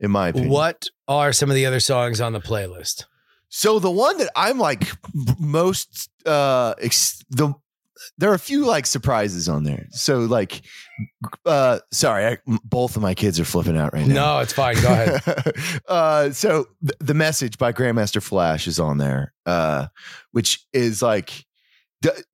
in 0.00 0.10
my 0.10 0.28
opinion 0.28 0.50
What 0.50 0.86
are 1.06 1.32
some 1.32 1.48
of 1.50 1.54
the 1.54 1.66
other 1.66 1.80
songs 1.80 2.20
on 2.20 2.32
the 2.32 2.40
playlist? 2.40 3.04
so 3.48 3.78
the 3.78 3.90
one 3.90 4.18
that 4.18 4.28
I'm 4.34 4.58
like 4.58 4.82
most 5.38 6.10
uh 6.26 6.74
ex- 6.80 7.22
the 7.30 7.54
there 8.18 8.30
are 8.30 8.34
a 8.34 8.38
few 8.38 8.66
like 8.66 8.84
surprises 8.86 9.48
on 9.48 9.64
there. 9.64 9.86
So 9.92 10.18
like 10.20 10.62
uh 11.44 11.78
sorry, 11.92 12.26
I, 12.26 12.38
both 12.64 12.96
of 12.96 13.02
my 13.02 13.14
kids 13.14 13.38
are 13.40 13.44
flipping 13.44 13.76
out 13.76 13.92
right 13.92 14.06
now. 14.06 14.14
No, 14.14 14.38
it's 14.40 14.52
fine. 14.52 14.74
Go 14.80 14.88
ahead. 14.88 15.52
uh 15.88 16.30
so 16.32 16.66
th- 16.82 16.96
the 17.00 17.14
message 17.14 17.58
by 17.58 17.72
Grandmaster 17.72 18.22
Flash 18.22 18.66
is 18.66 18.78
on 18.80 18.98
there. 18.98 19.32
Uh 19.44 19.86
which 20.32 20.64
is 20.72 21.02
like 21.02 21.44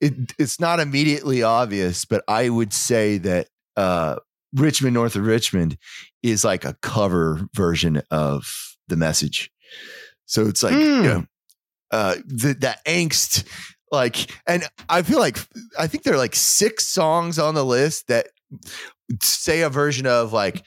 it, 0.00 0.32
it's 0.38 0.60
not 0.60 0.80
immediately 0.80 1.42
obvious, 1.42 2.04
but 2.04 2.22
I 2.28 2.48
would 2.48 2.72
say 2.72 3.18
that 3.18 3.48
uh 3.76 4.16
Rich 4.54 4.82
Men 4.82 4.92
North 4.92 5.16
of 5.16 5.24
Richmond 5.26 5.78
is 6.22 6.44
like 6.44 6.64
a 6.64 6.76
cover 6.82 7.46
version 7.54 8.02
of 8.10 8.52
the 8.88 8.96
message. 8.96 9.50
So 10.26 10.46
it's 10.46 10.62
like, 10.62 10.74
Hmm. 10.74 10.80
you 10.80 11.02
know, 11.02 11.24
uh, 11.90 12.16
the, 12.26 12.54
that 12.60 12.84
angst, 12.86 13.44
like, 13.90 14.30
and 14.46 14.64
I 14.88 15.02
feel 15.02 15.18
like, 15.18 15.38
I 15.78 15.86
think 15.86 16.04
there 16.04 16.14
are 16.14 16.18
like 16.18 16.34
six 16.34 16.86
songs 16.86 17.38
on 17.38 17.54
the 17.54 17.64
list 17.64 18.08
that 18.08 18.28
say 19.22 19.62
a 19.62 19.68
version 19.70 20.06
of 20.06 20.32
like, 20.32 20.64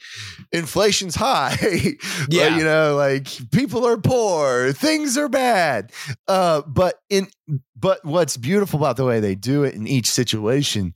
inflation's 0.52 1.14
high. 1.14 1.56
Yeah. 2.28 2.56
You 2.56 2.64
know, 2.64 2.96
like 2.96 3.28
people 3.52 3.86
are 3.86 3.98
poor, 3.98 4.72
things 4.72 5.16
are 5.16 5.28
bad. 5.28 5.92
Uh, 6.26 6.62
but 6.66 6.96
in, 7.10 7.28
but 7.76 8.04
what's 8.04 8.36
beautiful 8.36 8.78
about 8.78 8.96
the 8.96 9.04
way 9.04 9.20
they 9.20 9.34
do 9.34 9.64
it 9.64 9.74
in 9.74 9.86
each 9.86 10.10
situation 10.10 10.94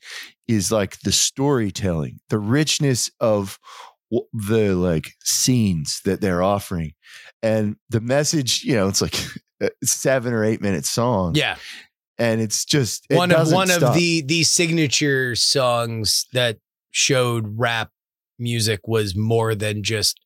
is 0.48 0.72
like 0.72 1.00
the 1.00 1.12
storytelling, 1.12 2.18
the 2.28 2.38
richness 2.38 3.10
of 3.20 3.58
the 4.32 4.74
like 4.74 5.12
scenes 5.22 6.00
that 6.04 6.20
they're 6.20 6.42
offering 6.42 6.92
and 7.44 7.76
the 7.90 8.00
message 8.00 8.64
you 8.64 8.74
know 8.74 8.88
it's 8.88 9.00
like 9.00 9.14
a 9.62 9.70
seven 9.84 10.32
or 10.32 10.44
eight 10.44 10.60
minute 10.60 10.84
song 10.84 11.36
Yeah. 11.36 11.54
and 12.18 12.40
it's 12.40 12.64
just 12.64 13.06
it 13.08 13.14
one 13.16 13.30
of 13.30 13.52
one 13.52 13.68
stop. 13.68 13.82
of 13.90 13.94
the 13.94 14.22
the 14.22 14.42
signature 14.42 15.36
songs 15.36 16.26
that 16.32 16.58
showed 16.90 17.58
rap 17.58 17.90
music 18.38 18.80
was 18.86 19.14
more 19.16 19.54
than 19.54 19.82
just 19.82 20.18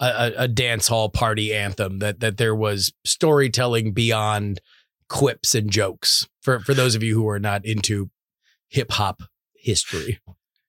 a, 0.00 0.32
a, 0.36 0.48
dance 0.48 0.88
hall 0.88 1.08
party 1.08 1.52
anthem 1.52 1.98
that 1.98 2.20
that 2.20 2.36
there 2.36 2.54
was 2.54 2.92
storytelling 3.04 3.92
beyond 3.92 4.60
quips 5.08 5.54
and 5.54 5.70
jokes 5.70 6.26
for 6.40 6.60
for 6.60 6.72
those 6.74 6.94
of 6.94 7.02
you 7.02 7.14
who 7.14 7.28
are 7.28 7.38
not 7.40 7.64
into 7.66 8.10
hip 8.68 8.90
hop 8.92 9.22
history. 9.54 10.18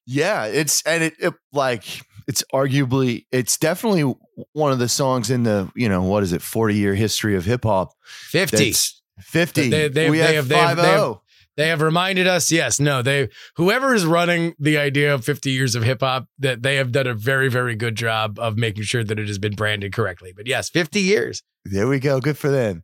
Yeah 0.06 0.46
it's 0.46 0.82
and 0.86 1.04
it, 1.04 1.14
it 1.20 1.34
like 1.54 1.86
it's 2.28 2.44
arguably 2.54 3.26
it's 3.32 3.58
definitely 3.58 4.14
one 4.54 4.72
of 4.74 4.80
the 4.80 4.90
songs 4.90 5.30
in 5.32 5.44
the 5.44 5.72
you 5.76 5.88
know 5.88 6.02
what 6.04 6.24
is 6.24 6.34
it 6.34 6.42
40 6.42 6.76
year 6.76 6.94
history 6.96 7.36
of 7.36 7.46
hip 7.46 7.64
hop 7.64 7.92
50 8.30 8.74
50 9.22 9.70
They- 9.70 9.88
they- 9.88 10.10
we 10.10 10.18
they 10.18 10.24
have 10.26 10.36
have- 10.36 10.48
they 10.50 10.56
have- 10.58 10.78
they 10.78 10.84
have- 10.84 11.00
5-0. 11.00 11.20
They 11.56 11.68
have 11.68 11.82
reminded 11.82 12.26
us, 12.26 12.52
yes, 12.52 12.80
no, 12.80 13.02
they 13.02 13.30
whoever 13.58 13.94
is 13.94 14.06
running 14.06 14.56
the 14.58 14.78
idea 14.78 15.14
of 15.14 15.24
50 15.24 15.52
years 15.52 15.76
of 15.76 15.84
hip 15.84 16.02
hop, 16.02 16.28
that 16.40 16.64
they 16.64 16.78
have 16.78 16.92
done 16.92 17.08
a 17.08 17.14
very, 17.14 17.50
very 17.50 17.76
good 17.76 17.96
job 17.96 18.40
of 18.40 18.58
making 18.58 18.84
sure 18.84 19.04
that 19.04 19.20
it 19.20 19.28
has 19.28 19.38
been 19.38 19.54
branded 19.54 19.94
correctly. 19.94 20.34
But 20.36 20.48
yes, 20.48 20.70
50 20.70 21.00
years. 21.00 21.44
There 21.66 21.88
we 21.88 22.00
go. 22.00 22.20
Good 22.20 22.38
for 22.38 22.50
them. 22.50 22.84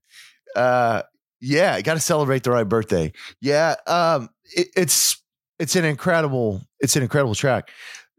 Uh, 0.55 1.03
yeah, 1.41 1.79
got 1.81 1.95
to 1.95 1.99
celebrate 1.99 2.43
the 2.43 2.51
right 2.51 2.67
birthday. 2.67 3.11
Yeah, 3.41 3.75
um, 3.87 4.29
it, 4.55 4.67
it's 4.75 5.21
it's 5.57 5.75
an 5.75 5.85
incredible 5.85 6.61
it's 6.79 6.95
an 6.95 7.03
incredible 7.03 7.35
track. 7.35 7.71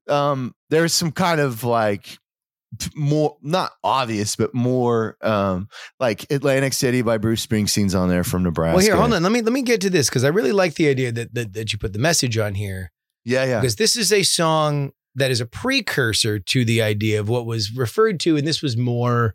Um, 0.08 0.54
there's 0.70 0.92
some 0.92 1.12
kind 1.12 1.40
of 1.40 1.64
like 1.64 2.18
more 2.94 3.36
not 3.42 3.72
obvious, 3.82 4.36
but 4.36 4.54
more 4.54 5.16
um, 5.22 5.68
like 5.98 6.30
Atlantic 6.30 6.72
City 6.72 7.02
by 7.02 7.18
Bruce 7.18 7.44
Springsteen's 7.44 7.94
on 7.94 8.08
there 8.08 8.24
from 8.24 8.42
Nebraska. 8.42 8.76
Well, 8.76 8.84
here, 8.84 8.96
hold 8.96 9.12
on. 9.12 9.22
Let 9.22 9.32
me 9.32 9.42
let 9.42 9.52
me 9.52 9.62
get 9.62 9.80
to 9.82 9.90
this 9.90 10.08
because 10.08 10.24
I 10.24 10.28
really 10.28 10.52
like 10.52 10.74
the 10.74 10.88
idea 10.88 11.12
that, 11.12 11.34
that 11.34 11.52
that 11.54 11.72
you 11.72 11.78
put 11.78 11.92
the 11.92 11.98
message 11.98 12.38
on 12.38 12.54
here 12.54 12.92
Yeah, 13.24 13.44
yeah, 13.44 13.60
because 13.60 13.76
this 13.76 13.96
is 13.96 14.12
a 14.12 14.22
song 14.22 14.92
that 15.16 15.30
is 15.30 15.40
a 15.40 15.46
precursor 15.46 16.38
to 16.38 16.64
the 16.64 16.80
idea 16.80 17.20
of 17.20 17.28
what 17.28 17.46
was 17.46 17.74
referred 17.74 18.20
to, 18.20 18.36
and 18.36 18.46
this 18.46 18.62
was 18.62 18.76
more 18.76 19.34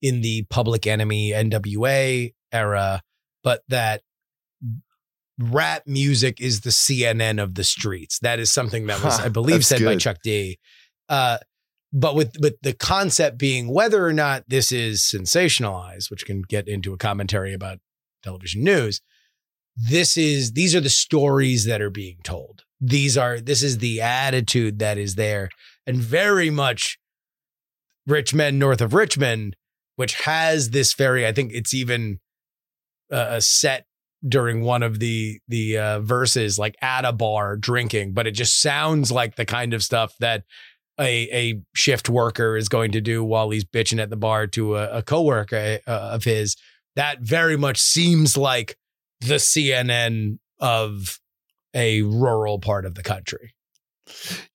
in 0.00 0.20
the 0.20 0.44
Public 0.50 0.86
Enemy 0.86 1.32
NWA 1.32 2.32
era, 2.52 3.02
but 3.42 3.62
that 3.68 4.02
rap 5.38 5.82
music 5.86 6.40
is 6.40 6.60
the 6.60 6.70
CNN 6.70 7.42
of 7.42 7.54
the 7.54 7.64
streets. 7.64 8.18
That 8.20 8.38
is 8.38 8.52
something 8.52 8.86
that 8.86 9.02
was, 9.02 9.18
Huh, 9.18 9.26
I 9.26 9.28
believe, 9.30 9.64
said 9.64 9.84
by. 9.84 9.96
Chuck 9.96 10.18
D. 10.22 10.58
Uh, 11.08 11.38
but 11.96 12.14
with 12.14 12.36
with 12.38 12.60
the 12.60 12.74
concept 12.74 13.38
being 13.38 13.72
whether 13.72 14.06
or 14.06 14.12
not 14.12 14.44
this 14.48 14.70
is 14.70 15.00
sensationalized, 15.00 16.10
which 16.10 16.26
can 16.26 16.42
get 16.42 16.68
into 16.68 16.92
a 16.92 16.98
commentary 16.98 17.54
about 17.54 17.78
television 18.22 18.62
news, 18.62 19.00
this 19.74 20.18
is 20.18 20.52
these 20.52 20.74
are 20.74 20.80
the 20.80 20.90
stories 20.90 21.64
that 21.64 21.80
are 21.80 21.90
being 21.90 22.18
told. 22.22 22.64
These 22.80 23.16
are 23.16 23.40
this 23.40 23.62
is 23.62 23.78
the 23.78 24.02
attitude 24.02 24.78
that 24.78 24.98
is 24.98 25.14
there, 25.14 25.48
and 25.86 25.96
very 25.96 26.50
much 26.50 26.98
Rich 28.06 28.34
Men, 28.34 28.58
north 28.58 28.82
of 28.82 28.92
Richmond, 28.92 29.56
which 29.96 30.20
has 30.22 30.70
this 30.70 30.92
very. 30.92 31.26
I 31.26 31.32
think 31.32 31.52
it's 31.54 31.72
even 31.72 32.20
uh, 33.10 33.26
a 33.30 33.40
set 33.40 33.86
during 34.26 34.60
one 34.60 34.82
of 34.82 34.98
the 34.98 35.40
the 35.48 35.78
uh, 35.78 36.00
verses, 36.00 36.58
like 36.58 36.76
at 36.82 37.06
a 37.06 37.12
bar 37.12 37.56
drinking, 37.56 38.12
but 38.12 38.26
it 38.26 38.32
just 38.32 38.60
sounds 38.60 39.10
like 39.10 39.36
the 39.36 39.46
kind 39.46 39.72
of 39.72 39.82
stuff 39.82 40.14
that 40.20 40.44
a 40.98 41.28
a 41.32 41.62
shift 41.74 42.08
worker 42.08 42.56
is 42.56 42.68
going 42.68 42.92
to 42.92 43.00
do 43.00 43.22
while 43.24 43.50
he's 43.50 43.64
bitching 43.64 44.00
at 44.00 44.10
the 44.10 44.16
bar 44.16 44.46
to 44.48 44.76
a, 44.76 44.98
a 44.98 45.02
coworker 45.02 45.78
uh, 45.86 45.90
of 45.90 46.24
his. 46.24 46.56
That 46.94 47.20
very 47.20 47.56
much 47.56 47.78
seems 47.78 48.36
like 48.36 48.76
the 49.20 49.34
CNN 49.34 50.38
of 50.58 51.20
a 51.74 52.02
rural 52.02 52.58
part 52.58 52.86
of 52.86 52.94
the 52.94 53.02
country. 53.02 53.54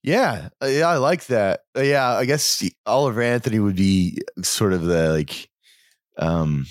Yeah, 0.01 0.49
uh, 0.61 0.67
yeah, 0.67 0.87
I 0.87 0.97
like 0.97 1.25
that. 1.27 1.61
Uh, 1.77 1.81
yeah, 1.81 2.07
I 2.07 2.25
guess 2.25 2.67
Oliver 2.85 3.21
Anthony 3.21 3.59
would 3.59 3.75
be 3.75 4.19
sort 4.41 4.73
of 4.73 4.83
the 4.83 5.11
like, 5.11 5.49
um, 6.17 6.65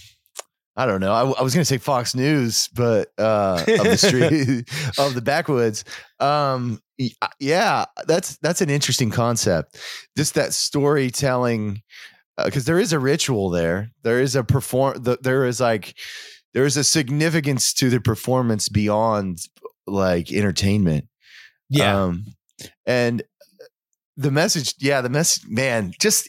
I 0.76 0.86
don't 0.86 1.00
know. 1.00 1.12
I, 1.12 1.20
I 1.20 1.42
was 1.42 1.54
going 1.54 1.62
to 1.62 1.66
say 1.66 1.78
Fox 1.78 2.14
News, 2.14 2.68
but 2.74 3.12
uh, 3.18 3.62
of 3.68 3.84
the 3.84 3.96
street 3.98 4.68
of 4.98 5.14
the 5.14 5.20
backwoods. 5.22 5.84
Um, 6.18 6.80
yeah, 7.38 7.84
that's 8.06 8.36
that's 8.38 8.60
an 8.60 8.70
interesting 8.70 9.10
concept. 9.10 9.78
Just 10.16 10.34
that 10.34 10.52
storytelling, 10.52 11.82
because 12.44 12.64
there 12.64 12.78
is 12.78 12.92
a 12.92 12.98
ritual 12.98 13.50
there. 13.50 13.90
There 14.02 14.20
is 14.20 14.36
a 14.36 14.44
perform. 14.44 15.02
The, 15.02 15.18
there 15.20 15.46
is 15.46 15.60
like 15.60 15.96
there 16.54 16.64
is 16.64 16.76
a 16.76 16.84
significance 16.84 17.72
to 17.74 17.90
the 17.90 18.00
performance 18.00 18.68
beyond 18.68 19.38
like 19.86 20.32
entertainment. 20.32 21.06
Yeah. 21.68 22.02
Um, 22.04 22.24
and 22.86 23.22
the 24.16 24.30
message, 24.30 24.74
yeah, 24.78 25.00
the 25.00 25.08
message, 25.08 25.44
man, 25.48 25.92
just, 25.98 26.28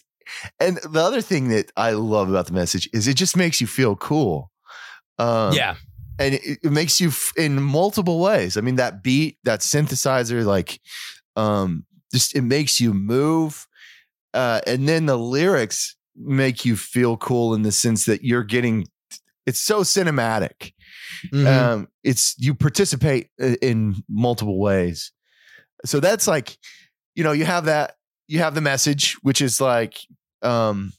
and 0.59 0.77
the 0.77 1.01
other 1.01 1.21
thing 1.21 1.49
that 1.49 1.71
I 1.75 1.91
love 1.91 2.29
about 2.29 2.45
the 2.47 2.53
message 2.53 2.87
is 2.93 3.07
it 3.07 3.15
just 3.15 3.35
makes 3.35 3.59
you 3.59 3.67
feel 3.67 3.95
cool. 3.95 4.51
Um, 5.17 5.53
yeah. 5.53 5.75
And 6.19 6.35
it, 6.35 6.59
it 6.63 6.71
makes 6.71 6.99
you 6.99 7.09
f- 7.09 7.33
in 7.37 7.61
multiple 7.61 8.19
ways. 8.19 8.57
I 8.57 8.61
mean, 8.61 8.75
that 8.75 9.01
beat, 9.03 9.37
that 9.43 9.61
synthesizer, 9.61 10.45
like, 10.45 10.79
um, 11.35 11.85
just 12.13 12.35
it 12.35 12.41
makes 12.43 12.79
you 12.79 12.93
move. 12.93 13.67
Uh, 14.33 14.61
and 14.67 14.87
then 14.87 15.05
the 15.07 15.17
lyrics 15.17 15.95
make 16.15 16.63
you 16.65 16.75
feel 16.75 17.17
cool 17.17 17.53
in 17.53 17.63
the 17.63 17.71
sense 17.71 18.05
that 18.05 18.23
you're 18.23 18.43
getting, 18.43 18.87
it's 19.45 19.59
so 19.61 19.81
cinematic 19.81 20.73
Mhm. 21.31 21.47
um 21.47 21.87
it's 22.03 22.35
you 22.37 22.53
participate 22.55 23.29
in 23.61 23.95
multiple 24.07 24.59
ways 24.59 25.11
so 25.83 25.99
that's 25.99 26.27
like 26.27 26.57
you 27.15 27.23
know 27.23 27.31
you 27.31 27.43
have 27.43 27.65
that 27.65 27.95
you 28.27 28.39
have 28.39 28.55
the 28.55 28.61
message 28.61 29.17
which 29.21 29.41
is 29.41 29.59
like 29.59 29.99
um 30.41 30.93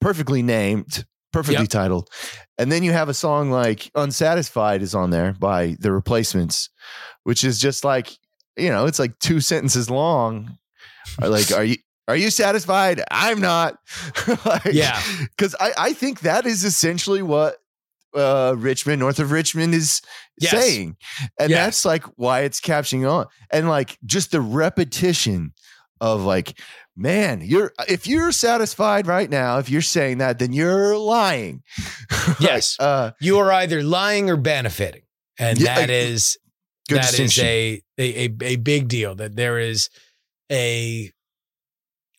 perfectly 0.00 0.42
named 0.42 1.06
perfectly 1.32 1.62
Yep. 1.62 1.68
titled 1.70 2.10
and 2.58 2.70
then 2.70 2.82
you 2.82 2.92
have 2.92 3.08
a 3.08 3.14
song 3.14 3.50
like 3.50 3.90
unsatisfied 3.94 4.82
is 4.82 4.94
on 4.94 5.10
there 5.10 5.32
by 5.32 5.76
the 5.80 5.90
replacements 5.92 6.68
which 7.24 7.42
is 7.44 7.58
just 7.58 7.84
like 7.84 8.10
you 8.56 8.68
know 8.68 8.86
it's 8.86 8.98
like 8.98 9.18
two 9.18 9.40
sentences 9.40 9.88
long 9.90 10.56
like 11.20 11.50
are 11.52 11.64
you 11.64 11.76
are 12.08 12.16
you 12.16 12.30
satisfied 12.30 13.02
i'm 13.10 13.40
not 13.40 13.78
Like, 14.44 14.64
Yeah. 14.72 15.00
because 15.30 15.54
I, 15.58 15.72
I 15.78 15.92
think 15.94 16.20
that 16.20 16.46
is 16.46 16.64
essentially 16.64 17.22
what 17.22 17.56
uh, 18.14 18.54
Rich 18.58 18.86
Men, 18.86 18.98
north 18.98 19.18
of 19.20 19.30
Richmond, 19.30 19.74
is 19.74 20.02
Yes. 20.38 20.50
saying, 20.50 20.96
and 21.40 21.48
Yes. 21.48 21.64
that's 21.64 21.84
like 21.86 22.04
why 22.16 22.40
it's 22.40 22.60
catching 22.60 23.06
on, 23.06 23.24
and 23.50 23.70
like 23.70 23.96
just 24.04 24.32
the 24.32 24.40
repetition 24.42 25.54
of 25.98 26.20
like, 26.20 26.58
man, 26.96 27.40
you're 27.42 27.72
if 27.88 28.06
you're 28.06 28.32
satisfied 28.32 29.06
right 29.06 29.30
now, 29.30 29.58
if 29.58 29.70
you're 29.70 29.82
saying 29.82 30.18
that, 30.18 30.38
then 30.38 30.52
you're 30.52 30.96
lying. 30.96 31.62
Like, 32.28 32.40
Yes. 32.40 32.76
uh, 32.78 33.12
you 33.20 33.38
are 33.38 33.50
either 33.50 33.82
lying 33.82 34.30
or 34.30 34.36
benefiting. 34.36 35.02
And 35.38 35.58
Yeah, 35.58 35.74
that 35.74 35.90
is 35.90 36.36
that 36.88 37.18
is 37.18 37.38
a, 37.38 37.82
a 37.98 38.26
a 38.26 38.36
a 38.42 38.56
big 38.56 38.86
deal 38.88 39.14
that 39.16 39.34
there 39.34 39.58
is 39.58 39.88
a 40.50 41.10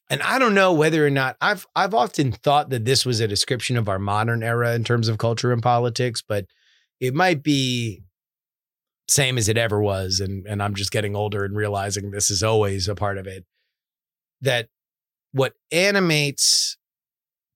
and 0.10 0.22
I 0.22 0.38
don't 0.40 0.54
know 0.54 0.74
whether 0.74 1.06
or 1.06 1.10
not 1.10 1.38
I've 1.40 1.66
I've 1.76 1.94
often 1.94 2.32
thought 2.32 2.70
that 2.72 2.86
this 2.86 3.06
was 3.06 3.20
a 3.20 3.28
description 3.28 3.78
of 3.78 3.88
our 3.88 4.00
modern 4.00 4.44
era 4.44 4.74
in 4.74 4.84
terms 4.84 5.08
of 5.08 5.18
culture 5.18 5.52
and 5.54 5.62
politics, 5.64 6.22
but 6.28 6.46
it 7.00 7.14
might 7.14 7.44
be 7.44 8.02
same 9.08 9.38
as 9.38 9.48
it 9.50 9.58
ever 9.58 9.82
was 9.82 10.20
and 10.20 10.46
and 10.48 10.62
I'm 10.64 10.76
just 10.76 10.92
getting 10.92 11.16
older 11.16 11.44
and 11.46 11.56
realizing 11.56 12.12
this 12.12 12.30
is 12.32 12.42
always 12.44 12.88
a 12.88 12.96
part 12.96 13.18
of 13.18 13.28
it 13.28 13.46
that 14.44 14.68
what 15.32 15.54
animates 15.72 16.78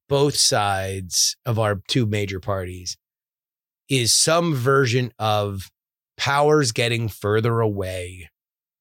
both 0.09 0.35
sides 0.35 1.35
of 1.45 1.59
our 1.59 1.81
two 1.87 2.05
major 2.05 2.39
parties 2.39 2.97
is 3.89 4.13
some 4.13 4.55
version 4.55 5.11
of 5.19 5.69
powers 6.17 6.71
getting 6.71 7.07
further 7.07 7.59
away. 7.59 8.29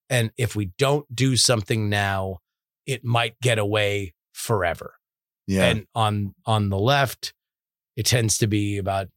And 0.09 0.30
if 0.38 0.57
we 0.57 0.72
don't 0.78 1.04
do 1.14 1.36
something 1.36 1.88
now, 1.88 2.38
it 2.86 3.04
might 3.04 3.38
get 3.40 3.59
away 3.59 4.14
forever. 4.32 4.94
yeah, 5.46 5.64
And 5.64 5.86
on 5.94 6.34
on 6.44 6.70
the 6.70 6.78
left, 6.78 7.34
it 7.96 8.07
tends 8.07 8.38
to 8.38 8.46
be 8.46 8.78
about 8.78 9.09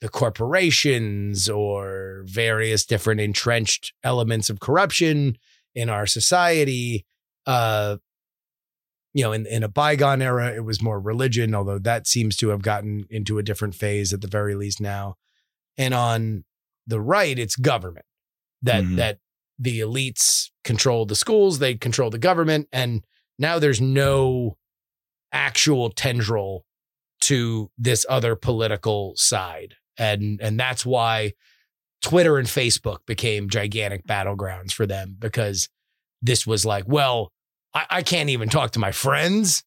the 0.00 0.08
corporations 0.08 1.48
or 1.48 2.22
various 2.26 2.86
different 2.86 3.20
entrenched 3.20 3.92
elements 4.04 4.48
of 4.48 4.60
corruption 4.60 5.36
in 5.74 5.88
our 5.90 6.06
society. 6.06 7.04
Uh, 7.46 7.96
you 9.14 9.24
know, 9.24 9.32
in, 9.32 9.46
in 9.46 9.62
a 9.62 9.68
bygone 9.68 10.22
era, 10.22 10.52
it 10.54 10.64
was 10.64 10.82
more 10.82 11.00
religion, 11.00 11.54
although 11.54 11.78
that 11.78 12.06
seems 12.06 12.36
to 12.36 12.48
have 12.50 12.62
gotten 12.62 13.06
into 13.10 13.38
a 13.38 13.42
different 13.42 13.74
phase 13.74 14.12
at 14.12 14.20
the 14.20 14.28
very 14.28 14.54
least 14.54 14.80
now. 14.80 15.14
And 15.76 15.94
on 15.94 16.44
the 16.86 17.00
right, 17.00 17.38
it's 17.38 17.56
government 17.56 18.06
that 18.62 18.84
Mhm. 18.84 18.96
that 18.96 19.18
the 19.58 19.80
elites 19.80 20.50
control 20.64 21.04
the 21.06 21.16
schools, 21.16 21.58
they 21.58 21.74
control 21.74 22.10
the 22.10 22.18
government, 22.18 22.68
and 22.72 23.04
now 23.38 23.58
there's 23.58 23.80
no 23.80 24.56
actual 25.32 25.90
tendril 25.90 26.64
to 27.20 27.70
this 27.76 28.06
other 28.08 28.36
political 28.36 29.14
side. 29.16 29.74
And 29.96 30.40
and 30.40 30.58
that's 30.58 30.86
why 30.86 31.32
Twitter 32.02 32.38
and 32.38 32.46
Facebook 32.48 32.98
became 33.06 33.48
gigantic 33.48 34.06
battlegrounds 34.06 34.72
for 34.72 34.86
them 34.86 35.16
because 35.18 35.68
this 36.22 36.46
was 36.46 36.64
like, 36.64 36.84
well, 36.86 37.32
I, 37.78 37.98
I 37.98 38.02
can't 38.02 38.30
even 38.30 38.48
talk 38.48 38.72
to 38.72 38.80
my 38.80 38.90
friends. 38.90 39.62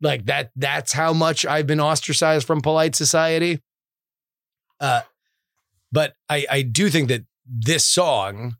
Like 0.00 0.26
that, 0.26 0.50
that's 0.56 0.92
how 0.92 1.12
much 1.12 1.46
I've 1.46 1.66
been 1.66 1.80
ostracized 1.80 2.46
from 2.46 2.60
polite 2.60 2.96
society. 2.96 3.60
Uh, 4.80 5.02
but 5.92 6.14
I, 6.28 6.44
I 6.50 6.62
do 6.62 6.90
think 6.90 7.08
that 7.08 7.22
this 7.46 7.86
song, 7.86 8.56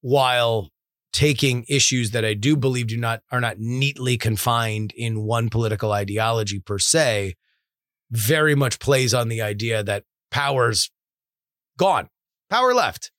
while 0.00 0.70
taking 1.12 1.66
issues 1.68 2.12
that 2.12 2.24
I 2.24 2.32
do 2.32 2.56
believe 2.56 2.86
do 2.86 2.96
not 2.96 3.20
are 3.30 3.40
not 3.40 3.58
neatly 3.58 4.16
confined 4.16 4.92
in 4.96 5.22
one 5.24 5.50
political 5.50 5.92
ideology 5.92 6.60
per 6.60 6.78
se, 6.78 7.34
very 8.10 8.54
much 8.54 8.78
plays 8.78 9.12
on 9.12 9.28
the 9.28 9.42
idea 9.42 9.82
that 9.82 10.04
power's 10.30 10.90
gone, 11.76 12.08
power 12.48 12.72
left. 12.72 13.10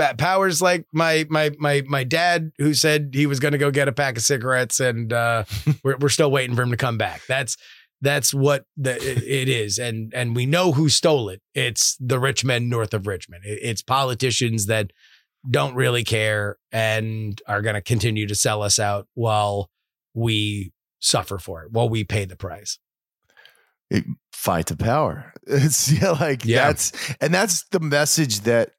Pa- 0.00 0.14
Power's 0.14 0.60
like 0.62 0.86
my 0.92 1.26
my 1.30 1.50
my 1.58 1.82
my 1.86 2.04
dad 2.04 2.52
who 2.58 2.74
said 2.74 3.10
he 3.14 3.26
was 3.26 3.40
going 3.40 3.52
to 3.52 3.58
go 3.58 3.70
get 3.70 3.88
a 3.88 3.92
pack 3.92 4.16
of 4.16 4.22
cigarettes, 4.22 4.80
and 4.80 5.12
uh, 5.12 5.44
we're 5.84 5.96
we're 5.98 6.08
still 6.08 6.30
waiting 6.30 6.56
for 6.56 6.62
him 6.62 6.70
to 6.70 6.76
come 6.76 6.98
back. 6.98 7.22
That's 7.28 7.56
that's 8.00 8.32
what 8.32 8.64
the 8.76 8.96
it- 8.96 9.22
it 9.22 9.48
is, 9.48 9.78
and 9.78 10.12
and 10.14 10.34
we 10.34 10.46
know 10.46 10.72
who 10.72 10.88
stole 10.88 11.28
it. 11.28 11.42
It's 11.54 11.96
the 12.00 12.18
rich 12.18 12.44
men 12.44 12.68
north 12.68 12.94
of 12.94 13.06
Richmond. 13.06 13.44
It- 13.44 13.60
It's 13.62 13.82
politicians 13.82 14.66
that 14.66 14.90
don't 15.48 15.74
really 15.74 16.04
care 16.04 16.58
and 16.70 17.40
are 17.46 17.62
going 17.62 17.74
to 17.74 17.80
continue 17.80 18.26
to 18.26 18.34
sell 18.34 18.62
us 18.62 18.78
out 18.78 19.06
while 19.14 19.70
we 20.12 20.72
suffer 20.98 21.38
for 21.38 21.62
it, 21.64 21.72
while 21.72 21.88
we 21.88 22.04
pay 22.04 22.26
the 22.26 22.36
price. 22.36 22.78
fight 24.32 24.66
to 24.66 24.76
power. 24.76 25.32
It's 25.46 25.90
yeah, 25.90 26.10
like 26.10 26.44
Yeah. 26.44 26.66
that's 26.66 26.92
and 27.20 27.32
that's 27.34 27.64
the 27.70 27.80
message 27.80 28.40
that 28.40 28.70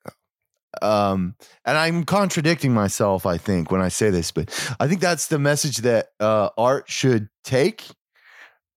um 0.82 1.36
and 1.66 1.78
I'm 1.78 2.04
contradicting 2.04 2.74
myself, 2.74 3.26
I 3.26 3.38
think, 3.38 3.72
when 3.72 3.82
I 3.82 3.90
say 3.90 4.10
this, 4.10 4.32
but 4.32 4.50
I 4.80 4.88
think 4.88 5.02
that's 5.02 5.28
the 5.28 5.40
message 5.40 5.78
that 5.78 6.10
uh 6.20 6.50
art 6.58 6.90
should 6.90 7.30
take. 7.44 7.86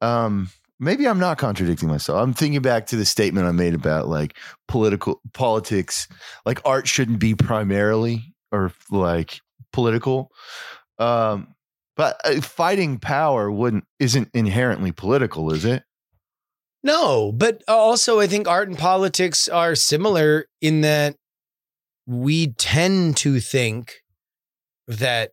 Um 0.01 0.51
maybe 0.81 1.07
I'm 1.07 1.21
not 1.21 1.39
contradicting 1.39 1.89
myself. 1.89 2.21
I'm 2.21 2.35
thinking 2.35 2.61
back 2.63 2.87
to 2.89 2.97
the 2.97 3.05
statement 3.05 3.47
I 3.47 3.53
made 3.53 3.75
about 3.75 4.09
like 4.09 4.37
political 4.69 5.21
politics, 5.33 6.09
like 6.45 6.61
art 6.65 6.89
shouldn't 6.89 7.21
be 7.21 7.35
primarily 7.35 8.35
or 8.51 8.73
like 8.91 9.41
political. 9.73 10.31
Um 10.99 11.55
but 11.97 12.21
uh, 12.25 12.41
fighting 12.41 12.99
power 12.99 13.51
wouldn't 13.51 13.85
isn't 14.01 14.31
inherently 14.35 14.93
political, 14.93 15.53
is 15.53 15.65
it? 15.65 15.85
No, 16.83 17.33
but 17.33 17.63
also 17.67 18.21
I 18.21 18.27
think 18.27 18.47
art 18.47 18.69
and 18.69 18.79
politics 18.79 19.49
are 19.49 19.75
similar 19.75 20.47
in 20.61 20.83
that 20.83 21.17
we 22.07 22.49
tend 22.53 23.17
to 23.19 23.41
think 23.41 24.03
that 24.87 25.31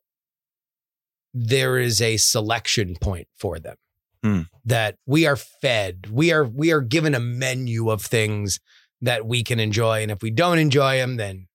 there 1.33 1.77
is 1.77 2.01
a 2.01 2.17
selection 2.17 2.95
point 2.99 3.27
for 3.37 3.59
them. 3.59 3.75
Hmm. 4.23 4.41
That 4.65 4.95
we 5.07 5.25
are 5.25 5.35
fed, 5.35 6.07
we 6.11 6.31
are 6.31 6.45
we 6.45 6.71
are 6.71 6.81
given 6.81 7.15
a 7.15 7.19
menu 7.19 7.89
of 7.89 8.03
things 8.03 8.59
that 9.01 9.25
we 9.25 9.43
can 9.43 9.59
enjoy, 9.59 10.03
and 10.03 10.11
if 10.11 10.21
we 10.21 10.29
don't 10.29 10.59
enjoy 10.59 10.97
them, 10.97 11.17
then 11.17 11.47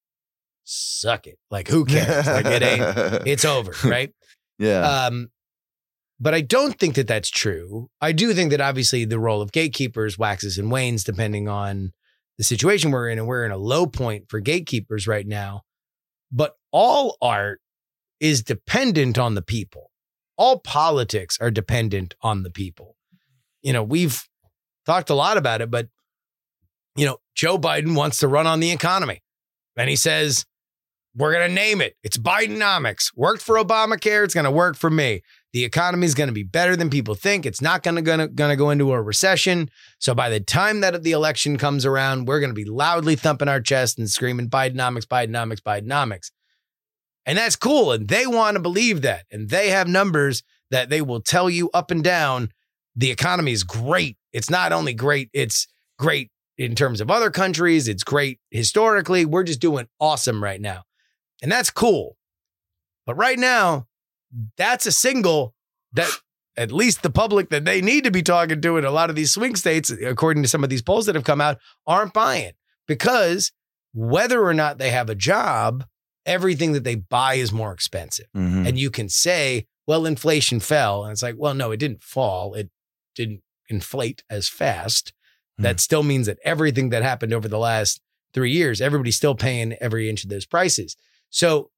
suck 0.65 1.27
it. 1.27 1.37
Like 1.49 1.69
who 1.69 1.85
cares? 1.85 2.27
like 2.27 2.45
it 2.45 2.61
ain't. 2.61 3.23
It's 3.27 3.45
over, 3.45 3.73
right? 3.87 4.11
Yeah. 4.59 4.81
Um, 4.81 5.29
But 6.19 6.33
I 6.33 6.41
don't 6.41 6.77
think 6.77 6.95
that 6.95 7.07
that's 7.07 7.29
true. 7.29 7.89
I 8.01 8.11
do 8.11 8.33
think 8.33 8.49
that 8.51 8.59
obviously 8.59 9.05
the 9.05 9.19
role 9.19 9.41
of 9.41 9.51
gatekeepers 9.53 10.17
waxes 10.17 10.57
and 10.57 10.69
wanes 10.71 11.03
depending 11.05 11.47
on 11.47 11.93
the 12.37 12.43
situation 12.43 12.91
we're 12.91 13.09
in. 13.09 13.17
And 13.17 13.27
we're 13.27 13.45
in 13.45 13.51
a 13.51 13.57
low 13.57 13.85
point 13.87 14.25
for 14.29 14.39
gatekeepers 14.39 15.07
right 15.07 15.25
now. 15.25 15.61
But 16.31 16.55
all 16.71 17.17
art 17.21 17.61
is 18.19 18.43
dependent 18.43 19.17
on 19.17 19.35
the 19.35 19.41
people. 19.41 19.91
All 20.37 20.59
politics 20.59 21.37
are 21.39 21.51
dependent 21.51 22.15
on 22.21 22.43
the 22.43 22.51
people. 22.51 22.95
You 23.61 23.73
know, 23.73 23.83
we've 23.83 24.23
talked 24.85 25.09
a 25.09 25.15
lot 25.15 25.37
about 25.37 25.61
it, 25.61 25.71
but, 25.71 25.87
you 26.95 27.05
know, 27.05 27.17
Joe 27.35 27.57
Biden 27.57 27.95
wants 27.95 28.19
to 28.19 28.27
run 28.27 28.47
on 28.47 28.59
the 28.59 28.71
economy. 28.71 29.21
And 29.75 29.89
he 29.89 29.95
says, 29.95 30.45
we're 31.15 31.33
going 31.33 31.47
to 31.47 31.53
name 31.53 31.81
it. 31.81 31.95
It's 32.03 32.17
Bidenomics. 32.17 33.11
Worked 33.15 33.41
for 33.41 33.55
Obamacare. 33.55 34.23
It's 34.23 34.33
going 34.33 34.45
to 34.45 34.51
work 34.51 34.75
for 34.75 34.89
me. 34.89 35.21
The 35.53 35.63
economy 35.63 36.05
is 36.05 36.13
going 36.13 36.27
to 36.27 36.33
be 36.33 36.43
better 36.43 36.75
than 36.75 36.89
people 36.89 37.15
think. 37.15 37.45
It's 37.45 37.61
not 37.61 37.81
going 37.81 37.95
to 37.95 38.01
going 38.01 38.49
to 38.49 38.55
go 38.55 38.69
into 38.69 38.91
a 38.91 39.01
recession. 39.01 39.69
So 39.99 40.13
by 40.13 40.29
the 40.29 40.39
time 40.39 40.81
that 40.81 41.03
the 41.03 41.13
election 41.13 41.57
comes 41.57 41.85
around, 41.85 42.27
we're 42.27 42.39
going 42.39 42.49
to 42.51 42.53
be 42.53 42.65
loudly 42.65 43.15
thumping 43.15 43.47
our 43.47 43.61
chest 43.61 43.97
and 43.97 44.09
screaming 44.09 44.49
Bidenomics, 44.49 45.05
Bidenomics, 45.05 45.61
Bidenomics. 45.61 46.31
And 47.25 47.37
that's 47.37 47.55
cool. 47.55 47.91
And 47.91 48.07
they 48.07 48.27
want 48.27 48.55
to 48.55 48.61
believe 48.61 49.01
that. 49.01 49.25
And 49.31 49.49
they 49.49 49.69
have 49.69 49.87
numbers 49.87 50.43
that 50.71 50.89
they 50.89 51.01
will 51.01 51.21
tell 51.21 51.49
you 51.49 51.69
up 51.73 51.91
and 51.91 52.03
down 52.03 52.51
the 52.95 53.11
economy 53.11 53.51
is 53.51 53.63
great. 53.63 54.17
It's 54.33 54.49
not 54.49 54.71
only 54.73 54.93
great, 54.93 55.29
it's 55.31 55.67
great 55.99 56.31
in 56.57 56.73
terms 56.73 56.99
of 56.99 57.11
other 57.11 57.29
countries, 57.29 57.87
it's 57.87 58.03
great 58.03 58.39
historically. 58.49 59.25
We're 59.25 59.43
just 59.43 59.61
doing 59.61 59.87
awesome 59.99 60.43
right 60.43 60.59
now. 60.59 60.83
And 61.41 61.51
that's 61.51 61.69
cool. 61.69 62.17
But 63.05 63.15
right 63.15 63.37
now, 63.37 63.85
that's 64.57 64.85
a 64.85 64.91
single 64.91 65.53
that 65.93 66.09
at 66.55 66.71
least 66.71 67.03
the 67.03 67.09
public 67.09 67.49
that 67.49 67.65
they 67.65 67.81
need 67.81 68.03
to 68.03 68.11
be 68.11 68.23
talking 68.23 68.61
to 68.61 68.77
in 68.77 68.85
a 68.85 68.91
lot 68.91 69.09
of 69.09 69.15
these 69.15 69.31
swing 69.31 69.55
states, 69.55 69.89
according 69.89 70.43
to 70.43 70.49
some 70.49 70.63
of 70.63 70.69
these 70.69 70.81
polls 70.81 71.05
that 71.05 71.15
have 71.15 71.23
come 71.23 71.39
out, 71.39 71.59
aren't 71.85 72.13
buying 72.13 72.53
because 72.87 73.51
whether 73.93 74.43
or 74.43 74.53
not 74.53 74.77
they 74.77 74.89
have 74.89 75.09
a 75.09 75.15
job, 75.15 75.85
everything 76.25 76.73
that 76.73 76.83
they 76.83 76.95
buy 76.95 77.35
is 77.35 77.51
more 77.53 77.71
expensive. 77.71 78.27
Mhm. 78.35 78.67
And 78.67 78.79
you 78.79 78.89
can 78.89 79.07
say, 79.07 79.67
well, 79.85 80.05
inflation 80.05 80.59
fell. 80.59 81.03
And 81.03 81.11
it's 81.11 81.23
like, 81.23 81.35
well, 81.37 81.53
no, 81.53 81.71
it 81.71 81.77
didn't 81.77 82.03
fall. 82.03 82.53
It 82.53 82.69
didn't 83.15 83.41
inflate 83.69 84.23
as 84.29 84.49
fast. 84.49 85.13
That 85.59 85.79
still 85.79 86.03
means 86.03 86.27
that 86.27 86.37
everything 86.43 86.89
that 86.89 87.01
happened 87.01 87.33
over 87.33 87.47
the 87.47 87.57
last 87.57 87.99
three 88.31 88.51
years, 88.51 88.79
everybody's 88.79 89.15
still 89.15 89.33
paying 89.33 89.73
every 89.81 90.07
inch 90.07 90.23
of 90.23 90.29
those 90.29 90.45
prices. 90.45 90.95
So 91.31 91.71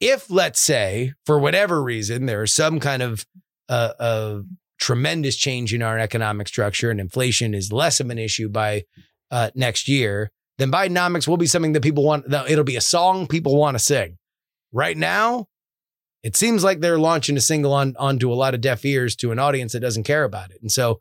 if, 0.00 0.30
let's 0.30 0.60
say, 0.60 1.14
for 1.26 1.38
whatever 1.38 1.82
reason, 1.82 2.26
there 2.26 2.42
is 2.42 2.54
some 2.54 2.80
kind 2.80 3.02
of 3.02 3.26
uh, 3.68 3.92
a 3.98 4.40
tremendous 4.78 5.36
change 5.36 5.74
in 5.74 5.82
our 5.82 5.98
economic 5.98 6.48
structure 6.48 6.90
and 6.90 7.00
inflation 7.00 7.54
is 7.54 7.72
less 7.72 8.00
of 8.00 8.10
an 8.10 8.18
issue 8.18 8.48
by 8.48 8.84
uh, 9.30 9.50
next 9.54 9.88
year, 9.88 10.30
then 10.58 10.70
Bidenomics 10.70 11.28
will 11.28 11.36
be 11.36 11.46
something 11.46 11.72
that 11.72 11.82
people 11.82 12.04
want. 12.04 12.32
It'll 12.48 12.64
be 12.64 12.76
a 12.76 12.80
song 12.80 13.26
people 13.26 13.56
want 13.56 13.74
to 13.76 13.78
sing. 13.78 14.18
Right 14.72 14.96
now, 14.96 15.46
it 16.22 16.36
seems 16.36 16.64
like 16.64 16.80
they're 16.80 16.98
launching 16.98 17.36
a 17.36 17.40
single 17.40 17.72
on 17.72 17.94
onto 17.98 18.32
a 18.32 18.34
lot 18.34 18.54
of 18.54 18.60
deaf 18.60 18.84
ears 18.84 19.14
to 19.16 19.32
an 19.32 19.38
audience 19.38 19.72
that 19.72 19.80
doesn't 19.80 20.04
care 20.04 20.24
about 20.24 20.50
it. 20.50 20.58
And 20.60 20.70
so, 20.70 20.98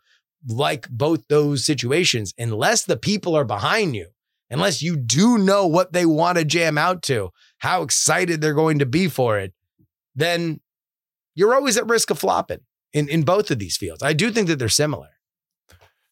like 0.47 0.87
both 0.89 1.27
those 1.27 1.65
situations, 1.65 2.33
unless 2.37 2.83
the 2.83 2.97
people 2.97 3.35
are 3.35 3.45
behind 3.45 3.95
you, 3.95 4.07
unless 4.49 4.81
you 4.81 4.95
do 4.97 5.37
know 5.37 5.67
what 5.67 5.93
they 5.93 6.05
want 6.05 6.37
to 6.37 6.45
jam 6.45 6.77
out 6.77 7.01
to, 7.03 7.29
how 7.59 7.81
excited 7.81 8.41
they're 8.41 8.53
going 8.53 8.79
to 8.79 8.85
be 8.85 9.07
for 9.07 9.37
it, 9.39 9.53
then 10.15 10.59
you're 11.35 11.53
always 11.53 11.77
at 11.77 11.87
risk 11.87 12.09
of 12.09 12.19
flopping 12.19 12.59
in, 12.93 13.07
in 13.09 13.23
both 13.23 13.51
of 13.51 13.59
these 13.59 13.77
fields. 13.77 14.01
I 14.03 14.13
do 14.13 14.31
think 14.31 14.47
that 14.47 14.57
they're 14.59 14.69
similar. 14.69 15.09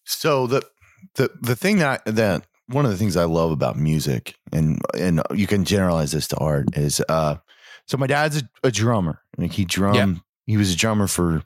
So 0.04 0.48
the 0.48 0.62
the 1.16 1.32
the 1.42 1.56
thing 1.56 1.78
that 1.80 2.04
that 2.06 2.46
one 2.68 2.86
of 2.86 2.92
the 2.92 2.98
things 2.98 3.16
I 3.18 3.24
love 3.26 3.52
about 3.52 3.78
music 3.78 4.36
and 4.52 4.80
and 4.98 5.22
you 5.34 5.48
can 5.48 5.66
generalize 5.66 6.12
this 6.12 6.28
to 6.30 6.38
art 6.38 6.76
is 6.78 7.02
uh 7.10 7.36
so 7.88 7.98
my 7.98 8.08
dad's 8.08 8.38
a, 8.42 8.68
a 8.68 8.72
drummer. 8.72 9.22
Like 9.38 9.52
he 9.54 9.66
drum 9.66 9.96
Yeah. 9.96 10.14
he 10.46 10.58
was 10.58 10.72
a 10.74 10.76
drummer 10.78 11.08
for 11.08 11.42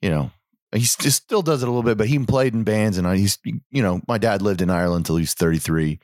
you 0.00 0.10
know 0.10 0.30
he 0.74 0.84
st- 0.84 1.12
still 1.12 1.42
does 1.42 1.62
it 1.62 1.68
a 1.68 1.70
little 1.70 1.82
bit, 1.82 1.98
but 1.98 2.08
he 2.08 2.18
played 2.20 2.54
in 2.54 2.64
bands 2.64 2.98
and 2.98 3.06
I 3.06 3.16
he's 3.16 3.38
you 3.70 3.82
know 3.82 4.00
my 4.08 4.18
dad 4.18 4.42
lived 4.42 4.62
in 4.62 4.70
Ireland 4.70 5.00
until 5.02 5.16
he 5.16 5.22
was 5.22 5.34
33. 5.34 6.00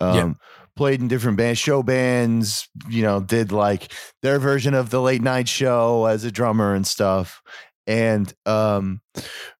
Um 0.00 0.14
Yeah. 0.16 0.32
played 0.76 1.00
in 1.00 1.08
different 1.08 1.36
bands, 1.38 1.58
show 1.58 1.82
bands, 1.82 2.68
you 2.88 3.02
know, 3.02 3.20
did 3.20 3.52
like 3.52 3.92
their 4.22 4.38
version 4.38 4.74
of 4.74 4.90
the 4.90 5.00
late 5.00 5.22
night 5.22 5.48
show 5.48 6.06
as 6.06 6.24
a 6.24 6.30
drummer 6.32 6.74
and 6.74 6.86
stuff. 6.86 7.42
And 7.86 8.32
um 8.46 9.00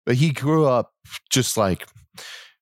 but 0.07 0.17
he 0.17 0.31
grew 0.33 0.67
up 0.67 0.93
just 1.31 1.57
like 1.57 1.87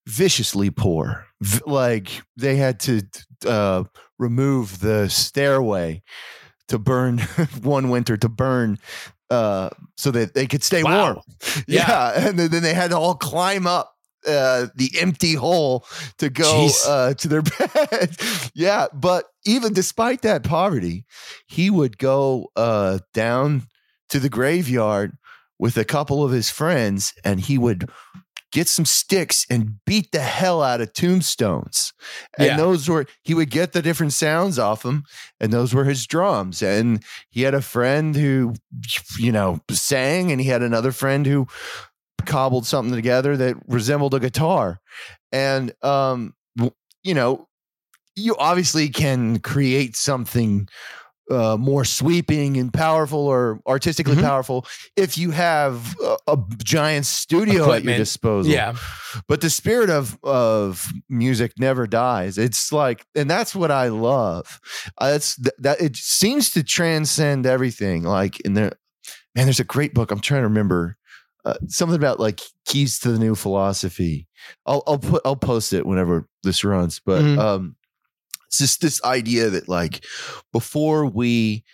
viciously 0.06 0.70
poor. 0.70 1.26
V- 1.42 1.60
like 1.66 2.22
they 2.36 2.56
had 2.56 2.80
to 2.80 3.02
uh, 3.46 3.84
remove 4.18 4.80
the 4.80 5.08
stairway 5.08 6.02
to 6.68 6.78
burn 6.78 7.18
one 7.62 7.88
winter 7.90 8.16
to 8.16 8.28
burn 8.28 8.78
uh, 9.30 9.70
so 9.96 10.10
that 10.10 10.34
they 10.34 10.46
could 10.46 10.62
stay 10.64 10.82
Wow. 10.82 11.04
warm. 11.14 11.20
Yeah. 11.66 11.86
Yeah. 11.88 12.28
And 12.28 12.38
then, 12.38 12.50
then 12.50 12.62
they 12.62 12.74
had 12.74 12.90
to 12.90 12.96
all 12.98 13.14
climb 13.14 13.66
up 13.66 13.92
uh, 14.26 14.66
the 14.74 14.90
empty 15.00 15.34
hole 15.34 15.84
to 16.18 16.28
go 16.28 16.68
uh, 16.86 17.14
to 17.14 17.28
their 17.28 17.42
bed. 17.58 18.16
yeah. 18.54 18.86
But 18.92 19.24
even 19.46 19.72
despite 19.72 20.22
that 20.22 20.42
poverty, 20.44 21.04
he 21.46 21.70
would 21.70 21.96
go 21.98 22.48
uh, 22.56 22.98
down 23.14 23.62
to 24.10 24.18
the 24.20 24.28
graveyard 24.28 25.12
with 25.58 25.76
a 25.76 25.84
couple 25.84 26.22
of 26.24 26.32
his 26.32 26.50
friends 26.50 27.12
and 27.24 27.40
he 27.40 27.56
would 27.58 27.88
get 28.52 28.68
some 28.68 28.84
sticks 28.84 29.46
and 29.48 29.76
beat 29.86 30.10
the 30.12 30.20
hell 30.20 30.62
out 30.62 30.80
of 30.80 30.92
tombstones. 30.92 31.92
And 32.36 32.46
Yeah. 32.48 32.56
those 32.56 32.88
were, 32.88 33.06
he 33.22 33.34
would 33.34 33.50
get 33.50 33.72
the 33.72 33.82
different 33.82 34.12
sounds 34.12 34.58
off 34.58 34.82
them, 34.82 35.04
and 35.40 35.52
those 35.52 35.72
were 35.74 35.84
his 35.84 36.06
drums. 36.06 36.62
And 36.62 37.04
he 37.30 37.42
had 37.42 37.54
a 37.54 37.62
friend 37.62 38.16
who, 38.16 38.54
you 39.18 39.32
know, 39.32 39.60
sang, 39.70 40.32
and 40.32 40.40
he 40.40 40.48
had 40.48 40.62
another 40.62 40.92
friend 40.92 41.26
who 41.26 41.46
cobbled 42.26 42.66
something 42.66 42.94
together 42.94 43.36
that 43.36 43.56
resembled 43.66 44.14
a 44.14 44.20
guitar. 44.20 44.80
And, 45.32 45.72
um, 45.82 46.34
you 47.02 47.14
know, 47.14 47.48
you 48.16 48.36
obviously 48.36 48.88
can 48.88 49.38
create 49.38 49.96
something 49.96 50.68
uh, 51.30 51.56
more 51.56 51.84
sweeping 51.84 52.56
and 52.56 52.72
powerful 52.72 53.20
or 53.20 53.60
artistically 53.66 54.16
Mhm. 54.16 54.22
powerful 54.22 54.66
if 54.96 55.16
you 55.16 55.30
have 55.30 55.94
a, 56.00 56.16
a 56.32 56.38
giant 56.64 57.06
studio 57.06 57.72
at 57.72 57.84
your 57.84 57.96
disposal. 57.96 58.52
Yeah. 58.52 58.74
But 59.28 59.40
the 59.40 59.50
spirit 59.50 59.90
of 59.90 60.18
of 60.24 60.84
music 61.08 61.52
never 61.58 61.86
dies. 61.86 62.36
It's 62.38 62.72
like, 62.72 63.06
and 63.14 63.30
that's 63.30 63.54
what 63.54 63.70
I 63.70 63.88
love. 63.88 64.60
Uh, 64.98 65.12
it's 65.14 65.36
th- 65.36 65.54
that 65.60 65.80
it 65.80 65.96
seems 65.96 66.50
to 66.50 66.62
transcend 66.64 67.46
everything. 67.46 68.02
Like 68.02 68.40
in 68.40 68.54
there, 68.54 68.72
man, 69.36 69.46
there's 69.46 69.60
a 69.60 69.64
great 69.64 69.94
book. 69.94 70.10
I'm 70.10 70.20
trying 70.20 70.40
to 70.42 70.48
remember 70.48 70.96
uh, 71.44 71.54
something 71.68 71.96
about 71.96 72.20
like 72.20 72.40
keys 72.66 72.98
to 73.00 73.12
the 73.12 73.18
new 73.18 73.34
philosophy. 73.34 74.26
I'll 74.66 74.82
I'll 74.86 74.98
put 74.98 75.22
I'll 75.24 75.36
post 75.36 75.72
it 75.72 75.86
whenever 75.86 76.26
this 76.42 76.64
runs. 76.64 77.00
But 77.04 77.22
Mhm. 77.22 77.38
um, 77.38 77.76
it's 78.50 78.58
just 78.58 78.80
this 78.80 79.02
idea 79.04 79.48
that 79.50 79.68
like 79.68 80.04
before 80.52 81.06
we 81.06 81.64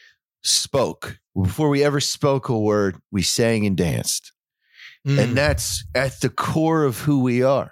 spoke, 0.44 1.18
before 1.34 1.68
we 1.68 1.82
ever 1.82 2.00
spoke 2.00 2.48
a 2.48 2.58
word, 2.58 2.96
we 3.10 3.22
sang 3.22 3.66
and 3.66 3.76
danced 3.76 4.32
Mm. 5.06 5.22
and 5.22 5.36
that's 5.36 5.84
at 5.94 6.20
the 6.20 6.28
core 6.28 6.82
of 6.82 6.98
who 6.98 7.20
we 7.20 7.40
are 7.40 7.70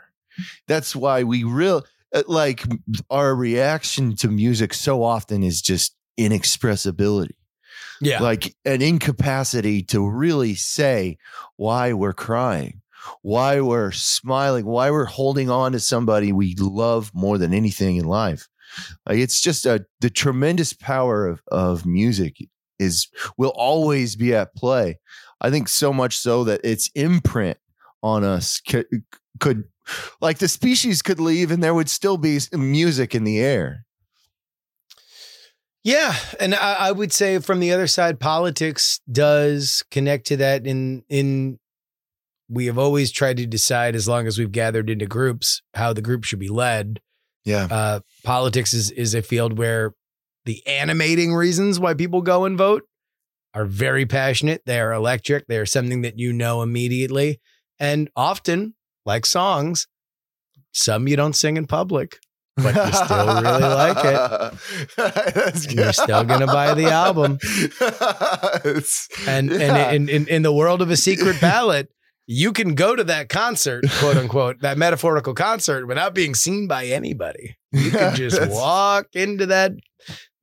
that's 0.69 0.95
why 0.95 1.25
we 1.25 1.43
real 1.43 1.83
uh, 2.15 2.23
like 2.29 2.63
our 3.11 3.35
reaction 3.35 4.15
to 4.15 4.29
music 4.29 4.73
so 4.73 5.03
often 5.03 5.43
is 5.43 5.61
just 5.61 5.97
inexpressibility 6.17 7.35
yeah. 8.01 8.21
like 8.21 8.55
an 8.65 8.83
incapacity 8.83 9.83
to 9.83 10.09
really 10.09 10.55
say 10.55 11.19
why 11.57 11.93
we're 11.93 12.13
crying 12.13 12.81
why 13.23 13.61
we're 13.61 13.91
smiling 13.91 14.65
why 14.65 14.93
we're 14.93 15.05
holding 15.05 15.51
on 15.51 15.73
to 15.73 15.81
somebody 15.81 16.33
we 16.33 16.55
love 16.57 17.11
more 17.15 17.37
than 17.37 17.53
anything 17.53 17.97
in 17.97 18.05
life 18.05 18.47
like 19.07 19.18
it's 19.18 19.41
just 19.41 19.66
a 19.66 19.85
the 20.01 20.11
tremendous 20.11 20.72
power 20.72 21.27
of 21.27 21.43
of 21.49 21.87
music 21.87 22.37
is 22.79 23.09
will 23.37 23.53
always 23.57 24.16
be 24.16 24.35
at 24.35 24.55
play 24.55 24.99
i 25.41 25.51
think 25.51 25.68
so 25.68 25.93
much 25.93 26.16
so 26.16 26.45
that 26.45 26.61
its 26.64 26.91
imprint 26.95 27.59
on 28.03 28.25
us 28.25 28.61
could, 28.61 28.87
could 29.41 29.64
like 30.20 30.39
the 30.39 30.49
species 30.49 31.03
could 31.03 31.20
leave 31.20 31.51
and 31.51 31.62
there 31.62 31.75
would 31.75 31.91
still 31.91 32.16
be 32.16 32.39
music 32.53 33.14
in 33.14 33.25
the 33.25 33.39
air 33.39 33.85
Yeah, 35.85 36.16
and 36.41 36.55
I, 36.55 36.89
I 36.89 36.93
would 36.93 37.12
say 37.12 37.39
from 37.39 37.61
the 37.61 37.70
other 37.70 37.87
side, 37.87 38.18
politics 38.18 39.01
does 39.11 39.85
connect 39.91 40.27
to 40.29 40.37
that. 40.39 40.66
In 40.66 41.05
in 41.11 41.59
we 42.49 42.66
have 42.66 42.79
always 42.79 43.12
tried 43.12 43.37
to 43.39 43.47
decide, 43.47 43.95
as 43.95 44.09
long 44.09 44.27
as 44.27 44.39
we've 44.39 44.53
gathered 44.53 44.89
into 44.91 45.07
groups, 45.07 45.62
how 45.75 45.93
the 45.93 46.03
group 46.03 46.25
should 46.25 46.39
be 46.39 46.49
led. 46.49 47.01
Yeah 47.45 47.67
Uh, 47.71 48.01
politics 48.25 48.73
is 48.75 48.91
is 48.91 49.15
a 49.15 49.23
field 49.23 49.59
where 49.59 49.93
the 50.45 50.67
animating 50.67 51.35
reasons 51.35 51.79
why 51.81 51.95
people 51.95 52.21
go 52.23 52.45
and 52.45 52.59
vote 52.59 52.83
are 53.55 53.65
very 53.65 54.05
passionate. 54.05 54.63
They 54.67 54.81
are 54.81 54.93
electric. 54.93 55.47
They 55.47 55.59
are 55.59 55.67
something 55.67 56.03
that 56.03 56.19
you 56.19 56.33
know 56.33 56.61
immediately. 56.63 57.41
And 57.79 58.11
often, 58.17 58.75
like 59.07 59.25
songs, 59.27 59.87
some 60.73 61.07
you 61.09 61.17
don't 61.17 61.35
sing 61.37 61.57
in 61.57 61.67
public, 61.67 62.19
but 62.57 62.75
you 62.75 62.93
still 62.93 63.27
really 63.27 63.63
like 63.63 64.05
it. 64.05 65.71
You're 65.75 65.93
still 65.93 66.25
gonna 66.25 66.47
buy 66.47 66.75
the 66.75 66.87
album. 66.91 67.39
And 69.27 69.51
yeah. 69.51 69.91
and 69.91 70.09
in, 70.11 70.23
in 70.23 70.29
in 70.29 70.43
the 70.43 70.53
world 70.53 70.83
of 70.83 70.91
a 70.91 70.97
secret 70.97 71.41
ballot, 71.49 71.89
you 72.27 72.53
can 72.53 72.75
go 72.75 72.97
to 72.97 73.05
that 73.05 73.29
concert, 73.29 73.85
quote 73.99 74.16
unquote, 74.16 74.61
that 74.61 74.79
metaphorical 74.79 75.35
concert 75.35 75.87
without 75.87 76.14
being 76.14 76.35
seen 76.35 76.66
by 76.66 76.87
anybody. 76.87 77.57
You 77.72 77.91
can 77.91 78.14
just 78.16 78.39
That's- 78.39 78.57
walk 78.57 79.07
into 79.14 79.47
that, 79.47 79.72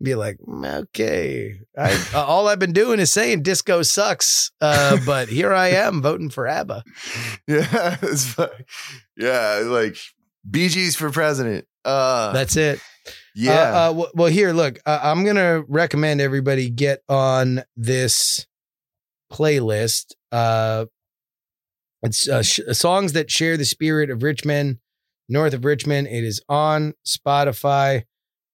be 0.01 0.15
like, 0.15 0.37
"Mm, 0.47 0.81
okay, 0.83 1.55
I, 1.77 1.93
uh, 2.13 2.25
all 2.25 2.47
I've 2.47 2.59
been 2.59 2.73
doing 2.73 2.99
is 2.99 3.11
saying 3.11 3.43
disco 3.43 3.81
sucks, 3.83 4.51
uh, 4.61 4.97
but 5.05 5.29
here 5.29 5.53
I 5.53 5.69
am 5.69 6.01
voting 6.01 6.29
for 6.29 6.47
ABBA. 6.47 6.83
Yeah, 7.47 7.97
it's 8.01 8.25
fun. 8.33 8.49
yeah, 9.17 9.61
like 9.65 9.95
Bee 10.49 10.69
Gees 10.69 10.95
for 10.95 11.09
president. 11.11 11.65
Uh, 11.85 12.31
That's 12.31 12.55
it. 12.57 12.79
yeah, 13.35 13.53
Uh, 13.87 13.91
uh, 14.03 14.05
well, 14.13 14.27
here, 14.31 14.53
look, 14.53 14.79
uh, 14.85 14.99
I'm 15.01 15.23
gonna 15.23 15.63
recommend 15.67 16.21
everybody 16.21 16.69
get 16.69 17.01
on 17.09 17.63
this 17.75 18.45
playlist. 19.31 20.13
Uh, 20.31 20.85
it's 22.03 22.27
uh, 22.27 22.41
sh- 22.41 22.59
songs 22.71 23.13
that 23.13 23.29
share 23.31 23.57
the 23.57 23.65
spirit 23.65 24.09
of 24.09 24.23
Rich 24.23 24.45
Men, 24.45 24.79
north 25.29 25.53
of 25.53 25.65
Richmond. 25.65 26.07
It 26.07 26.23
is 26.23 26.41
on 26.49 26.93
Spotify. 27.07 28.03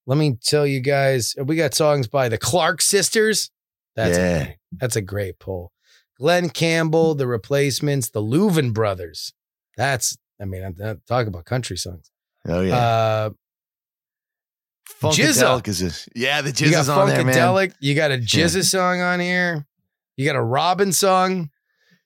Let 0.06 0.18
me 0.18 0.38
tell 0.44 0.66
you 0.66 0.80
guys, 0.80 1.36
we 1.44 1.56
got 1.56 1.74
songs 1.74 2.08
by 2.08 2.30
the 2.30 2.38
Clark 2.38 2.82
sisters. 2.82 3.50
That's 3.96 4.18
Yeah. 4.18 4.44
a, 4.44 4.56
that's 4.74 4.96
a 4.96 5.02
great 5.02 5.40
pull. 5.40 5.72
Glen 6.20 6.50
Campbell, 6.50 7.14
The 7.16 7.28
Replacements, 7.28 8.10
the 8.10 8.22
Louvin 8.22 8.74
brothers. 8.74 9.34
That's 9.76 10.18
I 10.42 10.46
mean, 10.46 10.64
I'm, 10.64 10.76
I'm 10.84 11.02
talking 11.08 11.28
about 11.30 11.46
country 11.46 11.78
songs. 11.78 12.10
oh 12.48 12.62
yeah. 12.62 12.76
Uh, 12.78 13.30
Funkadelic 15.02 15.68
is 15.68 15.80
just, 15.80 16.10
yeah, 16.16 16.42
the 16.42 16.52
jizz 16.52 16.80
is 16.80 16.90
on 16.90 17.08
there, 17.10 17.24
man. 17.26 17.74
You 17.80 17.94
got 17.94 18.12
a 18.12 18.18
GZA 18.18 18.64
song 18.64 19.02
on 19.02 19.20
here. 19.20 19.66
You 20.16 20.26
got 20.26 20.36
a 20.36 20.42
Robin 20.42 20.92
song. 20.94 21.50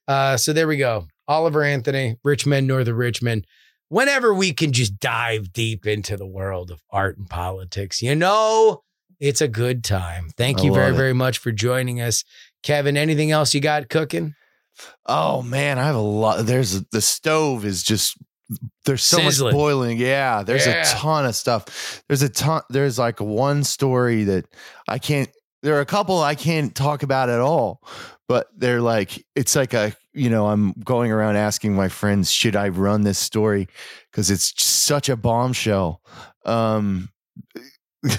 Uh, 0.08 0.36
so 0.38 0.52
there 0.52 0.68
we 0.68 0.78
go. 0.78 1.08
Oliver 1.32 1.63
Anthony, 1.63 2.17
Rich 2.25 2.45
Men 2.45 2.67
North 2.67 2.89
of 2.89 2.97
Richmond. 2.97 3.47
Whenever 3.88 4.34
we 4.34 4.53
can 4.53 4.71
just 4.73 4.99
dive 4.99 5.53
deep 5.53 5.86
into 5.88 6.17
the 6.17 6.27
world 6.27 6.71
of 6.71 6.82
art 6.91 7.17
and 7.17 7.29
politics, 7.29 8.01
you 8.01 8.15
know, 8.15 8.84
it's 9.19 9.39
a 9.41 9.47
good 9.47 9.84
time. 9.84 10.29
Thank 10.38 10.59
I 10.59 10.63
you 10.63 10.73
very, 10.73 10.91
it. 10.91 10.97
very 10.97 11.13
much 11.13 11.38
for 11.38 11.51
joining 11.51 12.01
us. 12.01 12.23
Kevin, 12.63 12.97
anything 12.97 13.32
else 13.32 13.53
you 13.53 13.61
got 13.61 13.88
cooking? 13.89 14.36
Oh 15.05 15.41
man, 15.41 15.79
I 15.79 15.86
have 15.86 15.95
a 15.95 15.99
lot. 15.99 16.45
There's 16.45 16.82
the 16.89 17.01
stove 17.01 17.65
is 17.65 17.82
just 17.84 18.17
there's 18.86 19.03
so 19.03 19.17
Sizzling. 19.17 19.53
much 19.53 19.57
boiling. 19.59 19.97
Yeah, 19.97 20.43
there's 20.43 20.65
Yeah. 20.67 20.82
a 20.82 20.86
ton 20.86 21.25
of 21.25 21.36
stuff. 21.36 22.03
There's 22.09 22.21
a 22.23 22.29
ton. 22.29 22.61
There's 22.69 22.99
like 22.99 23.21
one 23.21 23.63
story 23.63 24.25
that 24.25 24.45
I 24.88 24.99
can't. 24.99 25.29
There 25.63 25.75
are 25.77 25.82
a 25.82 25.86
couple 25.86 26.19
I 26.19 26.36
can't 26.36 26.73
talk 26.75 27.03
about 27.03 27.29
at 27.29 27.39
all, 27.39 27.82
but 28.27 28.47
they're 28.57 28.82
like 28.82 29.23
it's 29.36 29.55
like 29.55 29.73
a 29.73 29.93
you 30.14 30.30
know 30.30 30.47
I'm 30.47 30.74
going 30.84 31.12
around 31.12 31.36
asking 31.38 31.74
my 31.74 31.89
friends 31.89 32.32
should 32.32 32.55
I 32.55 32.70
run 32.70 33.01
this 33.03 33.18
story 33.20 33.68
because 34.12 34.30
it's 34.32 34.53
such 34.64 35.09
a 35.09 35.16
bombshell. 35.16 36.01
Um, 36.45 37.09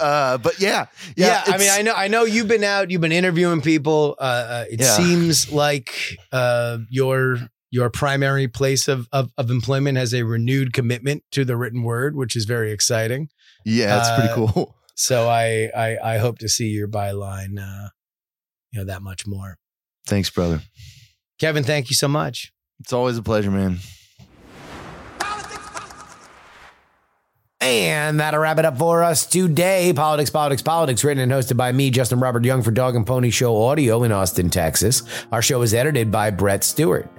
uh, 0.00 0.38
but 0.38 0.58
yeah, 0.58 0.86
yeah. 1.16 1.42
Yeah, 1.46 1.54
I 1.54 1.58
mean, 1.58 1.70
I 1.70 1.82
know, 1.82 1.94
I 1.94 2.08
know 2.08 2.24
you've 2.24 2.48
been 2.48 2.64
out, 2.64 2.90
you've 2.90 3.00
been 3.00 3.12
interviewing 3.12 3.60
people. 3.60 4.16
Uh, 4.18 4.22
uh, 4.22 4.64
it 4.70 4.80
Yeah. 4.80 4.86
seems 4.96 5.52
like 5.52 6.16
uh, 6.32 6.78
your 6.90 7.38
your 7.70 7.90
primary 7.90 8.48
place 8.48 8.88
of, 8.88 9.08
of 9.12 9.32
of 9.38 9.50
employment 9.50 9.98
has 9.98 10.12
a 10.14 10.22
renewed 10.24 10.72
commitment 10.72 11.22
to 11.32 11.44
the 11.44 11.56
written 11.56 11.82
word, 11.84 12.16
which 12.16 12.34
is 12.36 12.44
very 12.44 12.72
exciting. 12.72 13.28
yeah, 13.64 13.98
it's 13.98 14.10
pretty 14.10 14.28
uh, 14.30 14.34
cool. 14.52 14.76
So 14.96 15.28
I 15.28 15.70
I, 15.76 16.14
I 16.14 16.18
hope 16.18 16.38
to 16.38 16.48
see 16.48 16.66
your 16.68 16.86
byline, 16.86 17.58
uh, 17.58 17.88
you 18.70 18.78
know, 18.78 18.84
that 18.84 19.02
much 19.02 19.26
more. 19.26 19.58
Thanks, 20.06 20.30
brother. 20.30 20.60
Kevin, 21.38 21.64
thank 21.64 21.90
you 21.90 21.96
so 21.96 22.08
much. 22.08 22.52
It's 22.80 22.92
always 22.92 23.16
a 23.16 23.22
pleasure, 23.22 23.50
man. 23.50 23.78
And 27.60 28.20
that'll 28.20 28.40
wrap 28.40 28.58
it 28.58 28.66
up 28.66 28.76
for 28.76 29.02
us 29.02 29.24
today. 29.24 29.92
Politics, 29.94 30.28
Politics, 30.28 30.60
Politics, 30.60 31.02
written 31.02 31.22
and 31.22 31.32
hosted 31.32 31.56
by 31.56 31.72
me, 31.72 31.88
Justin 31.88 32.20
Robert 32.20 32.44
Young, 32.44 32.62
for 32.62 32.70
Dog 32.70 32.94
and 32.94 33.06
Pony 33.06 33.30
Show 33.30 33.56
Audio 33.56 34.02
in 34.04 34.12
Austin, 34.12 34.50
Texas. 34.50 35.02
Our 35.32 35.40
show 35.40 35.62
is 35.62 35.72
edited 35.72 36.10
by 36.10 36.30
Brett 36.30 36.62
Stewart. 36.62 37.10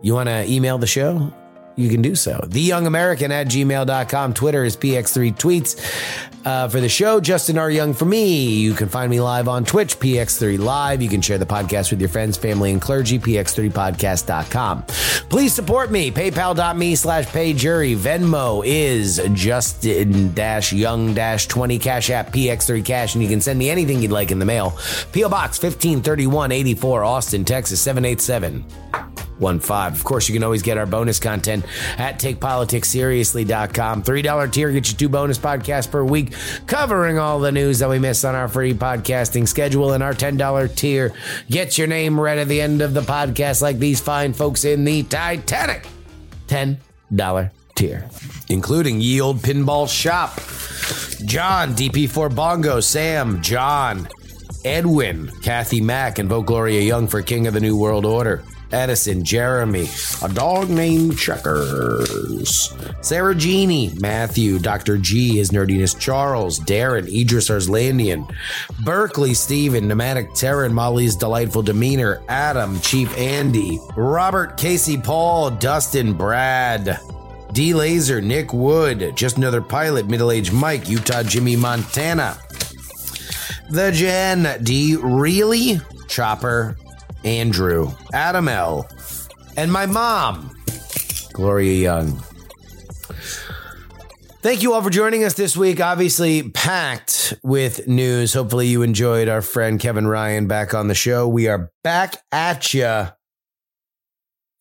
You 0.00 0.14
want 0.14 0.28
to 0.28 0.44
email 0.48 0.78
the 0.78 0.86
show? 0.86 1.34
You 1.76 1.88
can 1.88 2.02
do 2.02 2.14
so. 2.14 2.38
TheYoungAmerican 2.44 3.30
at 3.30 3.46
gmail.com. 3.48 4.34
Twitter 4.34 4.64
is 4.64 4.76
PX3 4.76 5.36
Tweets. 5.36 6.32
Uh, 6.44 6.68
for 6.68 6.80
the 6.80 6.88
show, 6.88 7.20
Justin 7.20 7.56
R. 7.56 7.70
Young 7.70 7.94
for 7.94 8.04
me. 8.04 8.54
You 8.54 8.74
can 8.74 8.88
find 8.88 9.10
me 9.10 9.20
live 9.20 9.46
on 9.46 9.64
Twitch, 9.64 9.98
PX3 9.98 10.58
Live. 10.58 11.00
You 11.00 11.08
can 11.08 11.20
share 11.20 11.38
the 11.38 11.46
podcast 11.46 11.90
with 11.90 12.00
your 12.00 12.08
friends, 12.08 12.36
family, 12.36 12.72
and 12.72 12.80
clergy, 12.80 13.18
px3podcast.com. 13.18 14.82
Please 15.28 15.52
support 15.52 15.92
me, 15.92 16.10
paypal.me 16.10 16.96
slash 16.96 17.26
payjury. 17.26 17.96
Venmo 17.96 18.62
is 18.66 19.20
Justin 19.34 20.34
dash 20.34 20.72
Young 20.72 21.14
dash 21.14 21.46
20 21.46 21.78
Cash 21.78 22.10
App 22.10 22.32
PX3 22.32 22.84
Cash, 22.84 23.14
and 23.14 23.22
you 23.22 23.28
can 23.28 23.40
send 23.40 23.58
me 23.58 23.70
anything 23.70 24.02
you'd 24.02 24.10
like 24.10 24.30
in 24.30 24.38
the 24.38 24.44
mail. 24.44 24.76
P.O. 25.12 25.28
Box 25.28 25.62
153184, 25.62 27.04
Austin, 27.04 27.44
Texas 27.44 27.80
787 27.80 29.11
one 29.42 29.60
five. 29.60 29.94
Of 29.94 30.04
course, 30.04 30.28
you 30.28 30.32
can 30.32 30.42
always 30.42 30.62
get 30.62 30.78
our 30.78 30.86
bonus 30.86 31.18
content 31.20 31.66
at 31.98 32.18
takepoliticsseriously.com. 32.18 34.02
$3 34.02 34.52
tier 34.52 34.72
gets 34.72 34.92
you 34.92 34.96
two 34.96 35.08
bonus 35.08 35.38
podcasts 35.38 35.90
per 35.90 36.02
week 36.02 36.32
covering 36.66 37.18
all 37.18 37.40
the 37.40 37.52
news 37.52 37.80
that 37.80 37.90
we 37.90 37.98
miss 37.98 38.24
on 38.24 38.34
our 38.34 38.48
free 38.48 38.72
podcasting 38.72 39.46
schedule. 39.46 39.92
And 39.92 40.02
our 40.02 40.14
$10 40.14 40.74
tier 40.74 41.12
gets 41.50 41.76
your 41.76 41.88
name 41.88 42.18
read 42.18 42.38
at 42.38 42.48
the 42.48 42.60
end 42.60 42.80
of 42.80 42.94
the 42.94 43.02
podcast 43.02 43.60
like 43.60 43.78
these 43.78 44.00
fine 44.00 44.32
folks 44.32 44.64
in 44.64 44.84
the 44.84 45.02
Titanic. 45.02 45.86
$10 46.46 47.50
tier, 47.74 48.08
including 48.48 49.00
Ye 49.00 49.20
Old 49.20 49.38
Pinball 49.38 49.88
Shop, 49.88 50.36
John, 51.26 51.74
DP4 51.74 52.34
Bongo, 52.34 52.80
Sam, 52.80 53.40
John, 53.42 54.08
Edwin, 54.64 55.30
Kathy 55.42 55.80
Mack, 55.80 56.18
and 56.18 56.28
vote 56.28 56.46
Gloria 56.46 56.80
Young 56.82 57.08
for 57.08 57.22
King 57.22 57.46
of 57.46 57.54
the 57.54 57.60
New 57.60 57.76
World 57.76 58.04
Order. 58.04 58.44
Edison, 58.72 59.24
Jeremy, 59.24 59.88
a 60.22 60.28
dog 60.28 60.70
named 60.70 61.18
Checkers, 61.18 62.74
Sarah 63.00 63.34
Jeannie, 63.34 63.92
Matthew, 64.00 64.58
Dr. 64.58 64.98
G, 64.98 65.36
his 65.36 65.50
nerdiness, 65.50 65.98
Charles, 65.98 66.58
Darren, 66.60 67.08
Idris 67.08 67.48
Arslandian, 67.48 68.32
Berkeley, 68.84 69.34
Stephen, 69.34 69.88
Pneumatic 69.88 70.32
Terran, 70.34 70.72
Molly's 70.72 71.16
delightful 71.16 71.62
demeanor, 71.62 72.22
Adam, 72.28 72.80
Chief 72.80 73.16
Andy, 73.18 73.78
Robert, 73.96 74.56
Casey, 74.56 74.96
Paul, 74.96 75.50
Dustin, 75.50 76.14
Brad, 76.14 76.98
D 77.52 77.74
Laser, 77.74 78.20
Nick 78.20 78.52
Wood, 78.52 79.12
just 79.14 79.36
another 79.36 79.60
pilot, 79.60 80.08
middle 80.08 80.30
aged 80.30 80.52
Mike, 80.52 80.88
Utah, 80.88 81.22
Jimmy, 81.22 81.56
Montana, 81.56 82.38
the 83.70 83.90
Jen, 83.92 84.62
D 84.62 84.96
Really, 84.96 85.80
Chopper, 86.08 86.76
Andrew, 87.24 87.90
Adam 88.12 88.48
L, 88.48 88.88
and 89.56 89.72
my 89.72 89.86
mom, 89.86 90.56
Gloria 91.32 91.74
Young. 91.74 92.22
Thank 94.42 94.62
you 94.64 94.74
all 94.74 94.82
for 94.82 94.90
joining 94.90 95.22
us 95.22 95.34
this 95.34 95.56
week. 95.56 95.80
Obviously, 95.80 96.50
packed 96.50 97.34
with 97.44 97.86
news. 97.86 98.34
Hopefully, 98.34 98.66
you 98.66 98.82
enjoyed 98.82 99.28
our 99.28 99.40
friend 99.40 99.78
Kevin 99.78 100.08
Ryan 100.08 100.48
back 100.48 100.74
on 100.74 100.88
the 100.88 100.96
show. 100.96 101.28
We 101.28 101.46
are 101.46 101.70
back 101.84 102.16
at 102.32 102.74
you 102.74 103.06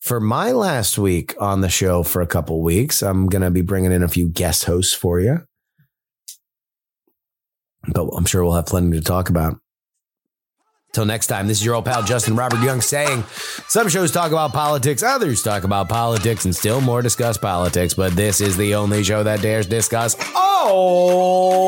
for 0.01 0.19
my 0.19 0.51
last 0.51 0.99
week 0.99 1.33
on 1.39 1.61
the 1.61 1.69
show 1.69 2.03
for 2.03 2.21
a 2.21 2.27
couple 2.27 2.61
weeks. 2.61 3.01
I'm 3.01 3.27
going 3.27 3.41
to 3.41 3.49
be 3.49 3.61
bringing 3.61 3.91
in 3.91 4.03
a 4.03 4.07
few 4.07 4.29
guest 4.29 4.65
hosts 4.65 4.93
for 4.93 5.19
you. 5.19 5.39
But 7.87 8.07
I'm 8.09 8.25
sure 8.25 8.43
we'll 8.43 8.53
have 8.53 8.67
plenty 8.67 8.97
to 8.97 9.03
talk 9.03 9.29
about. 9.29 9.57
Till 10.93 11.05
next 11.05 11.27
time, 11.27 11.47
this 11.47 11.59
is 11.59 11.65
your 11.65 11.75
old 11.75 11.85
pal 11.85 12.03
Justin 12.03 12.35
Robert 12.35 12.59
Young 12.61 12.81
saying 12.81 13.23
some 13.69 13.87
shows 13.87 14.11
talk 14.11 14.33
about 14.33 14.51
politics, 14.51 15.03
others 15.03 15.41
talk 15.41 15.63
about 15.63 15.87
politics, 15.87 16.43
and 16.43 16.53
still 16.53 16.81
more 16.81 17.01
discuss 17.01 17.37
politics. 17.37 17.93
But 17.93 18.13
this 18.17 18.41
is 18.41 18.57
the 18.57 18.75
only 18.75 19.01
show 19.01 19.23
that 19.23 19.41
dares 19.41 19.67
discuss 19.67 20.17
all 20.35 21.61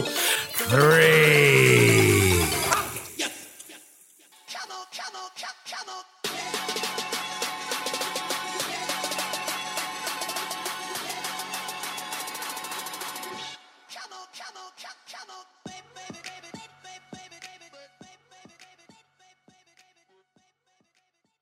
three. 0.00 1.65